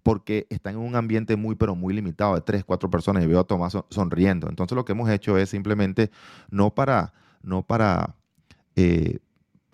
porque 0.05 0.47
están 0.51 0.75
en 0.75 0.81
un 0.81 0.95
ambiente 0.95 1.35
muy, 1.35 1.57
pero 1.57 1.75
muy 1.75 1.95
limitado 1.95 2.35
de 2.35 2.43
tres, 2.43 2.63
cuatro 2.63 2.91
personas 2.91 3.25
y 3.25 3.27
veo 3.27 3.41
a 3.41 3.45
Tomás 3.45 3.77
sonriendo. 3.89 4.49
Entonces 4.49 4.77
lo 4.77 4.85
que 4.85 4.93
hemos 4.93 5.09
hecho 5.11 5.39
es 5.39 5.49
simplemente 5.49 6.11
no 6.51 6.75
para, 6.75 7.15
no 7.43 7.63
para, 7.63 8.15
eh, 8.77 9.17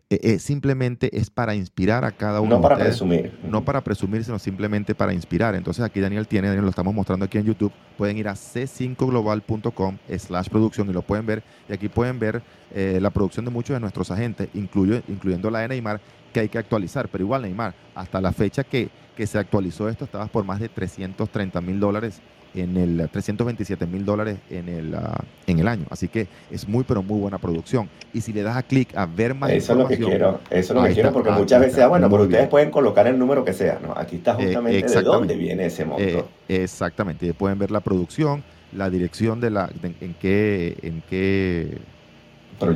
eh, 0.09 0.20
eh, 0.22 0.39
simplemente 0.39 1.18
es 1.18 1.31
para 1.31 1.57
inspirar 1.57 2.05
a 2.05 2.12
cada 2.12 2.41
uno. 2.41 2.57
No 2.57 2.62
para 2.62 2.78
presumir. 2.78 3.37
No 3.43 3.64
para 3.64 3.83
presumir, 3.83 4.22
sino 4.22 4.39
simplemente 4.39 4.95
para 4.95 5.12
inspirar. 5.12 5.57
Entonces 5.57 5.85
aquí 5.85 5.99
Daniel 5.99 6.28
tiene, 6.28 6.47
Daniel 6.47 6.64
lo 6.64 6.70
estamos 6.70 6.95
mostrando 6.95 7.24
aquí 7.24 7.39
en 7.39 7.47
YouTube. 7.47 7.72
Pueden 7.99 8.16
ir 8.16 8.28
a 8.28 8.35
c5global.com 8.35 9.99
slash 10.16 10.49
producción 10.49 10.89
y 10.91 10.93
lo 10.93 11.03
pueden 11.03 11.26
ver. 11.26 11.43
Y 11.68 11.72
aquí 11.72 11.89
pueden 11.89 12.20
ver 12.20 12.41
la 12.72 13.11
producción 13.11 13.45
de 13.45 13.51
muchos 13.51 13.74
de 13.74 13.81
nuestros 13.81 14.12
agentes, 14.12 14.49
incluyendo 14.55 15.51
la 15.51 15.59
de 15.59 15.68
Neymar, 15.68 16.01
que 16.33 16.41
hay 16.41 16.49
que 16.49 16.59
actualizar. 16.59 17.09
Pero 17.09 17.24
igual 17.24 17.43
Neymar, 17.43 17.74
hasta 17.95 18.20
la 18.20 18.33
fecha 18.33 18.64
que 18.64 18.89
que 19.20 19.26
se 19.26 19.39
actualizó 19.39 19.87
esto, 19.87 20.07
estabas 20.07 20.31
por 20.31 20.45
más 20.45 20.61
de 20.61 20.70
330 20.70 21.61
mil 21.61 21.78
dólares 21.78 22.22
en 22.55 22.74
el 22.78 23.07
327 23.11 23.87
mil 23.87 24.03
dólares 24.03 24.39
en 24.49 24.66
el, 24.70 24.95
ah, 24.95 25.22
en 25.47 25.59
el 25.59 25.68
año. 25.68 25.85
Así 25.91 26.09
que 26.09 26.26
es 26.51 26.66
muy, 26.66 26.85
pero 26.85 27.03
muy 27.03 27.20
buena 27.20 27.37
producción. 27.37 27.91
Y 28.14 28.22
si 28.22 28.33
le 28.33 28.43
das 28.43 28.57
a 28.57 28.62
clic 28.62 28.97
a 28.97 29.05
ver 29.05 29.35
más 29.35 29.51
eso 29.51 29.74
es 29.74 29.78
lo 29.78 29.87
que 29.87 29.99
quiero, 29.99 30.41
eso 30.49 30.72
es 30.72 30.81
lo 30.81 30.83
que 30.89 30.95
quiero, 30.95 31.12
porque 31.12 31.33
muchas 31.33 31.61
veces, 31.61 31.81
ah, 31.81 31.89
bueno, 31.89 32.09
pero 32.09 32.22
ustedes 32.22 32.49
pueden 32.49 32.70
colocar 32.70 33.07
el 33.09 33.18
número 33.18 33.45
que 33.45 33.53
sea, 33.53 33.78
¿no? 33.83 33.93
Aquí 33.95 34.16
está 34.16 34.33
eh, 34.39 34.47
justamente 34.47 34.87
de 34.87 35.03
dónde 35.03 35.37
viene 35.37 35.66
ese 35.66 35.85
monto. 35.85 36.03
Eh, 36.03 36.24
exactamente, 36.49 37.26
y 37.26 37.33
pueden 37.35 37.59
ver 37.59 37.70
la 37.70 37.81
producción, 37.81 38.43
la 38.72 38.89
dirección 38.89 39.39
de 39.39 39.51
la, 39.51 39.70
en 39.83 40.14
qué, 40.14 40.78
en 40.81 41.03
qué, 41.11 41.78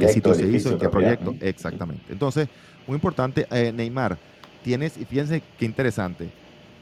sitio 0.09 0.35
se 0.35 0.47
hizo, 0.47 0.73
en 0.73 0.79
qué 0.79 0.91
proyecto, 0.91 1.35
exactamente. 1.41 2.13
Entonces, 2.13 2.49
muy 2.87 2.97
importante, 2.97 3.47
eh, 3.51 3.73
Neymar, 3.73 4.19
tienes, 4.63 4.97
y 4.97 5.05
fíjense 5.05 5.43
qué 5.59 5.65
interesante, 5.65 6.31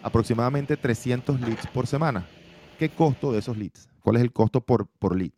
aproximadamente 0.03 0.76
300 0.76 1.40
leads 1.40 1.66
por 1.68 1.86
semana. 1.86 2.26
¿Qué 2.78 2.88
costo 2.88 3.32
de 3.32 3.38
esos 3.38 3.57
leads? 3.57 3.88
¿Cuál 4.03 4.16
es 4.16 4.22
el 4.22 4.32
costo 4.32 4.61
por, 4.61 4.86
por 4.86 5.16
lead? 5.16 5.32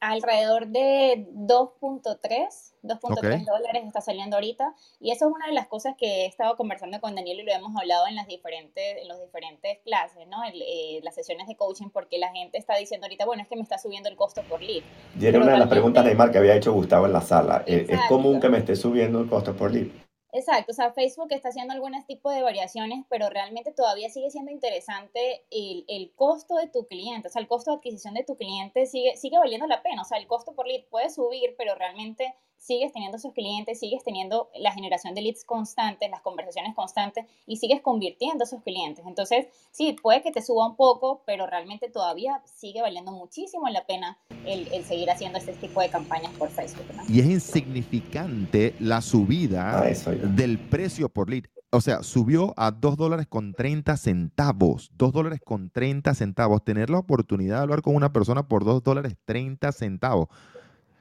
Alrededor 0.00 0.66
de 0.68 1.28
2.3, 1.34 2.72
2.3 2.82 3.44
dólares 3.44 3.82
está 3.86 4.00
saliendo 4.00 4.36
ahorita. 4.36 4.74
Y 4.98 5.12
eso 5.12 5.28
es 5.28 5.32
una 5.32 5.46
de 5.46 5.52
las 5.52 5.68
cosas 5.68 5.94
que 5.96 6.22
he 6.22 6.26
estado 6.26 6.56
conversando 6.56 7.00
con 7.00 7.14
Daniel 7.14 7.40
y 7.40 7.42
lo 7.44 7.52
hemos 7.52 7.76
hablado 7.78 8.06
en 8.08 8.16
las 8.16 8.26
diferentes, 8.26 8.96
en 9.02 9.08
los 9.08 9.20
diferentes 9.20 9.78
clases, 9.84 10.26
¿no? 10.26 10.38
Eh, 10.44 11.00
las 11.02 11.14
sesiones 11.14 11.46
de 11.46 11.56
coaching, 11.56 11.90
porque 11.90 12.18
la 12.18 12.32
gente 12.32 12.58
está 12.58 12.76
diciendo 12.76 13.06
ahorita, 13.06 13.26
bueno, 13.26 13.42
es 13.42 13.48
que 13.48 13.56
me 13.56 13.62
está 13.62 13.78
subiendo 13.78 14.08
el 14.08 14.16
costo 14.16 14.42
por 14.48 14.62
lead. 14.62 14.82
Y 15.18 15.26
era 15.26 15.38
una 15.38 15.52
de 15.52 15.58
las 15.58 15.68
preguntas, 15.68 16.04
Neymar, 16.04 16.32
que 16.32 16.38
había 16.38 16.56
hecho 16.56 16.72
Gustavo 16.72 17.06
en 17.06 17.12
la 17.12 17.20
sala. 17.20 17.62
¿Es 17.66 18.00
común 18.08 18.40
que 18.40 18.48
me 18.48 18.58
esté 18.58 18.76
subiendo 18.76 19.20
el 19.20 19.28
costo 19.28 19.54
por 19.54 19.70
lead? 19.70 19.88
Exacto, 20.32 20.70
o 20.70 20.74
sea, 20.74 20.92
Facebook 20.92 21.28
está 21.30 21.48
haciendo 21.48 21.72
algunos 21.74 22.06
tipos 22.06 22.32
de 22.32 22.42
variaciones, 22.42 23.04
pero 23.08 23.28
realmente 23.30 23.72
todavía 23.72 24.10
sigue 24.10 24.30
siendo 24.30 24.52
interesante 24.52 25.44
el, 25.50 25.84
el, 25.88 26.12
costo 26.14 26.54
de 26.54 26.68
tu 26.68 26.86
cliente, 26.86 27.26
o 27.28 27.30
sea, 27.30 27.42
el 27.42 27.48
costo 27.48 27.72
de 27.72 27.78
adquisición 27.78 28.14
de 28.14 28.22
tu 28.22 28.36
cliente 28.36 28.86
sigue, 28.86 29.16
sigue 29.16 29.38
valiendo 29.38 29.66
la 29.66 29.82
pena, 29.82 30.02
o 30.02 30.04
sea, 30.04 30.18
el 30.18 30.28
costo 30.28 30.54
por 30.54 30.68
lead 30.68 30.84
puede 30.88 31.10
subir, 31.10 31.56
pero 31.58 31.74
realmente 31.74 32.34
sigues 32.60 32.92
teniendo 32.92 33.18
sus 33.18 33.32
clientes, 33.32 33.80
sigues 33.80 34.04
teniendo 34.04 34.50
la 34.54 34.72
generación 34.72 35.14
de 35.14 35.22
leads 35.22 35.44
constantes, 35.44 36.10
las 36.10 36.20
conversaciones 36.20 36.74
constantes 36.74 37.24
y 37.46 37.56
sigues 37.56 37.80
convirtiendo 37.80 38.44
a 38.44 38.46
esos 38.46 38.62
clientes. 38.62 39.04
Entonces, 39.06 39.46
sí, 39.72 39.96
puede 40.00 40.22
que 40.22 40.30
te 40.30 40.42
suba 40.42 40.66
un 40.66 40.76
poco, 40.76 41.22
pero 41.26 41.46
realmente 41.46 41.88
todavía 41.88 42.42
sigue 42.44 42.82
valiendo 42.82 43.12
muchísimo 43.12 43.68
la 43.68 43.86
pena 43.86 44.18
el, 44.44 44.84
seguir 44.84 45.10
haciendo 45.10 45.38
este 45.38 45.54
tipo 45.54 45.80
de 45.80 45.88
campañas 45.88 46.32
por 46.34 46.50
Facebook. 46.50 46.84
Y 47.08 47.20
es 47.20 47.26
insignificante 47.26 48.74
la 48.78 49.00
subida 49.00 49.80
ah, 49.80 49.84
del 49.84 50.58
precio 50.58 51.08
por 51.08 51.30
lead. 51.30 51.44
O 51.72 51.80
sea, 51.80 52.02
subió 52.02 52.52
a 52.56 52.72
2 52.72 52.96
dólares 52.96 53.26
con 53.28 53.54
30 53.54 53.96
centavos. 53.96 54.90
2 54.94 55.12
dólares 55.12 55.40
con 55.44 55.70
30 55.70 56.14
centavos. 56.14 56.64
Tener 56.64 56.90
la 56.90 56.98
oportunidad 56.98 57.58
de 57.58 57.62
hablar 57.62 57.82
con 57.82 57.94
una 57.94 58.12
persona 58.12 58.48
por 58.48 58.64
2 58.64 58.82
dólares 58.82 59.16
30 59.24 59.70
centavos. 59.70 60.28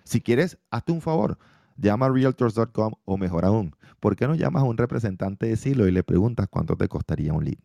Si 0.09 0.21
quieres, 0.21 0.57
hazte 0.71 0.91
un 0.91 1.01
favor. 1.01 1.37
Llama 1.77 2.07
a 2.07 2.09
realtors.com 2.09 2.93
o 3.05 3.17
mejor 3.17 3.45
aún, 3.45 3.75
¿por 3.99 4.15
qué 4.15 4.27
no 4.27 4.33
llamas 4.33 4.63
a 4.63 4.65
un 4.65 4.75
representante 4.75 5.45
de 5.45 5.55
Silo 5.55 5.87
y 5.87 5.91
le 5.91 6.01
preguntas 6.01 6.47
cuánto 6.49 6.75
te 6.75 6.87
costaría 6.87 7.31
un 7.31 7.45
lead? 7.45 7.59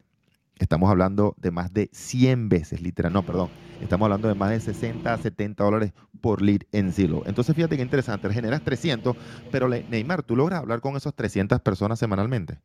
Estamos 0.58 0.90
hablando 0.90 1.34
de 1.38 1.50
más 1.50 1.72
de 1.72 1.88
100 1.94 2.50
veces, 2.50 2.82
literal, 2.82 3.14
no, 3.14 3.24
perdón. 3.24 3.48
Estamos 3.80 4.04
hablando 4.04 4.28
de 4.28 4.34
más 4.34 4.50
de 4.50 4.60
60 4.60 5.10
a 5.10 5.16
70 5.16 5.64
dólares 5.64 5.94
por 6.20 6.42
lead 6.42 6.60
en 6.72 6.92
Silo. 6.92 7.22
Entonces, 7.24 7.56
fíjate 7.56 7.76
qué 7.76 7.82
interesante. 7.82 8.28
Generas 8.28 8.62
300, 8.62 9.16
pero 9.50 9.66
Neymar, 9.66 10.22
¿tú 10.22 10.36
logras 10.36 10.60
hablar 10.60 10.82
con 10.82 10.96
esas 10.96 11.14
300 11.14 11.62
personas 11.62 11.98
semanalmente? 11.98 12.58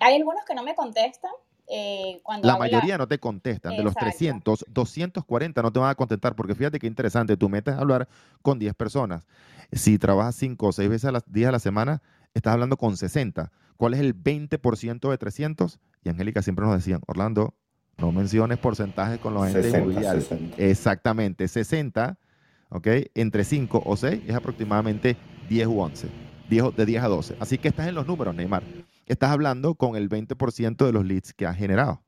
Hay 0.00 0.16
algunos 0.16 0.44
que 0.44 0.54
no 0.54 0.62
me 0.62 0.74
contestan, 0.74 1.32
eh, 1.68 2.20
la 2.42 2.56
mayoría 2.56 2.98
no 2.98 3.08
te 3.08 3.18
contestan. 3.18 3.76
De 3.76 3.82
los 3.82 3.94
300, 3.94 4.66
240 4.68 5.62
no 5.62 5.72
te 5.72 5.78
van 5.78 5.90
a 5.90 5.94
contestar 5.94 6.36
porque 6.36 6.54
fíjate 6.54 6.78
qué 6.78 6.86
interesante, 6.86 7.36
tú 7.36 7.48
metes 7.48 7.74
a 7.74 7.78
hablar 7.78 8.08
con 8.42 8.58
10 8.58 8.74
personas. 8.74 9.26
Si 9.72 9.98
trabajas 9.98 10.36
5 10.36 10.66
o 10.66 10.72
6 10.72 10.88
veces 10.88 11.04
a 11.06 11.12
las 11.12 11.30
días 11.30 11.48
a 11.48 11.52
la 11.52 11.58
semana, 11.58 12.02
estás 12.34 12.54
hablando 12.54 12.76
con 12.76 12.96
60. 12.96 13.50
¿Cuál 13.76 13.94
es 13.94 14.00
el 14.00 14.14
20% 14.14 15.10
de 15.10 15.18
300? 15.18 15.80
Y 16.04 16.08
Angélica 16.08 16.40
siempre 16.42 16.64
nos 16.64 16.76
decían, 16.76 17.00
Orlando, 17.06 17.54
no 17.98 18.12
menciones 18.12 18.58
porcentajes 18.58 19.18
con 19.18 19.34
los 19.34 19.42
agentes 19.42 19.74
inmobiliarios. 19.74 20.28
Exactamente, 20.56 21.48
60, 21.48 22.18
¿ok? 22.68 22.86
Entre 23.14 23.44
5 23.44 23.82
o 23.84 23.96
6 23.96 24.22
es 24.26 24.34
aproximadamente 24.34 25.16
10 25.48 25.66
u 25.66 25.80
11, 25.80 26.08
10, 26.48 26.76
de 26.76 26.86
10 26.86 27.02
a 27.02 27.08
12. 27.08 27.36
Así 27.40 27.58
que 27.58 27.68
estás 27.68 27.88
en 27.88 27.94
los 27.94 28.06
números, 28.06 28.34
Neymar 28.34 28.62
estás 29.12 29.30
hablando 29.30 29.74
con 29.74 29.96
el 29.96 30.08
20% 30.08 30.84
de 30.84 30.92
los 30.92 31.04
leads 31.04 31.32
que 31.32 31.46
has 31.46 31.56
generado. 31.56 32.02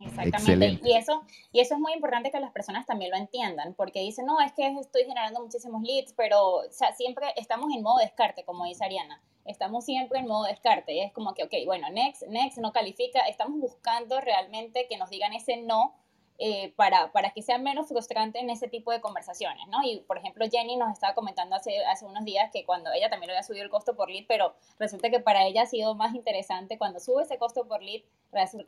Exactamente. 0.00 0.80
Y 0.88 0.96
eso, 0.96 1.22
y 1.52 1.60
eso 1.60 1.74
es 1.74 1.80
muy 1.80 1.92
importante 1.94 2.30
que 2.30 2.40
las 2.40 2.52
personas 2.52 2.84
también 2.86 3.10
lo 3.10 3.16
entiendan, 3.16 3.74
porque 3.74 4.00
dicen, 4.00 4.26
no, 4.26 4.40
es 4.40 4.52
que 4.52 4.66
estoy 4.66 5.04
generando 5.04 5.40
muchísimos 5.40 5.82
leads, 5.82 6.12
pero 6.12 6.62
siempre 6.96 7.28
estamos 7.36 7.72
en 7.74 7.82
modo 7.82 7.98
descarte, 7.98 8.44
como 8.44 8.64
dice 8.64 8.84
Ariana. 8.84 9.22
Estamos 9.44 9.84
siempre 9.84 10.20
en 10.20 10.26
modo 10.26 10.44
descarte. 10.44 10.94
Y 10.94 11.00
es 11.00 11.12
como 11.12 11.34
que, 11.34 11.44
ok, 11.44 11.52
bueno, 11.66 11.90
next, 11.90 12.22
next, 12.28 12.58
no 12.58 12.72
califica. 12.72 13.20
Estamos 13.20 13.60
buscando 13.60 14.20
realmente 14.20 14.86
que 14.88 14.96
nos 14.96 15.10
digan 15.10 15.34
ese 15.34 15.58
no 15.58 15.94
eh, 16.38 16.72
para, 16.76 17.12
para, 17.12 17.30
que 17.30 17.42
sea 17.42 17.58
menos 17.58 17.88
frustrante 17.88 18.40
en 18.40 18.50
ese 18.50 18.66
tipo 18.66 18.90
de 18.90 19.00
conversaciones, 19.00 19.68
¿no? 19.68 19.78
Y, 19.84 20.00
por 20.06 20.18
ejemplo, 20.18 20.44
Jenny 20.50 20.76
nos 20.76 20.92
estaba 20.92 21.14
comentando 21.14 21.54
hace, 21.54 21.84
hace 21.86 22.04
unos 22.04 22.24
días 22.24 22.50
que 22.52 22.64
cuando 22.64 22.90
ella 22.92 23.08
también 23.08 23.28
le 23.28 23.34
había 23.34 23.44
subido 23.44 23.64
el 23.64 23.70
costo 23.70 23.94
por 23.94 24.10
lead, 24.10 24.24
pero 24.26 24.54
resulta 24.78 25.10
que 25.10 25.20
para 25.20 25.46
ella 25.46 25.62
ha 25.62 25.66
sido 25.66 25.94
más 25.94 26.14
interesante 26.14 26.76
cuando 26.76 26.98
sube 26.98 27.22
ese 27.22 27.38
costo 27.38 27.68
por 27.68 27.82
lead, 27.82 28.02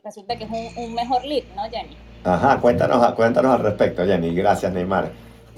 resulta 0.03 0.37
que 0.37 0.45
es 0.45 0.49
un, 0.49 0.83
un 0.83 0.93
mejor 0.93 1.25
lead, 1.25 1.43
¿no, 1.55 1.63
Jenny? 1.63 1.97
Ajá, 2.23 2.59
cuéntanos, 2.61 3.13
cuéntanos 3.15 3.53
al 3.53 3.63
respecto, 3.63 4.05
Jenny. 4.05 4.33
Gracias, 4.33 4.71
Neymar. 4.71 5.11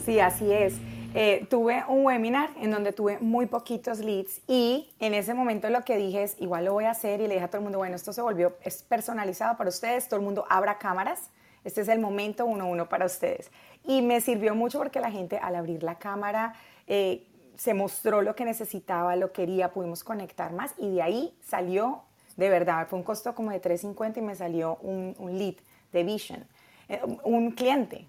Sí, 0.03 0.20
así 0.20 0.51
es. 0.51 0.78
Eh, 1.16 1.47
tuve 1.49 1.84
un 1.88 2.05
webinar 2.05 2.51
en 2.62 2.70
donde 2.70 2.93
tuve 2.93 3.18
muy 3.20 3.47
poquitos 3.47 3.99
leads 3.99 4.41
y 4.47 4.89
en 4.99 5.16
ese 5.16 5.34
momento 5.34 5.70
lo 5.70 5.84
que 5.84 5.97
dije 5.97 6.22
es, 6.22 6.39
igual 6.39 6.66
lo 6.66 6.74
voy 6.74 6.86
a 6.86 6.91
hacer 6.91 7.20
y 7.22 7.28
le 7.28 7.34
dije 7.34 7.45
a 7.45 7.47
todo 7.47 7.57
el 7.57 7.64
mundo, 7.64 7.80
bueno, 7.80 7.95
esto 7.95 8.14
se 8.14 8.22
volvió, 8.22 8.55
es 8.64 8.84
personalizado 8.84 9.57
para 9.57 9.70
ustedes, 9.70 10.07
todo 10.07 10.20
el 10.20 10.26
mundo 10.26 10.45
abra 10.49 10.78
cámaras 10.78 11.32
este 11.64 11.82
es 11.82 11.88
el 11.88 11.99
momento 11.99 12.45
uno 12.45 12.68
uno 12.68 12.88
para 12.89 13.05
ustedes. 13.05 13.51
Y 13.84 14.01
me 14.01 14.22
sirvió 14.22 14.55
mucho 14.55 14.78
porque 14.78 14.99
la 14.99 15.12
gente 15.12 15.38
al 15.38 15.55
abrir 15.55 15.84
la 15.84 15.95
cámara 15.95 16.53
eh, 16.88 17.26
se 17.55 17.74
mostró 17.74 18.22
lo 18.22 18.36
que 18.36 18.45
necesitaba, 18.45 19.16
lo 19.16 19.32
quería, 19.32 19.74
pudimos 19.74 20.03
conectar 20.03 20.53
más 20.53 20.74
y 20.78 20.95
de 20.95 21.01
ahí 21.01 21.34
salió, 21.45 22.03
de 22.38 22.49
verdad, 22.49 22.88
fue 22.88 22.97
un 22.97 23.03
costo 23.03 23.36
como 23.36 23.51
de 23.51 23.62
3.50 23.62 24.18
y 24.18 24.22
me 24.22 24.36
salió 24.36 24.78
un, 24.78 25.14
lead 25.38 25.55
de 25.91 26.03
Vision. 26.03 26.45
Eh, 26.88 27.01
un 27.24 27.51
cliente, 27.51 28.07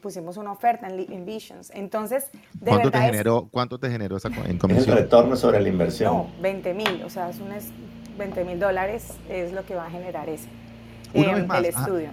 pusimos 0.00 0.36
una 0.36 0.52
oferta 0.52 0.88
en, 0.88 1.26
Visions. 1.26 1.70
Entonces, 1.74 2.30
de 2.54 2.70
¿Cuánto, 2.70 2.90
te 2.90 2.98
generó, 2.98 3.48
¿Cuánto 3.50 3.78
te 3.78 3.90
generó 3.90 4.16
esa 4.16 4.28
en 4.28 4.58
comisión? 4.58 4.96
El 4.96 5.04
retorno 5.04 5.36
sobre 5.36 5.60
la 5.60 5.68
inversión. 5.68 6.14
No, 6.14 6.30
20 6.40 6.74
mil, 6.74 7.02
o 7.04 7.10
sea, 7.10 7.28
es 7.28 7.38
20 8.16 8.44
mil 8.44 8.58
dólares 8.58 9.14
es 9.28 9.52
lo 9.52 9.64
que 9.66 9.74
va 9.74 9.86
a 9.86 9.90
generar 9.90 10.28
ese. 10.28 10.48
Una 11.12 11.58
el 11.58 11.64
estudio. 11.64 12.10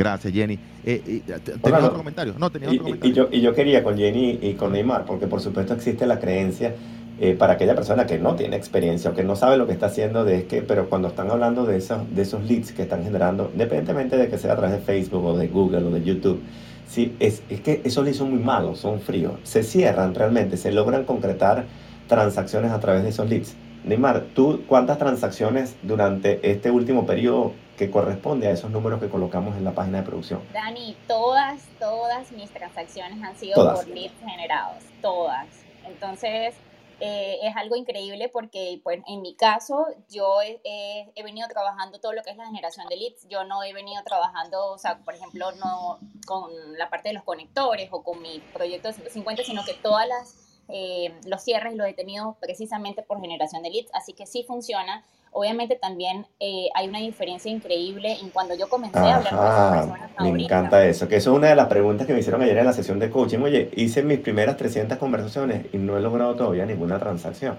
Gracias, 0.00 0.32
Jenny. 0.32 0.58
Eh, 0.82 1.20
¿Tenías 1.26 1.84
otro 1.84 1.98
comentario? 1.98 2.34
No, 2.38 2.48
tenía 2.48 2.70
otro 2.70 2.84
comentario. 2.84 3.12
Y, 3.12 3.14
yo, 3.14 3.28
y 3.30 3.42
yo 3.42 3.54
quería 3.54 3.82
con 3.82 3.98
Jenny 3.98 4.38
y 4.40 4.54
con 4.54 4.72
Neymar, 4.72 5.04
porque 5.04 5.26
por 5.26 5.42
supuesto 5.42 5.74
existe 5.74 6.06
la 6.06 6.18
creencia 6.18 6.74
eh, 7.20 7.34
para 7.38 7.52
aquella 7.52 7.74
persona 7.74 8.06
que 8.06 8.18
no 8.18 8.34
tiene 8.34 8.56
experiencia 8.56 9.10
o 9.10 9.14
que 9.14 9.24
no 9.24 9.36
sabe 9.36 9.58
lo 9.58 9.66
que 9.66 9.74
está 9.74 9.86
haciendo, 9.86 10.24
de 10.24 10.46
que, 10.46 10.62
pero 10.62 10.88
cuando 10.88 11.08
están 11.08 11.30
hablando 11.30 11.66
de 11.66 11.76
esos, 11.76 11.98
de 12.14 12.22
esos 12.22 12.42
leads 12.44 12.72
que 12.72 12.80
están 12.80 13.04
generando, 13.04 13.50
independientemente 13.52 14.16
de 14.16 14.28
que 14.30 14.38
sea 14.38 14.54
a 14.54 14.56
través 14.56 14.74
de 14.74 14.82
Facebook 14.82 15.22
o 15.22 15.36
de 15.36 15.48
Google 15.48 15.84
o 15.84 15.90
de 15.90 16.02
YouTube, 16.02 16.40
sí, 16.88 17.14
es, 17.20 17.42
es 17.50 17.60
que 17.60 17.82
esos 17.84 18.02
leads 18.02 18.16
son 18.16 18.30
muy 18.30 18.42
malos, 18.42 18.78
son 18.78 19.02
fríos. 19.02 19.34
Se 19.42 19.62
cierran 19.62 20.14
realmente, 20.14 20.56
se 20.56 20.72
logran 20.72 21.04
concretar 21.04 21.66
transacciones 22.08 22.72
a 22.72 22.80
través 22.80 23.02
de 23.02 23.10
esos 23.10 23.28
leads. 23.28 23.54
Neymar, 23.84 24.24
¿tú 24.34 24.62
cuántas 24.66 24.96
transacciones 24.96 25.76
durante 25.82 26.50
este 26.50 26.70
último 26.70 27.04
periodo 27.04 27.52
que 27.80 27.90
corresponde 27.90 28.46
a 28.46 28.50
esos 28.50 28.70
números 28.70 29.00
que 29.00 29.08
colocamos 29.08 29.56
en 29.56 29.64
la 29.64 29.72
página 29.72 30.02
de 30.02 30.04
producción? 30.04 30.42
Dani, 30.52 30.94
todas, 31.08 31.62
todas 31.78 32.30
mis 32.30 32.50
transacciones 32.50 33.22
han 33.22 33.34
sido 33.36 33.54
por 33.74 33.88
leads 33.88 34.12
generados, 34.20 34.84
todas. 35.00 35.46
Entonces, 35.86 36.54
eh, 37.00 37.38
es 37.42 37.56
algo 37.56 37.76
increíble 37.76 38.28
porque 38.28 38.82
pues, 38.84 39.00
en 39.06 39.22
mi 39.22 39.34
caso 39.34 39.86
yo 40.10 40.42
he, 40.42 41.22
venido 41.24 41.48
trabajando 41.48 42.00
todo 42.00 42.12
lo 42.12 42.22
que 42.22 42.32
es 42.32 42.36
la 42.36 42.44
generación 42.44 42.86
de 42.88 42.98
leads. 42.98 43.26
Yo 43.30 43.44
no 43.44 43.62
he 43.62 43.72
venido 43.72 44.02
trabajando, 44.04 44.72
o 44.72 44.76
sea, 44.76 44.98
por 44.98 45.14
ejemplo, 45.14 45.50
no 45.52 46.00
con 46.26 46.50
la 46.76 46.90
parte 46.90 47.08
de 47.08 47.14
los 47.14 47.24
conectores 47.24 47.88
o 47.92 48.02
con 48.02 48.20
mi 48.20 48.40
proyecto 48.52 48.88
de 48.88 48.94
150, 48.94 49.42
sino 49.42 49.64
que 49.64 49.72
todas 49.72 50.06
las 50.06 50.36
eh, 50.68 51.18
los 51.24 51.42
cierres 51.42 51.74
los 51.76 51.86
he 51.88 51.94
tenido 51.94 52.36
precisamente 52.40 53.02
por 53.02 53.22
generación 53.22 53.62
de 53.62 53.70
leads, 53.70 53.90
así 53.94 54.12
que 54.12 54.26
sí 54.26 54.44
funciona. 54.46 55.02
Obviamente 55.32 55.76
también 55.76 56.26
eh, 56.40 56.68
hay 56.74 56.88
una 56.88 56.98
diferencia 56.98 57.50
increíble 57.50 58.18
en 58.20 58.30
cuando 58.30 58.54
yo 58.54 58.68
comencé 58.68 58.98
a 58.98 59.16
hablar 59.16 59.36
con 59.36 59.46
esas 59.46 59.86
personas. 59.86 60.10
Me 60.20 60.42
encanta 60.42 60.84
eso, 60.84 61.08
que 61.08 61.16
eso 61.16 61.30
es 61.30 61.36
una 61.36 61.48
de 61.48 61.54
las 61.54 61.68
preguntas 61.68 62.06
que 62.06 62.12
me 62.12 62.20
hicieron 62.20 62.42
ayer 62.42 62.58
en 62.58 62.66
la 62.66 62.72
sesión 62.72 62.98
de 62.98 63.10
coaching. 63.10 63.38
Oye, 63.38 63.70
hice 63.76 64.02
mis 64.02 64.18
primeras 64.18 64.56
300 64.56 64.98
conversaciones 64.98 65.66
y 65.72 65.78
no 65.78 65.96
he 65.96 66.00
logrado 66.00 66.34
todavía 66.34 66.66
ninguna 66.66 66.98
transacción. 66.98 67.58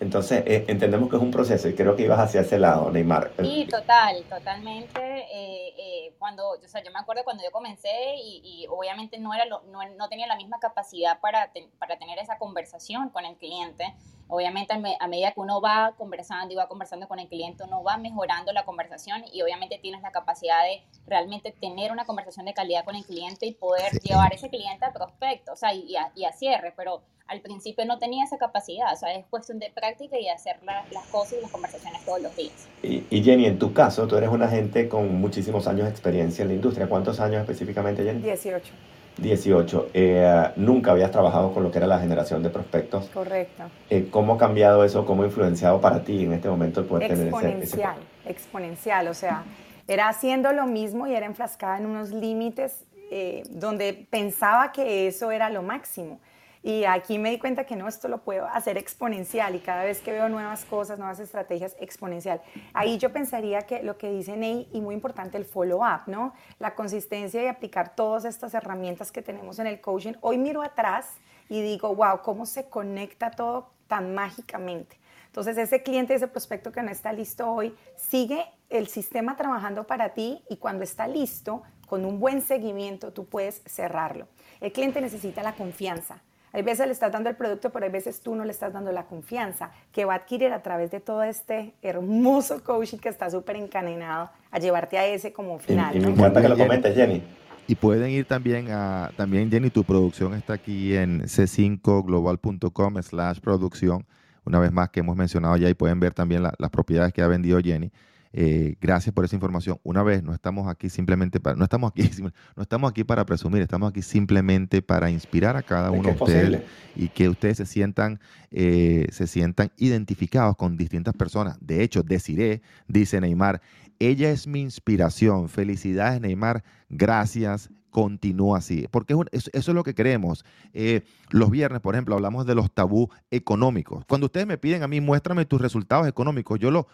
Entonces, 0.00 0.44
eh, 0.46 0.64
entendemos 0.68 1.10
que 1.10 1.16
es 1.16 1.22
un 1.22 1.30
proceso 1.30 1.68
y 1.68 1.74
creo 1.74 1.96
que 1.96 2.04
ibas 2.04 2.20
hacia 2.20 2.42
ese 2.42 2.58
lado, 2.58 2.90
Neymar. 2.90 3.32
Sí, 3.40 3.66
total, 3.68 4.22
totalmente. 4.28 5.00
Eh, 5.00 5.74
eh, 5.76 6.14
cuando, 6.18 6.50
o 6.50 6.68
sea, 6.68 6.82
yo 6.84 6.92
me 6.92 7.00
acuerdo 7.00 7.24
cuando 7.24 7.42
yo 7.42 7.50
comencé 7.50 7.90
y, 8.16 8.66
obviamente 8.70 9.18
no, 9.18 9.34
era 9.34 9.44
no, 9.46 9.62
no, 9.96 10.08
tenía 10.08 10.26
la 10.26 10.36
misma 10.36 10.60
capacidad 10.60 11.18
para, 11.20 11.50
para 11.78 11.98
tener 11.98 12.18
esa 12.18 12.38
conversación 12.38 13.08
con 13.08 13.24
el 13.24 13.36
cliente. 13.36 13.92
Obviamente 14.28 14.74
a, 14.74 15.06
medida 15.08 15.32
que 15.32 15.40
uno 15.40 15.60
va 15.60 15.94
conversando 15.96 16.52
y 16.52 16.56
va 16.56 16.68
conversando 16.68 17.08
con 17.08 17.18
el 17.18 17.28
cliente, 17.28 17.64
uno 17.64 17.82
va 17.82 17.96
mejorando 17.96 18.52
la 18.52 18.64
conversación 18.64 19.24
y 19.32 19.42
obviamente 19.42 19.78
tienes 19.78 20.02
la 20.02 20.12
capacidad 20.12 20.62
de 20.64 20.82
realmente 21.06 21.50
tener 21.50 21.92
una 21.92 22.04
conversación 22.04 22.46
de 22.46 22.54
calidad 22.54 22.84
con 22.84 22.94
el 22.94 23.04
cliente 23.04 23.46
y 23.46 23.54
poder 23.54 23.92
llevar 24.02 24.34
ese 24.34 24.50
cliente 24.50 24.84
a 24.84 24.92
prospecto, 24.92 25.52
o 25.52 25.56
sea, 25.56 25.72
y 25.72 25.96
a, 25.96 26.12
y 26.14 26.24
a 26.24 26.32
cierre, 26.32 26.72
pero 26.76 27.02
al 27.28 27.40
principio 27.42 27.84
no 27.84 27.98
tenía 27.98 28.24
esa 28.24 28.38
capacidad, 28.38 28.92
o 28.92 28.96
sea, 28.96 29.14
es 29.14 29.26
cuestión 29.26 29.58
de 29.58 29.70
práctica 29.70 30.18
y 30.18 30.28
hacer 30.28 30.56
las 30.62 31.06
cosas 31.10 31.34
y 31.38 31.42
las 31.42 31.50
conversaciones 31.50 32.04
todos 32.04 32.22
los 32.22 32.34
días. 32.34 32.66
Y, 32.82 33.22
Jenny, 33.22 33.46
en 33.46 33.58
tu 33.58 33.72
caso, 33.72 34.06
tú 34.08 34.16
eres 34.16 34.30
una 34.30 34.48
gente 34.48 34.88
con 34.88 35.20
muchísimos 35.20 35.66
años 35.66 35.84
de 35.84 35.90
experiencia 35.90 36.42
en 36.42 36.48
la 36.48 36.54
industria. 36.54 36.88
¿Cuántos 36.88 37.20
años 37.20 37.40
específicamente, 37.42 38.02
Jenny? 38.02 38.22
18. 38.22 38.72
18, 39.18 39.90
eh, 39.94 40.50
nunca 40.56 40.92
habías 40.92 41.10
trabajado 41.10 41.52
con 41.52 41.62
lo 41.62 41.70
que 41.70 41.78
era 41.78 41.86
la 41.86 41.98
generación 41.98 42.42
de 42.42 42.50
prospectos. 42.50 43.06
Correcto. 43.08 43.64
Eh, 43.90 44.08
¿Cómo 44.10 44.34
ha 44.34 44.38
cambiado 44.38 44.84
eso? 44.84 45.04
¿Cómo 45.04 45.22
ha 45.22 45.26
influenciado 45.26 45.80
para 45.80 46.02
ti 46.02 46.24
en 46.24 46.32
este 46.32 46.48
momento 46.48 46.80
el 46.80 46.86
poder 46.86 47.08
tener 47.08 47.28
ese... 47.28 47.36
Exponencial, 47.36 47.96
exponencial. 48.24 49.08
O 49.08 49.14
sea, 49.14 49.42
era 49.86 50.08
haciendo 50.08 50.52
lo 50.52 50.66
mismo 50.66 51.06
y 51.06 51.14
era 51.14 51.26
enfrascada 51.26 51.78
en 51.78 51.86
unos 51.86 52.10
límites 52.10 52.84
eh, 53.10 53.42
donde 53.50 54.06
pensaba 54.10 54.70
que 54.70 55.06
eso 55.06 55.30
era 55.30 55.50
lo 55.50 55.62
máximo. 55.62 56.20
Y 56.68 56.84
aquí 56.84 57.18
me 57.18 57.30
di 57.30 57.38
cuenta 57.38 57.64
que 57.64 57.76
no, 57.76 57.88
esto 57.88 58.08
lo 58.08 58.18
puedo 58.18 58.46
hacer 58.46 58.76
exponencial 58.76 59.54
y 59.54 59.60
cada 59.60 59.84
vez 59.84 60.02
que 60.02 60.12
veo 60.12 60.28
nuevas 60.28 60.66
cosas, 60.66 60.98
nuevas 60.98 61.18
estrategias, 61.18 61.74
exponencial. 61.80 62.42
Ahí 62.74 62.98
yo 62.98 63.10
pensaría 63.10 63.62
que 63.62 63.82
lo 63.82 63.96
que 63.96 64.10
dice 64.10 64.36
Ney, 64.36 64.68
y 64.70 64.82
muy 64.82 64.94
importante 64.94 65.38
el 65.38 65.46
follow-up, 65.46 66.02
¿no? 66.08 66.34
La 66.58 66.74
consistencia 66.74 67.42
y 67.42 67.46
aplicar 67.46 67.96
todas 67.96 68.26
estas 68.26 68.52
herramientas 68.52 69.10
que 69.10 69.22
tenemos 69.22 69.58
en 69.58 69.66
el 69.66 69.80
coaching. 69.80 70.12
Hoy 70.20 70.36
miro 70.36 70.60
atrás 70.60 71.14
y 71.48 71.62
digo, 71.62 71.94
wow, 71.94 72.20
cómo 72.20 72.44
se 72.44 72.68
conecta 72.68 73.30
todo 73.30 73.70
tan 73.86 74.14
mágicamente. 74.14 75.00
Entonces, 75.24 75.56
ese 75.56 75.82
cliente, 75.82 76.12
ese 76.12 76.28
prospecto 76.28 76.70
que 76.70 76.82
no 76.82 76.90
está 76.90 77.14
listo 77.14 77.50
hoy, 77.50 77.74
sigue 77.96 78.44
el 78.68 78.88
sistema 78.88 79.38
trabajando 79.38 79.86
para 79.86 80.10
ti 80.10 80.44
y 80.50 80.58
cuando 80.58 80.84
está 80.84 81.08
listo, 81.08 81.62
con 81.86 82.04
un 82.04 82.20
buen 82.20 82.42
seguimiento, 82.42 83.14
tú 83.14 83.24
puedes 83.24 83.62
cerrarlo. 83.64 84.28
El 84.60 84.70
cliente 84.70 85.00
necesita 85.00 85.42
la 85.42 85.54
confianza. 85.54 86.20
Hay 86.52 86.62
veces 86.62 86.86
le 86.86 86.92
estás 86.92 87.12
dando 87.12 87.28
el 87.28 87.36
producto, 87.36 87.70
pero 87.70 87.84
hay 87.84 87.92
veces 87.92 88.20
tú 88.20 88.34
no 88.34 88.44
le 88.44 88.50
estás 88.50 88.72
dando 88.72 88.90
la 88.92 89.04
confianza 89.04 89.70
que 89.92 90.04
va 90.04 90.14
a 90.14 90.16
adquirir 90.16 90.52
a 90.52 90.62
través 90.62 90.90
de 90.90 91.00
todo 91.00 91.22
este 91.22 91.74
hermoso 91.82 92.62
coaching 92.64 92.98
que 92.98 93.08
está 93.08 93.30
súper 93.30 93.56
encadenado 93.56 94.30
a 94.50 94.58
llevarte 94.58 94.98
a 94.98 95.06
ese 95.06 95.32
como 95.32 95.58
final. 95.58 95.96
Y, 95.96 96.00
me 96.00 96.08
encanta 96.08 96.40
que 96.40 96.48
lo 96.48 96.56
comentes, 96.56 96.94
Jenny. 96.94 97.22
Y 97.66 97.74
pueden 97.74 98.10
ir 98.10 98.24
también 98.24 98.70
a, 98.70 99.10
también 99.16 99.50
Jenny, 99.50 99.68
tu 99.68 99.84
producción 99.84 100.32
está 100.32 100.54
aquí 100.54 100.96
en 100.96 101.22
c5global.com 101.24 103.02
slash 103.02 103.40
producción, 103.40 104.06
una 104.46 104.58
vez 104.58 104.72
más 104.72 104.88
que 104.88 105.00
hemos 105.00 105.16
mencionado 105.16 105.56
ya 105.58 105.68
y 105.68 105.74
pueden 105.74 106.00
ver 106.00 106.14
también 106.14 106.42
las 106.42 106.70
propiedades 106.70 107.12
que 107.12 107.20
ha 107.20 107.28
vendido 107.28 107.60
Jenny. 107.60 107.92
Eh, 108.32 108.76
gracias 108.80 109.14
por 109.14 109.24
esa 109.24 109.36
información. 109.36 109.78
Una 109.82 110.02
vez, 110.02 110.22
no 110.22 110.32
estamos 110.32 110.68
aquí 110.68 110.88
simplemente 110.88 111.40
para, 111.40 111.56
no 111.56 111.64
estamos 111.64 111.90
aquí, 111.90 112.02
no 112.56 112.62
estamos 112.62 112.90
aquí 112.90 113.04
para 113.04 113.24
presumir, 113.24 113.62
estamos 113.62 113.90
aquí 113.90 114.02
simplemente 114.02 114.82
para 114.82 115.10
inspirar 115.10 115.56
a 115.56 115.62
cada 115.62 115.90
uno 115.90 116.10
de 116.10 116.14
ustedes 116.14 116.62
y 116.94 117.08
que 117.08 117.28
ustedes 117.28 117.58
se 117.58 117.66
sientan, 117.66 118.20
eh, 118.50 119.06
se 119.12 119.26
sientan 119.26 119.70
identificados 119.76 120.56
con 120.56 120.76
distintas 120.76 121.14
personas. 121.14 121.56
De 121.60 121.82
hecho, 121.82 122.02
deciré, 122.02 122.62
dice 122.86 123.20
Neymar, 123.20 123.60
ella 123.98 124.30
es 124.30 124.46
mi 124.46 124.60
inspiración. 124.60 125.48
Felicidades, 125.48 126.20
Neymar. 126.20 126.62
Gracias. 126.88 127.70
Continúa 127.90 128.58
así. 128.58 128.86
Porque 128.90 129.16
eso, 129.32 129.50
es 129.52 129.68
lo 129.68 129.82
que 129.82 129.94
queremos. 129.94 130.44
Eh, 130.72 131.02
los 131.30 131.50
viernes, 131.50 131.80
por 131.80 131.94
ejemplo, 131.94 132.14
hablamos 132.14 132.46
de 132.46 132.54
los 132.54 132.70
tabú 132.72 133.08
económicos. 133.30 134.04
Cuando 134.06 134.26
ustedes 134.26 134.46
me 134.46 134.58
piden 134.58 134.82
a 134.82 134.88
mí, 134.88 135.00
muéstrame 135.00 135.46
tus 135.46 135.60
resultados 135.60 136.06
económicos, 136.06 136.58
yo 136.58 136.70
lo, 136.70 136.86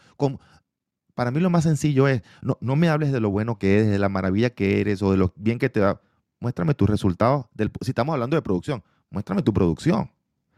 para 1.14 1.30
mí 1.30 1.40
lo 1.40 1.50
más 1.50 1.64
sencillo 1.64 2.08
es, 2.08 2.22
no, 2.42 2.58
no 2.60 2.76
me 2.76 2.88
hables 2.88 3.12
de 3.12 3.20
lo 3.20 3.30
bueno 3.30 3.58
que 3.58 3.76
eres, 3.76 3.88
de 3.88 3.98
la 3.98 4.08
maravilla 4.08 4.50
que 4.50 4.80
eres 4.80 5.02
o 5.02 5.10
de 5.10 5.16
lo 5.16 5.32
bien 5.36 5.58
que 5.58 5.68
te 5.68 5.80
da. 5.80 6.00
Muéstrame 6.40 6.74
tus 6.74 6.88
resultados. 6.88 7.46
Del, 7.54 7.70
si 7.80 7.92
estamos 7.92 8.12
hablando 8.12 8.36
de 8.36 8.42
producción, 8.42 8.82
muéstrame 9.10 9.42
tu 9.42 9.52
producción. 9.52 10.10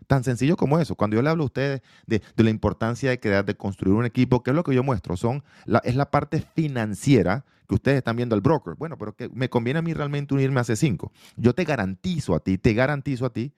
Tan 0.07 0.25
sencillo 0.25 0.57
como 0.57 0.79
eso. 0.79 0.95
Cuando 0.95 1.17
yo 1.17 1.23
le 1.23 1.31
hablo 1.31 1.43
a 1.45 1.47
ustedes 1.47 1.83
de, 2.07 2.23
la 2.37 2.51
importancia 2.51 3.11
de 3.11 3.21
crear, 3.21 3.45
de 3.45 3.57
construir 3.57 3.95
un 3.95 4.05
equipo, 4.05 4.43
¿qué 4.43 4.51
es 4.51 4.57
lo 4.57 4.63
que 4.63 4.75
yo 4.75 4.83
muestro? 4.83 5.17
Son 5.17 5.43
es 5.85 5.97
la 5.97 6.11
parte 6.11 6.41
financiera 6.41 7.45
que 7.69 7.75
ustedes 7.75 7.99
están 7.99 8.17
viendo 8.17 8.35
al 8.35 8.41
broker. 8.41 8.75
Bueno, 8.77 8.97
pero 8.97 9.15
que 9.15 9.29
me 9.31 9.49
conviene 9.49 9.81
a 9.81 9.83
mí 9.83 9.93
realmente 9.93 10.35
unirme 10.35 10.61
a 10.61 10.65
C5. 10.65 11.11
Yo 11.37 11.55
te 11.55 11.65
garantizo 11.65 12.35
a 12.35 12.41
ti, 12.41 12.57
te 12.57 12.73
garantizo 12.73 13.27
a 13.27 13.31
ti 13.31 13.53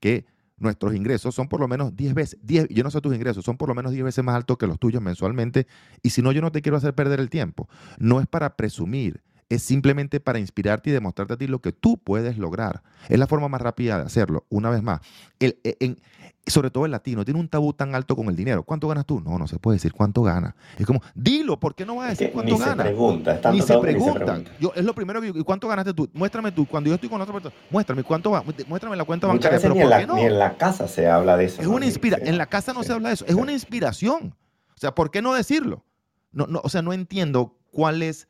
que 0.00 0.26
nuestros 0.62 0.94
ingresos 0.94 1.34
son 1.34 1.48
por 1.48 1.60
lo 1.60 1.68
menos 1.68 1.94
10 1.96 2.14
veces, 2.14 2.38
10, 2.42 2.68
yo 2.68 2.82
no 2.82 2.90
sé 2.90 3.00
tus 3.00 3.14
ingresos, 3.14 3.44
son 3.44 3.56
por 3.56 3.68
lo 3.68 3.74
menos 3.74 3.92
10 3.92 4.04
veces 4.04 4.24
más 4.24 4.34
altos 4.34 4.56
que 4.56 4.66
los 4.66 4.78
tuyos 4.78 5.02
mensualmente. 5.02 5.66
Y 6.02 6.10
si 6.10 6.22
no, 6.22 6.32
yo 6.32 6.40
no 6.40 6.52
te 6.52 6.62
quiero 6.62 6.76
hacer 6.76 6.94
perder 6.94 7.20
el 7.20 7.30
tiempo. 7.30 7.68
No 7.98 8.20
es 8.20 8.26
para 8.26 8.56
presumir, 8.56 9.22
es 9.48 9.62
simplemente 9.62 10.20
para 10.20 10.38
inspirarte 10.38 10.90
y 10.90 10.92
demostrarte 10.92 11.34
a 11.34 11.36
ti 11.36 11.46
lo 11.46 11.60
que 11.60 11.72
tú 11.72 11.98
puedes 11.98 12.38
lograr. 12.38 12.82
Es 13.08 13.18
la 13.18 13.26
forma 13.26 13.48
más 13.48 13.60
rápida 13.60 13.98
de 13.98 14.04
hacerlo. 14.04 14.46
Una 14.48 14.70
vez 14.70 14.82
más, 14.82 15.00
el, 15.40 15.58
en, 15.64 15.98
sobre 16.46 16.70
todo 16.70 16.84
el 16.84 16.90
latino, 16.90 17.24
tiene 17.24 17.38
un 17.38 17.48
tabú 17.48 17.72
tan 17.72 17.94
alto 17.94 18.16
con 18.16 18.28
el 18.28 18.36
dinero. 18.36 18.64
¿Cuánto 18.64 18.88
ganas 18.88 19.06
tú? 19.06 19.20
No, 19.20 19.38
no 19.38 19.46
se 19.46 19.58
puede 19.58 19.76
decir 19.76 19.92
cuánto 19.92 20.22
gana. 20.22 20.56
Es 20.76 20.86
como, 20.86 21.00
dilo, 21.14 21.58
¿por 21.58 21.74
qué 21.74 21.86
no 21.86 21.96
vas 21.96 22.06
a 22.06 22.10
decir 22.10 22.32
cuánto 22.32 22.58
gana? 22.58 22.82
Se 22.82 22.88
pregunta, 22.88 23.40
ni, 23.52 23.62
se 23.62 23.78
pregunta. 23.78 24.42
Yo, 24.58 24.72
es 24.74 24.84
lo 24.84 24.94
primero 24.94 25.20
que 25.20 25.28
¿y 25.28 25.44
cuánto 25.44 25.68
ganaste 25.68 25.94
tú? 25.94 26.08
Muéstrame 26.12 26.50
tú. 26.50 26.66
Cuando 26.66 26.88
yo 26.88 26.94
estoy 26.94 27.08
con 27.08 27.20
otra 27.20 27.32
persona, 27.32 27.54
muéstrame 27.70 28.02
cuánto 28.02 28.30
va, 28.32 28.42
muéstrame 28.66 28.96
la 28.96 29.04
cuenta 29.04 29.28
bancaria. 29.28 29.60
Pero 29.60 29.74
ni, 29.74 29.80
en 29.80 29.90
la, 29.90 30.06
ni 30.06 30.22
en 30.22 30.38
la 30.38 30.56
casa 30.56 30.88
se 30.88 31.08
habla 31.08 31.36
de 31.36 31.44
eso. 31.44 31.62
Es 31.62 31.68
una 31.68 31.86
inspiración. 31.86 32.28
En 32.28 32.38
la 32.38 32.46
casa 32.46 32.72
no 32.72 32.82
se 32.82 32.92
habla 32.92 33.10
de 33.10 33.14
eso. 33.14 33.26
Es 33.26 33.34
una 33.34 33.52
inspiración. 33.52 34.34
O 34.74 34.80
sea, 34.80 34.94
¿por 34.94 35.10
qué 35.10 35.22
no 35.22 35.34
decirlo? 35.34 35.84
No, 36.32 36.46
no, 36.46 36.60
o 36.64 36.68
sea, 36.68 36.82
no 36.82 36.92
entiendo 36.92 37.56
cuál 37.70 38.02
es 38.02 38.26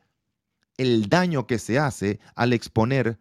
el 0.76 1.08
daño 1.08 1.46
que 1.46 1.58
se 1.58 1.78
hace 1.78 2.20
al 2.34 2.52
exponer, 2.52 3.18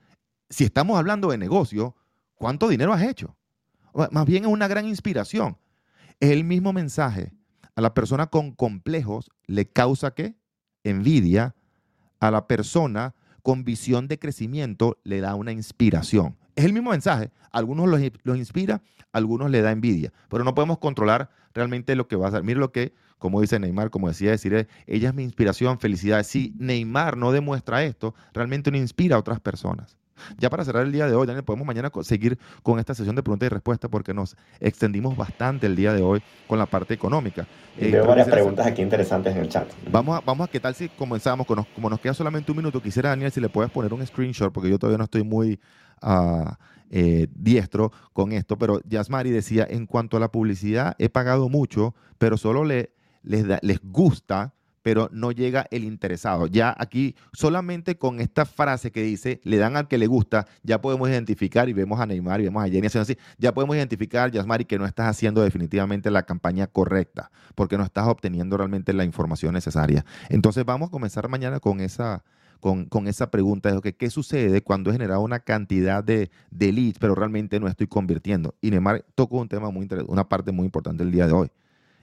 si 0.50 0.66
estamos 0.66 0.98
hablando 0.98 1.30
de 1.30 1.38
negocio, 1.38 1.96
¿cuánto 2.36 2.68
dinero 2.68 2.94
has 2.94 3.04
hecho? 3.04 3.38
Más 3.94 4.26
bien 4.26 4.46
es 4.46 4.50
una 4.50 4.68
gran 4.68 4.88
inspiración. 4.88 5.58
El 6.20 6.44
mismo 6.44 6.74
mensaje. 6.74 7.32
A 7.76 7.82
la 7.82 7.94
persona 7.94 8.28
con 8.28 8.52
complejos 8.52 9.32
le 9.48 9.68
causa 9.68 10.14
qué? 10.14 10.36
Envidia. 10.84 11.56
A 12.20 12.32
la 12.32 12.48
persona 12.48 13.16
con 13.42 13.64
visión 13.64 14.08
de 14.08 14.20
crecimiento 14.20 15.00
le 15.04 15.22
da 15.22 15.36
una 15.36 15.52
inspiración. 15.52 16.38
Es 16.56 16.66
el 16.66 16.74
mismo 16.74 16.92
mensaje. 16.92 17.32
algunos 17.52 17.88
los, 17.88 18.02
los 18.24 18.38
inspira, 18.38 18.82
algunos 19.12 19.50
le 19.50 19.62
da 19.62 19.72
envidia. 19.72 20.14
Pero 20.30 20.44
no 20.44 20.54
podemos 20.54 20.78
controlar 20.78 21.30
realmente 21.54 21.96
lo 21.96 22.08
que 22.08 22.16
va 22.16 22.26
a 22.26 22.30
hacer. 22.30 22.44
Mire 22.44 22.60
lo 22.60 22.72
que, 22.72 22.94
como 23.18 23.42
dice 23.42 23.60
Neymar, 23.60 23.90
como 23.90 24.08
decía 24.08 24.32
decir, 24.32 24.68
ella 24.86 25.10
es 25.10 25.16
mi 25.16 25.24
inspiración, 25.24 25.80
felicidades. 25.80 26.28
Si 26.28 26.54
Neymar 26.58 27.18
no 27.18 27.32
demuestra 27.32 27.84
esto, 27.84 28.14
realmente 28.34 28.72
no 28.72 28.78
inspira 28.78 29.16
a 29.16 29.20
otras 29.20 29.40
personas. 29.40 29.98
Ya 30.38 30.50
para 30.50 30.66
cerrar 30.66 30.86
el 30.86 30.92
día 30.92 31.08
de 31.08 31.16
hoy, 31.16 31.28
Daniel, 31.28 31.44
podemos 31.44 31.66
mañana 31.66 31.92
seguir 32.04 32.38
con 32.64 32.80
esta 32.80 32.94
sesión 32.94 33.16
de 33.16 33.24
preguntas 33.24 33.48
y 33.48 33.50
respuestas 33.50 33.90
porque 33.90 34.14
nos 34.14 34.36
extendimos 34.60 35.16
bastante 35.16 35.68
el 35.68 35.76
día 35.76 35.94
de 35.94 36.02
hoy 36.02 36.22
con 36.48 36.60
la 36.60 36.66
parte 36.66 36.94
económica. 36.94 37.48
Y 37.78 37.92
veo 37.92 38.06
varias 38.06 38.28
preguntas 38.28 38.66
aquí 38.66 38.82
interesantes 38.82 39.36
en 39.36 39.42
el 39.42 39.50
chat. 39.50 39.68
Vamos 39.92 40.18
a, 40.18 40.22
vamos 40.22 40.48
a 40.48 40.52
qué 40.52 40.60
tal 40.60 40.76
si 40.76 40.90
comenzamos, 40.90 41.48
como 41.48 41.62
nos, 41.62 41.68
como 41.68 41.90
nos 41.90 42.00
queda 42.00 42.14
solamente 42.14 42.52
un 42.52 42.58
minuto, 42.58 42.82
quisiera, 42.82 43.10
Daniel, 43.10 43.32
si 43.32 43.40
le 43.40 43.50
puedes 43.50 43.72
poner 43.72 43.94
un 43.94 44.06
screenshot 44.06 44.52
porque 44.52 44.70
yo 44.70 44.80
todavía 44.80 44.98
no 44.98 45.06
estoy 45.06 45.24
muy... 45.24 45.60
Uh, 46.02 46.52
eh, 46.94 47.28
diestro 47.34 47.94
con 48.12 48.34
esto, 48.34 48.58
pero 48.58 48.82
Yasmari 48.84 49.30
decía, 49.30 49.66
en 49.70 49.86
cuanto 49.86 50.18
a 50.18 50.20
la 50.20 50.30
publicidad, 50.30 50.94
he 51.00 51.08
pagado 51.08 51.48
mucho, 51.48 51.96
pero 52.18 52.36
solo 52.36 52.66
le, 52.66 52.92
les, 53.24 53.46
les 53.62 53.80
gusta 53.82 54.54
pero 54.82 55.10
no 55.12 55.32
llega 55.32 55.68
el 55.72 55.84
interesado. 55.84 56.48
Ya 56.48 56.76
aquí, 56.78 57.16
solamente 57.34 57.98
con 57.98 58.20
esta 58.20 58.46
frase 58.46 58.92
que 58.92 59.04
dice, 59.04 59.42
le 59.44 59.58
dan 59.58 59.78
al 59.78 59.88
que 59.88 59.98
le 59.98 60.08
gusta, 60.08 60.48
ya 60.64 60.82
podemos 60.82 61.10
identificar 61.10 61.70
y 61.70 61.74
vemos 61.74 62.00
a 62.00 62.06
Neymar 62.06 62.42
y 62.42 62.46
vemos 62.46 62.64
a 62.64 62.68
Jenny 62.68 62.88
haciendo 62.88 63.04
así, 63.04 63.18
ya 63.38 63.54
podemos 63.54 63.76
identificar, 63.76 64.32
Yasmari, 64.32 64.66
que 64.66 64.80
no 64.80 64.86
estás 64.86 65.08
haciendo 65.08 65.42
definitivamente 65.42 66.10
la 66.12 66.24
campaña 66.24 66.68
correcta, 66.68 67.32
porque 67.56 67.78
no 67.78 67.84
estás 67.84 68.08
obteniendo 68.08 68.58
realmente 68.58 68.94
la 68.94 69.06
información 69.06 69.54
necesaria. 69.54 70.06
Entonces 70.30 70.66
vamos 70.66 70.90
a 70.90 70.92
comenzar 70.92 71.28
mañana 71.30 71.60
con 71.60 71.80
esa, 71.80 72.24
con, 72.60 73.08
esa 73.08 73.32
pregunta 73.32 73.72
de 73.72 73.94
¿qué 73.94 74.10
sucede 74.10 74.62
cuando 74.62 74.90
he 74.90 74.94
generado 74.94 75.22
una 75.22 75.40
cantidad 75.40 76.04
de, 76.04 76.32
de 76.50 76.72
leads, 76.72 77.00
pero 77.00 77.16
realmente 77.16 77.60
no 77.60 77.68
estoy 77.68 77.88
convirtiendo? 77.88 78.56
Y 78.62 78.72
Neymar 78.72 79.06
tocó 79.16 79.38
un 79.38 79.48
tema 79.48 79.70
muy 79.70 79.88
una 80.08 80.28
parte 80.28 80.52
muy 80.52 80.66
importante 80.66 81.04
el 81.04 81.12
día 81.12 81.28
de 81.28 81.34
hoy. 81.34 81.50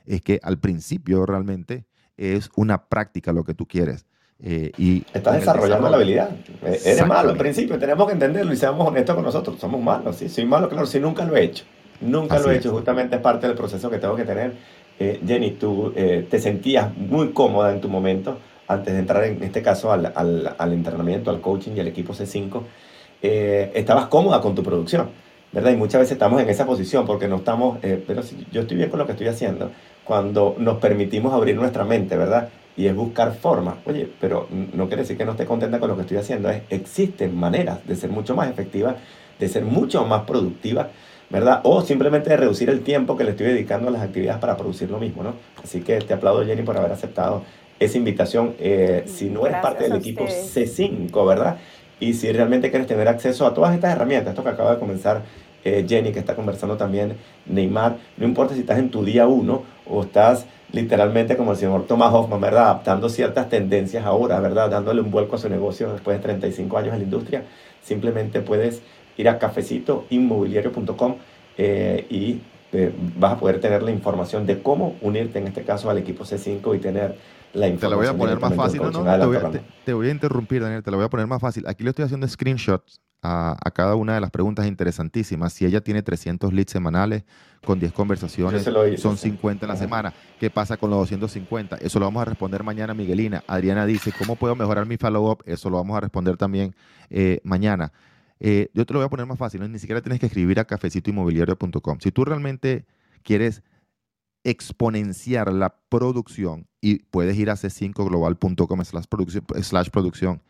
Es 0.04 0.22
que 0.22 0.40
al 0.42 0.58
principio 0.58 1.26
realmente 1.26 1.86
es 2.18 2.50
una 2.56 2.84
práctica 2.88 3.32
lo 3.32 3.44
que 3.44 3.54
tú 3.54 3.66
quieres. 3.66 4.04
Eh, 4.40 4.70
y 4.78 5.04
Estás 5.12 5.34
desarrollando 5.34 5.88
la 5.88 5.96
habilidad. 5.96 6.30
Eh, 6.62 6.80
eres 6.84 7.06
malo 7.06 7.30
al 7.30 7.36
principio, 7.36 7.78
tenemos 7.78 8.06
que 8.06 8.12
entenderlo 8.12 8.52
y 8.52 8.56
seamos 8.56 8.86
honestos 8.86 9.14
con 9.14 9.24
nosotros. 9.24 9.58
Somos 9.58 9.80
malos, 9.80 10.16
sí, 10.16 10.28
soy 10.28 10.44
malo, 10.44 10.68
claro, 10.68 10.86
si 10.86 11.00
nunca 11.00 11.24
lo 11.24 11.36
he 11.36 11.44
hecho. 11.44 11.64
Nunca 12.00 12.38
lo 12.38 12.50
he 12.50 12.56
hecho, 12.56 12.70
justamente 12.70 13.16
es 13.16 13.22
parte 13.22 13.48
del 13.48 13.56
proceso 13.56 13.90
que 13.90 13.98
tengo 13.98 14.14
que 14.14 14.24
tener. 14.24 14.52
Eh, 15.00 15.20
Jenny, 15.26 15.52
tú 15.52 15.92
te 15.94 16.38
sentías 16.38 16.96
muy 16.96 17.30
cómoda 17.30 17.72
en 17.72 17.80
tu 17.80 17.88
momento 17.88 18.38
antes 18.68 18.92
de 18.92 19.00
entrar 19.00 19.24
en 19.24 19.42
este 19.42 19.62
caso 19.62 19.90
al, 19.90 20.12
al, 20.14 20.54
al 20.56 20.72
entrenamiento, 20.72 21.30
al 21.30 21.40
coaching 21.40 21.72
y 21.72 21.80
al 21.80 21.88
equipo 21.88 22.12
C5. 22.12 22.62
estabas 23.22 24.06
cómoda 24.06 24.40
con 24.40 24.54
tu 24.54 24.62
producción, 24.62 25.10
¿verdad? 25.50 25.72
Y 25.72 25.76
muchas 25.76 26.00
veces 26.00 26.12
estamos 26.12 26.40
en 26.40 26.48
esa 26.48 26.66
posición 26.66 27.04
porque 27.06 27.26
no 27.26 27.36
estamos, 27.36 27.78
pero 28.06 28.22
si 28.22 28.46
yo 28.52 28.60
estoy 28.60 28.76
bien 28.76 28.90
con 28.90 29.00
lo 29.00 29.06
que 29.06 29.12
estoy 29.12 29.26
haciendo, 29.26 29.70
cuando 30.08 30.56
nos 30.58 30.78
permitimos 30.78 31.34
abrir 31.34 31.54
nuestra 31.54 31.84
mente, 31.84 32.16
¿verdad? 32.16 32.48
Y 32.78 32.86
es 32.86 32.96
buscar 32.96 33.34
formas. 33.34 33.74
Oye, 33.84 34.08
pero 34.18 34.48
no 34.72 34.86
quiere 34.86 35.02
decir 35.02 35.18
que 35.18 35.26
no 35.26 35.32
esté 35.32 35.44
contenta 35.44 35.78
con 35.78 35.90
lo 35.90 35.96
que 35.96 36.00
estoy 36.00 36.16
haciendo. 36.16 36.48
Es, 36.48 36.62
existen 36.70 37.36
maneras 37.36 37.86
de 37.86 37.94
ser 37.94 38.08
mucho 38.08 38.34
más 38.34 38.48
efectiva, 38.48 38.96
de 39.38 39.48
ser 39.50 39.64
mucho 39.64 40.06
más 40.06 40.22
productiva, 40.22 40.88
¿verdad? 41.28 41.60
O 41.64 41.82
simplemente 41.82 42.30
de 42.30 42.38
reducir 42.38 42.70
el 42.70 42.80
tiempo 42.80 43.18
que 43.18 43.24
le 43.24 43.32
estoy 43.32 43.48
dedicando 43.48 43.88
a 43.88 43.90
las 43.90 44.00
actividades 44.00 44.40
para 44.40 44.56
producir 44.56 44.90
lo 44.90 44.98
mismo, 44.98 45.22
¿no? 45.22 45.34
Así 45.62 45.82
que 45.82 45.98
te 45.98 46.14
aplaudo, 46.14 46.42
Jenny, 46.42 46.62
por 46.62 46.78
haber 46.78 46.92
aceptado 46.92 47.42
esa 47.78 47.98
invitación. 47.98 48.54
Eh, 48.60 49.04
si 49.04 49.28
no 49.28 49.46
eres 49.46 49.60
parte 49.60 49.84
del 49.84 49.98
equipo 49.98 50.24
C5, 50.24 51.26
¿verdad? 51.26 51.58
Y 52.00 52.14
si 52.14 52.32
realmente 52.32 52.70
quieres 52.70 52.86
tener 52.86 53.08
acceso 53.08 53.46
a 53.46 53.52
todas 53.52 53.74
estas 53.74 53.92
herramientas, 53.92 54.30
esto 54.30 54.42
que 54.42 54.48
acaba 54.48 54.72
de 54.72 54.78
comenzar 54.78 55.22
eh, 55.64 55.84
Jenny, 55.88 56.12
que 56.12 56.20
está 56.20 56.34
conversando 56.34 56.76
también, 56.76 57.16
Neymar, 57.46 57.96
no 58.16 58.24
importa 58.24 58.54
si 58.54 58.60
estás 58.60 58.78
en 58.78 58.90
tu 58.90 59.04
día 59.04 59.26
uno 59.26 59.64
o 59.90 60.02
estás 60.02 60.46
literalmente 60.72 61.36
como 61.36 61.52
el 61.52 61.56
señor 61.56 61.86
Thomas 61.86 62.12
Hoffman, 62.12 62.40
¿verdad? 62.40 62.64
Adaptando 62.64 63.08
ciertas 63.08 63.48
tendencias 63.48 64.04
ahora, 64.04 64.40
¿verdad? 64.40 64.70
Dándole 64.70 65.00
un 65.00 65.10
vuelco 65.10 65.36
a 65.36 65.38
su 65.38 65.48
negocio 65.48 65.92
después 65.92 66.18
de 66.18 66.22
35 66.22 66.78
años 66.78 66.92
en 66.92 66.98
la 66.98 67.04
industria, 67.04 67.44
simplemente 67.82 68.40
puedes 68.40 68.82
ir 69.16 69.28
a 69.28 69.38
cafecitoinmobiliario.com 69.38 71.16
eh, 71.56 72.06
y 72.10 72.40
eh, 72.72 72.92
vas 73.16 73.32
a 73.32 73.38
poder 73.38 73.60
tener 73.60 73.82
la 73.82 73.90
información 73.90 74.46
de 74.46 74.62
cómo 74.62 74.96
unirte, 75.00 75.38
en 75.38 75.48
este 75.48 75.62
caso, 75.62 75.88
al 75.88 75.98
equipo 75.98 76.24
C5 76.24 76.76
y 76.76 76.78
tener 76.78 77.16
la 77.52 77.68
información. 77.68 77.78
Te 77.78 77.88
la 77.88 77.96
voy 77.96 78.06
a 78.06 78.18
poner 78.18 78.40
más 78.40 78.54
fácil, 78.54 78.82
no, 78.82 78.90
no, 78.90 79.04
te 79.84 79.92
voy, 79.92 80.08
a, 80.08 80.10
interrumpir, 80.10 80.62
Daniel, 80.62 80.82
te 80.82 80.90
la 80.90 80.96
voy 80.96 81.06
a 81.06 81.08
poner 81.08 81.26
más 81.26 81.40
fácil. 81.40 81.66
Aquí 81.66 81.84
le 81.84 81.90
estoy 81.90 82.04
haciendo 82.04 82.26
screenshots 82.28 83.00
a, 83.22 83.56
a, 83.62 83.70
cada 83.70 83.94
una 83.94 84.14
de 84.14 84.20
las 84.20 84.30
preguntas 84.30 84.66
interesantísimas. 84.66 85.52
Si 85.52 85.64
ella 85.64 85.80
tiene 85.80 86.02
300 86.02 86.52
leads 86.52 86.72
semanales 86.72 87.24
con 87.64 87.78
10 87.80 87.92
conversaciones, 87.92 88.68
son 89.00 89.16
50 89.16 89.64
en 89.64 89.68
la 89.68 89.76
semana. 89.76 90.14
¿Qué 90.38 90.50
pasa 90.50 90.76
con 90.76 90.90
los 90.90 91.00
250? 91.00 91.76
Eso 91.76 91.98
lo 91.98 92.06
vamos 92.06 92.22
a 92.22 92.24
responder 92.24 92.62
mañana, 92.62 92.94
Miguelina. 92.94 93.42
Adriana 93.46 93.86
dice, 93.86 94.12
¿cómo 94.16 94.36
puedo 94.36 94.54
mejorar 94.54 94.86
mi 94.86 94.96
follow-up? 94.96 95.42
Eso 95.46 95.70
lo 95.70 95.76
vamos 95.76 95.96
a 95.96 96.00
responder 96.00 96.36
también 96.36 96.74
eh, 97.10 97.40
mañana. 97.44 97.92
Eh, 98.40 98.70
yo 98.72 98.86
te 98.86 98.92
lo 98.92 99.00
voy 99.00 99.06
a 99.06 99.10
poner 99.10 99.26
más 99.26 99.38
fácil, 99.38 99.70
ni 99.70 99.78
siquiera 99.78 100.00
tienes 100.00 100.20
que 100.20 100.26
escribir 100.26 100.60
a 100.60 100.64
cafecitoinmobiliario.com. 100.64 101.98
Si 102.00 102.12
tú 102.12 102.24
realmente 102.24 102.86
quieres 103.22 103.62
exponenciar 104.50 105.52
la 105.52 105.76
producción 105.88 106.66
y 106.80 107.00
puedes 107.04 107.36
ir 107.36 107.50
a 107.50 107.54
c5global.com 107.54 108.84
slash 108.84 109.90
producción 109.90 110.42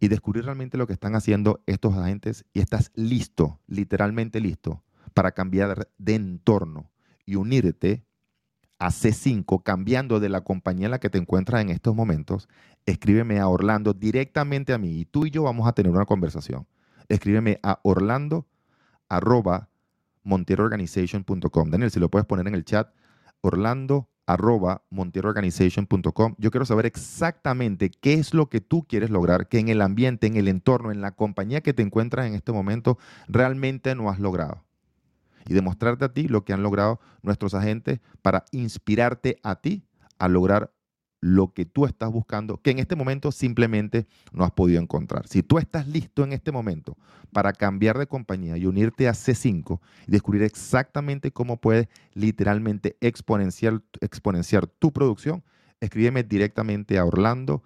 y 0.00 0.08
descubrir 0.08 0.44
realmente 0.44 0.78
lo 0.78 0.86
que 0.86 0.92
están 0.92 1.14
haciendo 1.14 1.62
estos 1.66 1.96
agentes 1.96 2.44
y 2.52 2.60
estás 2.60 2.92
listo, 2.94 3.60
literalmente 3.66 4.40
listo, 4.40 4.82
para 5.14 5.32
cambiar 5.32 5.88
de 5.98 6.14
entorno 6.14 6.90
y 7.26 7.34
unirte 7.34 8.04
a 8.78 8.90
C5, 8.90 9.62
cambiando 9.64 10.20
de 10.20 10.28
la 10.28 10.42
compañía 10.42 10.86
en 10.86 10.92
la 10.92 11.00
que 11.00 11.10
te 11.10 11.18
encuentras 11.18 11.60
en 11.62 11.70
estos 11.70 11.96
momentos, 11.96 12.48
escríbeme 12.86 13.40
a 13.40 13.48
Orlando 13.48 13.92
directamente 13.92 14.72
a 14.72 14.78
mí 14.78 15.00
y 15.00 15.04
tú 15.04 15.26
y 15.26 15.30
yo 15.30 15.42
vamos 15.42 15.66
a 15.66 15.72
tener 15.72 15.90
una 15.90 16.04
conversación. 16.04 16.66
Escríbeme 17.08 17.58
a 17.62 17.80
orlando 17.82 18.46
arroba 19.08 19.70
Daniel, 20.22 21.90
si 21.90 21.98
lo 21.98 22.10
puedes 22.10 22.26
poner 22.26 22.46
en 22.46 22.54
el 22.54 22.64
chat, 22.64 22.92
orlando 23.40 24.08
arroba 24.26 24.82
Yo 24.90 26.50
quiero 26.50 26.66
saber 26.66 26.86
exactamente 26.86 27.90
qué 27.90 28.14
es 28.14 28.34
lo 28.34 28.48
que 28.50 28.60
tú 28.60 28.84
quieres 28.86 29.10
lograr, 29.10 29.48
que 29.48 29.58
en 29.58 29.68
el 29.68 29.80
ambiente, 29.80 30.26
en 30.26 30.36
el 30.36 30.48
entorno, 30.48 30.92
en 30.92 31.00
la 31.00 31.12
compañía 31.12 31.62
que 31.62 31.72
te 31.72 31.82
encuentras 31.82 32.26
en 32.26 32.34
este 32.34 32.52
momento, 32.52 32.98
realmente 33.26 33.94
no 33.94 34.10
has 34.10 34.20
logrado. 34.20 34.64
Y 35.46 35.54
demostrarte 35.54 36.04
a 36.04 36.12
ti 36.12 36.28
lo 36.28 36.44
que 36.44 36.52
han 36.52 36.62
logrado 36.62 37.00
nuestros 37.22 37.54
agentes 37.54 38.00
para 38.20 38.44
inspirarte 38.52 39.38
a 39.42 39.56
ti 39.56 39.86
a 40.18 40.28
lograr 40.28 40.74
lo 41.20 41.52
que 41.52 41.64
tú 41.64 41.84
estás 41.84 42.10
buscando, 42.10 42.58
que 42.58 42.70
en 42.70 42.78
este 42.78 42.96
momento 42.96 43.32
simplemente 43.32 44.06
no 44.32 44.44
has 44.44 44.52
podido 44.52 44.80
encontrar. 44.80 45.26
Si 45.26 45.42
tú 45.42 45.58
estás 45.58 45.88
listo 45.88 46.24
en 46.24 46.32
este 46.32 46.52
momento 46.52 46.96
para 47.32 47.52
cambiar 47.52 47.98
de 47.98 48.06
compañía 48.06 48.56
y 48.56 48.66
unirte 48.66 49.08
a 49.08 49.12
C5 49.12 49.80
y 50.06 50.12
descubrir 50.12 50.42
exactamente 50.42 51.32
cómo 51.32 51.56
puedes 51.56 51.88
literalmente 52.14 52.96
exponenciar, 53.00 53.82
exponenciar 54.00 54.66
tu 54.66 54.92
producción, 54.92 55.42
escríbeme 55.80 56.22
directamente 56.22 56.98
a 56.98 57.04
orlando 57.04 57.62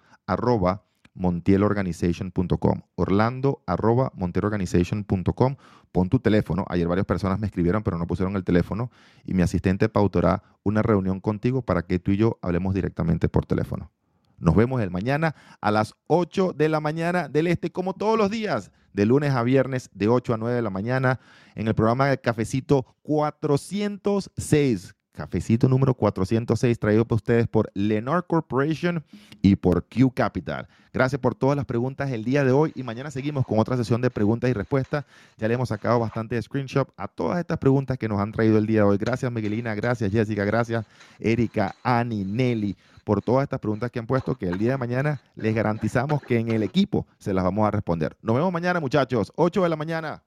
montielorganization.com. 1.15 2.81
Orlando 2.95 3.63
arroba 3.65 4.11
montielorganization.com. 4.15 5.55
Pon 5.91 6.09
tu 6.09 6.19
teléfono. 6.19 6.65
Ayer 6.69 6.87
varias 6.87 7.05
personas 7.05 7.39
me 7.39 7.47
escribieron, 7.47 7.83
pero 7.83 7.97
no 7.97 8.07
pusieron 8.07 8.35
el 8.35 8.43
teléfono. 8.43 8.91
Y 9.23 9.33
mi 9.33 9.41
asistente 9.41 9.89
pautará 9.89 10.43
una 10.63 10.81
reunión 10.81 11.19
contigo 11.19 11.61
para 11.61 11.83
que 11.83 11.99
tú 11.99 12.11
y 12.11 12.17
yo 12.17 12.39
hablemos 12.41 12.73
directamente 12.73 13.29
por 13.29 13.45
teléfono. 13.45 13.91
Nos 14.37 14.55
vemos 14.55 14.81
el 14.81 14.91
mañana 14.91 15.35
a 15.61 15.71
las 15.71 15.95
8 16.07 16.53
de 16.53 16.67
la 16.67 16.79
mañana 16.79 17.29
del 17.29 17.47
este, 17.47 17.71
como 17.71 17.93
todos 17.93 18.17
los 18.17 18.29
días, 18.29 18.71
de 18.91 19.05
lunes 19.05 19.31
a 19.31 19.43
viernes, 19.43 19.89
de 19.93 20.07
8 20.07 20.33
a 20.33 20.37
9 20.37 20.55
de 20.55 20.61
la 20.61 20.69
mañana, 20.69 21.19
en 21.55 21.67
el 21.67 21.75
programa 21.75 22.07
de 22.07 22.19
Cafecito 22.19 22.85
406 23.03 24.95
Cafecito 25.13 25.69
número 25.69 25.93
406 25.93 26.79
traído 26.79 27.05
para 27.05 27.15
ustedes 27.17 27.47
por 27.47 27.69
Lennar 27.75 28.25
Corporation 28.25 29.03
y 29.43 29.55
por 29.55 29.85
Q 29.85 30.11
Capital. 30.11 30.67
Gracias 30.91 31.21
por 31.21 31.35
todas 31.35 31.55
las 31.55 31.65
preguntas 31.65 32.11
el 32.11 32.23
día 32.23 32.43
de 32.43 32.51
hoy 32.51 32.71
y 32.75 32.81
mañana 32.81 33.11
seguimos 33.11 33.45
con 33.45 33.59
otra 33.59 33.77
sesión 33.77 34.01
de 34.01 34.09
preguntas 34.09 34.49
y 34.49 34.53
respuestas. 34.53 35.05
Ya 35.37 35.47
le 35.47 35.53
hemos 35.53 35.69
sacado 35.69 35.99
bastante 35.99 36.41
screenshot 36.41 36.91
a 36.97 37.07
todas 37.07 37.39
estas 37.39 37.59
preguntas 37.59 37.99
que 37.99 38.09
nos 38.09 38.19
han 38.19 38.31
traído 38.31 38.57
el 38.57 38.65
día 38.65 38.79
de 38.79 38.87
hoy. 38.87 38.97
Gracias 38.97 39.31
Miguelina, 39.31 39.75
gracias 39.75 40.11
Jessica, 40.11 40.45
gracias 40.45 40.83
Erika, 41.19 41.75
Ani, 41.83 42.25
Nelly 42.25 42.75
por 43.03 43.21
todas 43.21 43.43
estas 43.43 43.59
preguntas 43.59 43.91
que 43.91 43.99
han 43.99 44.07
puesto 44.07 44.35
que 44.35 44.47
el 44.47 44.57
día 44.57 44.71
de 44.71 44.77
mañana 44.77 45.21
les 45.35 45.53
garantizamos 45.53 46.23
que 46.23 46.39
en 46.39 46.49
el 46.49 46.63
equipo 46.63 47.05
se 47.19 47.33
las 47.33 47.43
vamos 47.43 47.67
a 47.67 47.71
responder. 47.71 48.17
Nos 48.21 48.35
vemos 48.35 48.51
mañana 48.51 48.79
muchachos, 48.79 49.31
8 49.35 49.61
de 49.61 49.69
la 49.69 49.75
mañana. 49.75 50.23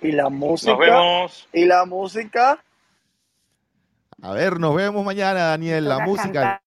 Y 0.00 0.12
la 0.12 0.28
música. 0.28 0.72
Nos 0.72 0.80
vemos. 0.80 1.48
Y 1.52 1.64
la 1.64 1.84
música. 1.84 2.62
A 4.22 4.32
ver, 4.32 4.58
nos 4.58 4.74
vemos 4.74 5.04
mañana, 5.04 5.44
Daniel. 5.44 5.88
La 5.88 6.00
música. 6.00 6.62